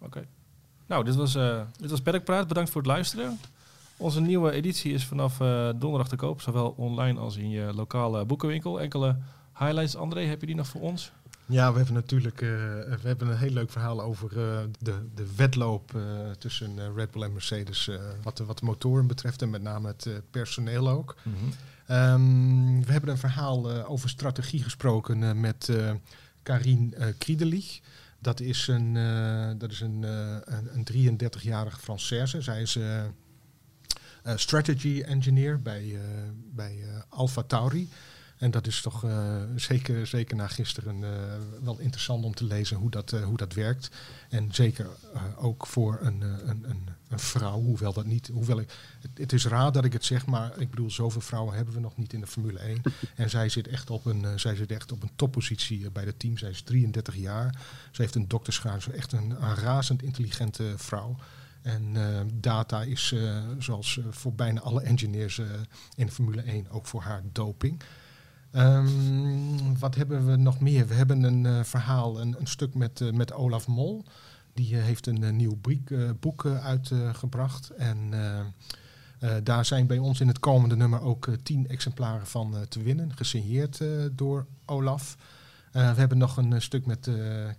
oké. 0.00 0.26
Nou, 0.86 1.04
dit 1.04 1.14
was, 1.14 1.34
eh 1.34 1.60
dit 1.80 1.90
was 1.90 2.00
Perkpraat. 2.02 2.48
Bedankt 2.48 2.70
voor 2.70 2.80
het 2.82 2.90
luisteren. 2.90 3.38
Onze 3.96 4.20
nieuwe 4.20 4.50
editie 4.50 4.92
is 4.92 5.04
vanaf 5.06 5.40
eh, 5.40 5.68
donderdag 5.76 6.08
te 6.08 6.16
koop, 6.16 6.40
zowel 6.40 6.74
online 6.76 7.20
als 7.20 7.36
in 7.36 7.50
je 7.50 7.72
lokale 7.74 8.24
boekenwinkel. 8.24 8.80
Enkele 8.80 9.16
highlights, 9.58 9.96
André, 9.96 10.24
heb 10.24 10.40
je 10.40 10.46
die 10.46 10.56
nog 10.56 10.66
voor 10.66 10.80
ons? 10.80 11.12
Ja, 11.46 11.70
we 11.70 11.76
hebben 11.76 11.94
natuurlijk 11.94 12.40
eh, 12.40 12.48
we 12.48 12.98
hebben 13.02 13.28
een 13.28 13.38
heel 13.38 13.50
leuk 13.50 13.70
verhaal 13.70 14.02
over 14.02 14.28
eh, 14.28 14.58
de, 14.78 14.94
de 15.14 15.26
wedloop 15.36 15.94
eh, 15.94 16.30
tussen 16.38 16.94
Red 16.94 17.10
Bull 17.10 17.22
en 17.22 17.32
Mercedes. 17.32 17.90
wat, 18.22 18.36
de, 18.36 18.44
wat 18.44 18.58
de 18.58 18.64
motoren 18.64 19.06
betreft 19.06 19.42
en 19.42 19.50
met 19.50 19.62
name 19.62 19.86
het 19.86 20.08
personeel 20.30 20.88
ook. 20.88 21.16
Ehm, 21.86 22.80
we 22.80 22.92
hebben 22.92 23.10
een 23.10 23.18
verhaal 23.18 23.84
over 23.86 24.08
strategie 24.08 24.62
gesproken 24.62 25.40
met 25.40 25.72
Karin 26.42 26.94
Kriedelich. 27.18 27.80
Dat 28.18 28.40
is 28.40 28.68
een, 28.68 28.94
dat 29.58 29.70
is 29.70 29.80
een, 29.80 30.02
een, 30.02 30.86
een 30.86 31.18
33-jarige 31.18 31.80
Française. 31.80 32.38
Zij 32.38 32.62
is 32.62 32.78
strategy 34.34 35.02
engineer 35.06 35.62
bij, 35.62 35.98
bij 36.54 36.78
Alpha 37.08 37.42
Tauri. 37.42 37.88
En 38.38 38.50
dat 38.50 38.66
is 38.66 38.80
toch 38.80 39.04
eh, 39.04 39.42
zeker, 39.56 40.06
zeker 40.06 40.36
na 40.36 40.46
gisteren 40.46 41.04
eh, 41.04 41.10
wel 41.62 41.78
interessant 41.78 42.24
om 42.24 42.34
te 42.34 42.44
lezen 42.44 42.76
hoe 42.76 42.90
dat, 42.90 43.12
eh, 43.12 43.24
hoe 43.24 43.36
dat 43.36 43.52
werkt. 43.52 43.90
En 44.28 44.48
zeker 44.52 44.86
ook 45.36 45.66
voor 45.66 45.98
een, 46.00 46.20
een, 46.20 46.64
een, 46.70 46.88
een 47.08 47.18
vrouw, 47.18 47.60
hoewel 47.60 47.92
dat 47.92 48.06
niet. 48.06 48.30
Hoewel 48.32 48.60
ik, 48.60 48.70
het, 49.00 49.10
het 49.14 49.32
is 49.32 49.46
raar 49.46 49.72
dat 49.72 49.84
ik 49.84 49.92
het 49.92 50.04
zeg, 50.04 50.26
maar 50.26 50.58
ik 50.58 50.70
bedoel, 50.70 50.90
zoveel 50.90 51.20
vrouwen 51.20 51.54
hebben 51.54 51.74
we 51.74 51.80
nog 51.80 51.96
niet 51.96 52.12
in 52.12 52.20
de 52.20 52.26
Formule 52.26 52.58
1. 52.58 52.82
en 53.14 53.30
zij 53.30 53.48
zit 53.48 53.68
echt 53.68 53.90
op 53.90 54.04
een, 54.04 54.40
zij 54.40 54.54
zit 54.54 54.70
echt 54.70 54.92
op 54.92 55.02
een 55.02 55.12
toppositie 55.16 55.90
bij 55.90 56.04
het 56.04 56.18
team. 56.18 56.38
Zij 56.38 56.50
is 56.50 56.62
33 56.62 57.16
jaar. 57.16 57.54
Ze 57.90 58.02
heeft 58.02 58.14
een 58.14 58.28
doktersgraad. 58.28 58.82
Ze 58.82 58.90
is 58.90 58.96
echt 58.96 59.12
een, 59.12 59.30
een 59.30 59.54
razend 59.54 60.02
intelligente 60.02 60.74
vrouw. 60.76 61.16
En 61.62 61.96
data 62.34 62.82
is, 62.82 63.14
zoals 63.58 64.00
voor 64.10 64.34
bijna 64.34 64.60
alle 64.60 64.82
engineers 64.82 65.38
in 65.96 66.06
de 66.06 66.12
Formule 66.12 66.42
1, 66.42 66.70
ook 66.70 66.86
voor 66.86 67.02
haar 67.02 67.22
doping. 67.32 67.82
Ehm, 68.54 69.78
wat 69.78 69.94
hebben 69.94 70.26
we 70.26 70.36
nog 70.36 70.60
meer? 70.60 70.86
We 70.86 70.94
hebben 70.94 71.22
een 71.22 71.46
eh, 71.46 71.64
verhaal, 71.64 72.20
een, 72.20 72.36
een 72.38 72.46
stuk 72.46 72.74
met, 72.74 73.00
eh, 73.00 73.10
met 73.10 73.32
Olaf 73.32 73.66
Mol. 73.66 74.04
Die 74.52 74.76
eh, 74.76 74.82
heeft 74.82 75.06
een 75.06 75.36
nieuw 75.36 75.58
boek 76.20 76.46
uitgebracht. 76.46 77.70
en 77.70 78.12
daar 79.42 79.64
zijn 79.64 79.86
bij 79.86 79.98
ons 79.98 80.20
in 80.20 80.28
het 80.28 80.38
komende 80.38 80.76
nummer 80.76 81.00
ook 81.00 81.28
tien 81.42 81.68
exemplaren 81.68 82.26
van 82.26 82.54
te 82.68 82.82
winnen. 82.82 83.16
Gesigneerd 83.16 83.80
door 84.12 84.46
Olaf. 84.64 85.16
We 85.72 85.80
hebben 85.80 86.18
nog 86.18 86.36
een 86.36 86.62
stuk 86.62 86.86
met 86.86 87.10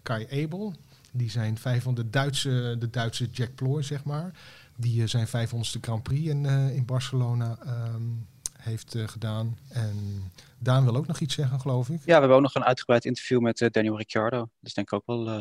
Kai 0.03 0.43
Abel. 0.43 0.73
Die 1.11 1.29
zijn 1.29 1.57
vijf 1.57 1.83
van 1.83 1.95
de 1.95 2.09
Duitse, 2.09 2.75
de 2.79 2.89
Duitse 2.89 3.29
Jack 3.31 3.55
Ploy, 3.55 3.81
zeg 3.81 4.03
maar. 4.03 4.31
Die 4.75 5.07
zijn 5.07 5.27
500ste 5.27 5.79
Grand 5.81 6.03
Prix 6.03 6.27
in, 6.27 6.45
in 6.45 6.85
Barcelona 6.85 7.57
ehm, 7.65 8.03
heeft 8.65 8.95
eh, 8.95 9.07
gedaan. 9.07 9.57
En 9.69 10.23
Daan 10.57 10.83
wil 10.83 10.95
ook 10.95 11.07
nog 11.07 11.19
iets 11.19 11.35
zeggen, 11.35 11.59
geloof 11.59 11.89
ik. 11.89 11.99
Ja, 11.99 12.03
we 12.05 12.11
hebben 12.11 12.35
ook 12.35 12.41
nog 12.41 12.55
een 12.55 12.63
uitgebreid 12.63 13.05
interview 13.05 13.39
met 13.41 13.61
eh, 13.61 13.69
Daniel 13.71 13.97
Ricciardo. 13.97 14.37
Dat 14.37 14.49
is 14.61 14.73
denk 14.73 14.87
ik 14.91 14.93
ook 14.93 15.05
wel 15.05 15.27
eh, 15.29 15.39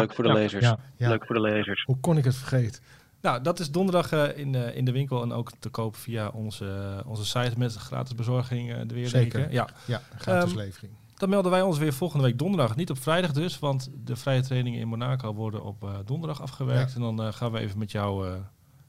leuk 0.00 0.14
voor 0.14 0.24
de 0.24 0.32
lezers. 0.32 0.64
Ja, 0.64 0.78
ja. 0.96 1.08
Leuk 1.08 1.26
voor 1.26 1.34
de 1.34 1.40
lezers. 1.40 1.82
Hoe 1.84 2.00
kon 2.00 2.16
ik 2.16 2.24
het 2.24 2.36
vergeten? 2.36 2.82
Nou, 3.20 3.42
dat 3.42 3.60
is 3.60 3.70
donderdag 3.70 4.12
eh, 4.12 4.38
in, 4.38 4.54
eh, 4.54 4.76
in 4.76 4.84
de 4.84 4.92
winkel 4.92 5.22
en 5.22 5.32
ook 5.32 5.50
te 5.58 5.68
koop 5.68 5.96
via 5.96 6.28
onze, 6.28 7.02
onze 7.06 7.24
site 7.24 7.58
met 7.58 7.74
gratis 7.74 8.14
bezorging 8.14 8.72
eh 8.72 8.80
de 8.86 8.94
weer. 8.94 9.08
Zeker. 9.08 9.52
Ja. 9.52 9.68
Ja, 9.86 10.02
gratis 10.18 10.50
Ehm, 10.50 10.58
levering. 10.58 10.92
Dan 11.16 11.28
melden 11.28 11.50
wij 11.50 11.62
ons 11.62 11.78
weer 11.78 11.92
volgende 11.92 12.24
week 12.24 12.38
donderdag. 12.38 12.76
Niet 12.76 12.90
op 12.90 12.98
vrijdag 12.98 13.32
dus, 13.32 13.58
want 13.58 13.90
de 14.04 14.16
vrije 14.16 14.42
trainingen 14.42 14.80
in 14.80 14.88
Monaco 14.88 15.34
worden 15.34 15.62
op 15.64 15.84
eh, 15.84 15.90
donderdag 16.04 16.42
afgewerkt. 16.42 16.90
Ja. 16.90 16.94
En 16.96 17.00
dan 17.00 17.22
eh, 17.22 17.32
gaan 17.32 17.52
we 17.52 17.58
even 17.58 17.78
met 17.78 17.90
jou 17.90 18.28
eh, 18.28 18.34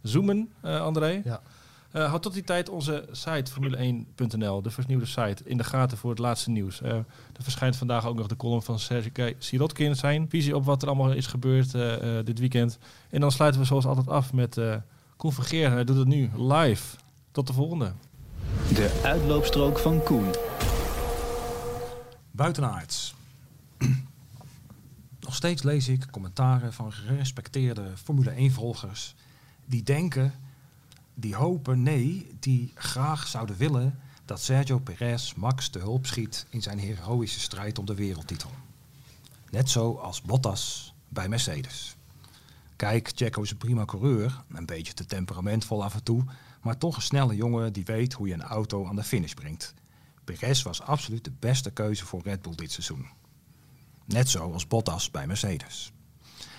zoomen, 0.01 0.51
eh, 0.61 0.81
André. 0.81 1.21
Ja. 1.23 1.41
Eh, 1.91 2.09
houd 2.09 2.21
tot 2.21 2.33
die 2.33 2.43
tijd 2.43 2.69
onze 2.69 3.05
site 3.11 3.51
formule1.nl, 3.51 4.61
de 4.61 4.71
vernieuwde 4.71 5.05
site, 5.05 5.43
in 5.45 5.57
de 5.57 5.63
gaten 5.63 5.97
voor 5.97 6.09
het 6.09 6.19
laatste 6.19 6.49
nieuws. 6.49 6.81
Eh, 6.81 6.91
er 6.93 7.43
verschijnt 7.43 7.75
vandaag 7.75 8.05
ook 8.05 8.15
nog 8.15 8.27
de 8.27 8.35
column 8.35 8.61
van 8.61 8.79
Sergej 8.79 9.35
Sirotkin, 9.37 9.95
zijn 9.95 10.29
visie 10.29 10.55
op 10.55 10.65
wat 10.65 10.81
er 10.81 10.87
allemaal 10.87 11.11
is 11.11 11.27
gebeurd 11.27 11.73
eh, 11.73 12.19
eh, 12.19 12.25
dit 12.25 12.39
weekend. 12.39 12.77
En 13.09 13.21
dan 13.21 13.31
sluiten 13.31 13.61
we 13.61 13.67
zoals 13.67 13.85
altijd 13.85 14.07
af 14.07 14.33
met 14.33 14.57
eh 14.57 14.75
Koen 15.21 15.33
Vergeer. 15.33 15.71
Hij 15.71 15.83
doet 15.83 15.97
het 15.97 16.07
nu 16.07 16.29
live. 16.37 16.97
Tot 17.31 17.47
de 17.47 17.53
volgende. 17.53 17.91
De 18.73 19.01
uitloopstrook 19.03 19.79
van 19.79 20.03
Koen. 20.03 20.29
Buitenaards. 22.31 23.15
Nog 25.19 25.35
steeds 25.35 25.63
lees 25.63 25.87
ik 25.87 26.07
commentaren 26.11 26.73
van 26.73 26.91
gerespecteerde 26.91 27.83
Formule 27.95 28.49
1-volgers 28.49 29.15
die 29.65 29.83
denken, 29.83 30.33
die 31.13 31.35
hopen, 31.35 31.83
nee, 31.83 32.27
die 32.39 32.71
graag 32.75 33.27
zouden 33.27 33.57
willen 33.57 33.99
dat 34.25 34.41
Sergio 34.41 34.79
Perez 34.79 35.33
Max 35.33 35.69
te 35.69 35.79
hulp 35.79 36.05
schiet 36.05 36.45
in 36.49 36.61
zijn 36.61 36.79
heroïsche 36.79 37.39
strijd 37.39 37.79
om 37.79 37.85
de 37.85 37.95
wereldtitel. 37.95 38.51
Net 39.49 39.69
zo 39.69 39.93
als 39.93 40.21
Bottas 40.21 40.93
bij 41.09 41.29
Mercedes. 41.29 41.95
Kijk, 42.75 43.11
Checo 43.15 43.41
is 43.41 43.51
een 43.51 43.57
prima 43.57 43.85
coureur, 43.85 44.43
een 44.49 44.65
beetje 44.65 44.93
te 44.93 45.05
temperamentvol 45.05 45.83
af 45.83 45.93
en 45.93 46.03
toe, 46.03 46.23
maar 46.61 46.77
toch 46.77 46.95
een 46.95 47.01
snelle 47.01 47.35
jongen 47.35 47.73
die 47.73 47.85
weet 47.85 48.13
hoe 48.13 48.27
je 48.27 48.33
een 48.33 48.41
auto 48.41 48.87
aan 48.87 48.95
de 48.95 49.03
finish 49.03 49.33
brengt. 49.33 49.73
Perez 50.23 50.61
was 50.61 50.81
absoluut 50.81 51.23
de 51.23 51.33
beste 51.39 51.71
keuze 51.71 52.05
voor 52.05 52.21
Red 52.21 52.41
Bull 52.41 52.55
dit 52.55 52.71
seizoen. 52.71 53.05
Net 54.05 54.29
zo 54.29 54.51
als 54.51 54.67
Bottas 54.67 55.11
bij 55.11 55.27
Mercedes. 55.27 55.91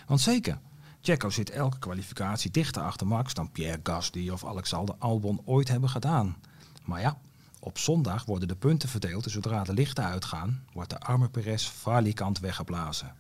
Want 0.07 0.21
zeker, 0.21 0.61
Checo 1.05 1.31
zit 1.31 1.51
elke 1.51 1.79
kwalificatie 1.79 2.51
dichter 2.51 2.83
achter 2.83 3.07
Max 3.07 3.35
dan 3.35 3.51
Pierre 3.51 3.81
Gasly 3.83 4.31
of 4.31 4.47
Alexander 4.47 4.95
Albon 4.99 5.41
ooit 5.45 5.69
hebben 5.69 5.91
gedaan. 5.91 6.37
Maar 6.85 7.01
ja, 7.01 7.19
Op 7.65 7.79
zondag 7.79 8.25
worden 8.25 8.49
de 8.49 8.57
punten 8.57 8.89
verdeeld 8.89 9.25
en 9.25 9.31
zodra 9.31 9.65
de 9.65 9.73
lichten 9.73 10.05
uitgaan, 10.05 10.65
wordt 10.73 10.91
de 10.91 11.01
arme 11.01 11.29
Perez 11.29 11.67
falikant 11.67 12.39
weggeblazen. 12.39 13.15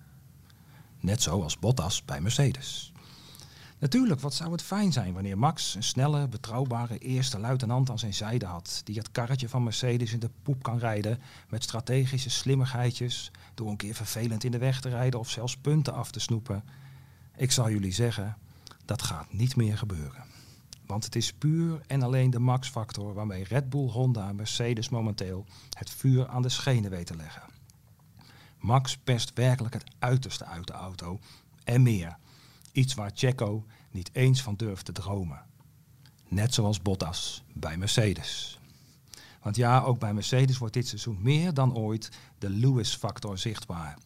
Net 1.01 1.23
zoals 1.23 1.59
Bottas 1.59 2.05
bij 2.05 2.21
Mercedes. 2.21 2.93
Natuurlijk, 3.79 4.21
wat 4.21 4.35
zou 4.35 4.53
het 4.53 4.63
fijn 4.63 4.93
zijn 4.93 5.13
wanneer 5.13 5.39
Max 5.39 5.75
een 5.75 5.83
snelle, 5.83 6.29
betrouwbare 6.29 6.99
eerste 6.99 7.39
luitenant 7.39 7.91
aan 7.91 7.99
zijn 7.99 8.15
zijde 8.15 8.47
had, 8.47 8.81
die 8.85 8.99
het 8.99 9.11
karretje 9.11 9.49
van 9.49 9.63
Mercedes 9.63 10.13
in 10.13 10.21
de 10.21 10.31
poep 10.43 10.63
kan 10.63 10.79
rijden 10.79 11.21
met 11.49 11.63
strategische 11.63 12.31
slimmigheidjes, 12.31 13.31
door 13.55 13.69
een 13.69 13.77
keer 13.77 13.95
vervelend 13.95 14.45
in 14.45 14.51
de 14.51 14.59
weg 14.59 14.81
te 14.81 14.89
rijden 14.89 15.21
of 15.21 15.31
zelfs 15.31 15.57
punten 15.57 15.95
af 15.95 16.11
te 16.11 16.21
snoepen. 16.21 16.65
Ik 17.37 17.53
zal 17.53 17.71
jullie 17.71 17.93
zeggen, 17.93 18.37
dat 18.85 19.03
gaat 19.03 19.33
niet 19.33 19.57
meer 19.57 19.79
gebeuren. 19.79 20.25
Want 20.87 21.05
het 21.05 21.17
is 21.17 21.33
puur 21.33 21.81
en 21.87 22.03
alleen 22.03 22.31
de 22.31 22.39
max-factor 22.39 23.15
waarmee 23.15 23.45
Red 23.45 23.71
Bull, 23.71 23.89
Honda 23.89 24.29
en 24.29 24.37
Mercedes 24.37 24.89
momenteel 24.89 25.47
het 25.71 25.91
vuur 25.91 26.29
aan 26.29 26.43
de 26.43 26.49
schenen 26.49 26.91
weten 26.91 27.17
te 27.17 27.23
leggen. 27.23 27.43
Max 28.59 28.97
perst 28.97 29.33
werkelijk 29.35 29.75
het 29.75 29.85
uiterste 29.99 30.45
uit 30.45 30.67
de 30.67 30.73
auto 30.73 31.21
en 31.65 31.83
meer. 31.83 32.17
Iets 32.73 32.95
waar 32.95 33.11
Checo 33.15 33.67
niet 33.91 34.11
eens 34.13 34.43
van 34.43 34.55
durft 34.57 34.85
te 34.85 34.93
dromen. 34.93 35.43
Net 36.29 36.55
zoals 36.55 36.83
Bottas 36.83 37.43
bij 37.53 37.77
Mercedes. 37.77 38.61
Want 39.43 39.57
ja, 39.57 39.81
ook 39.81 39.99
bij 39.99 40.15
Mercedes 40.15 40.59
wordt 40.59 40.75
dit 40.75 40.89
seizoen 40.89 41.19
meer 41.23 41.55
dan 41.55 41.75
ooit 41.75 42.11
de 42.39 42.51
Lewis-factor 42.51 43.39
zichtbaar. 43.39 43.99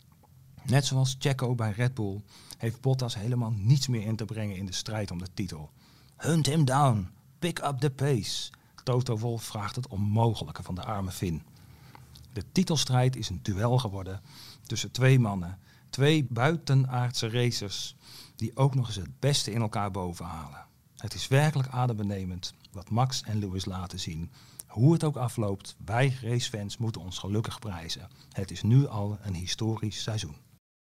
Net 0.66 0.86
zoals 0.86 1.16
Checo 1.18 1.54
bij 1.54 1.70
Red 1.70 1.94
Bull 1.94 2.22
heeft 2.58 2.80
Bottas 2.80 3.14
helemaal 3.14 3.50
niets 3.50 3.86
meer 3.86 4.02
in 4.02 4.16
te 4.16 4.24
brengen 4.24 4.56
in 4.56 4.66
de 4.66 4.72
strijd 4.72 5.10
om 5.10 5.18
de 5.18 5.28
titel. 5.34 5.70
Hunt 6.16 6.46
him 6.46 6.64
down, 6.64 7.10
pick 7.38 7.58
up 7.58 7.78
the 7.78 7.90
pace. 7.90 8.50
Toto 8.84 9.18
Wolff 9.18 9.44
vraagt 9.44 9.76
het 9.76 9.88
onmogelijke 9.88 10.62
van 10.62 10.74
de 10.74 10.84
arme 10.84 11.10
Finn. 11.10 11.42
De 12.32 12.44
titelstrijd 12.52 13.16
is 13.16 13.28
een 13.28 13.42
duel 13.42 13.78
geworden 13.78 14.20
tussen 14.62 14.90
twee 14.90 15.18
mannen, 15.18 15.58
twee 15.90 16.26
buitenaardse 16.30 17.30
racers 17.30 17.96
die 18.36 18.56
ook 18.56 18.74
nog 18.74 18.86
eens 18.86 18.96
het 18.96 19.20
beste 19.20 19.52
in 19.52 19.60
elkaar 19.60 19.90
bovenhalen. 19.90 20.66
Het 20.96 21.14
is 21.14 21.28
werkelijk 21.28 21.68
adembenemend 21.68 22.54
wat 22.72 22.90
Max 22.90 23.22
en 23.22 23.38
Lewis 23.38 23.64
laten 23.64 24.00
zien. 24.00 24.30
Hoe 24.66 24.92
het 24.92 25.04
ook 25.04 25.16
afloopt, 25.16 25.76
wij 25.84 26.16
racefans 26.22 26.76
moeten 26.76 27.00
ons 27.00 27.18
gelukkig 27.18 27.58
prijzen. 27.58 28.08
Het 28.32 28.50
is 28.50 28.62
nu 28.62 28.86
al 28.86 29.18
een 29.22 29.34
historisch 29.34 30.02
seizoen. 30.02 30.45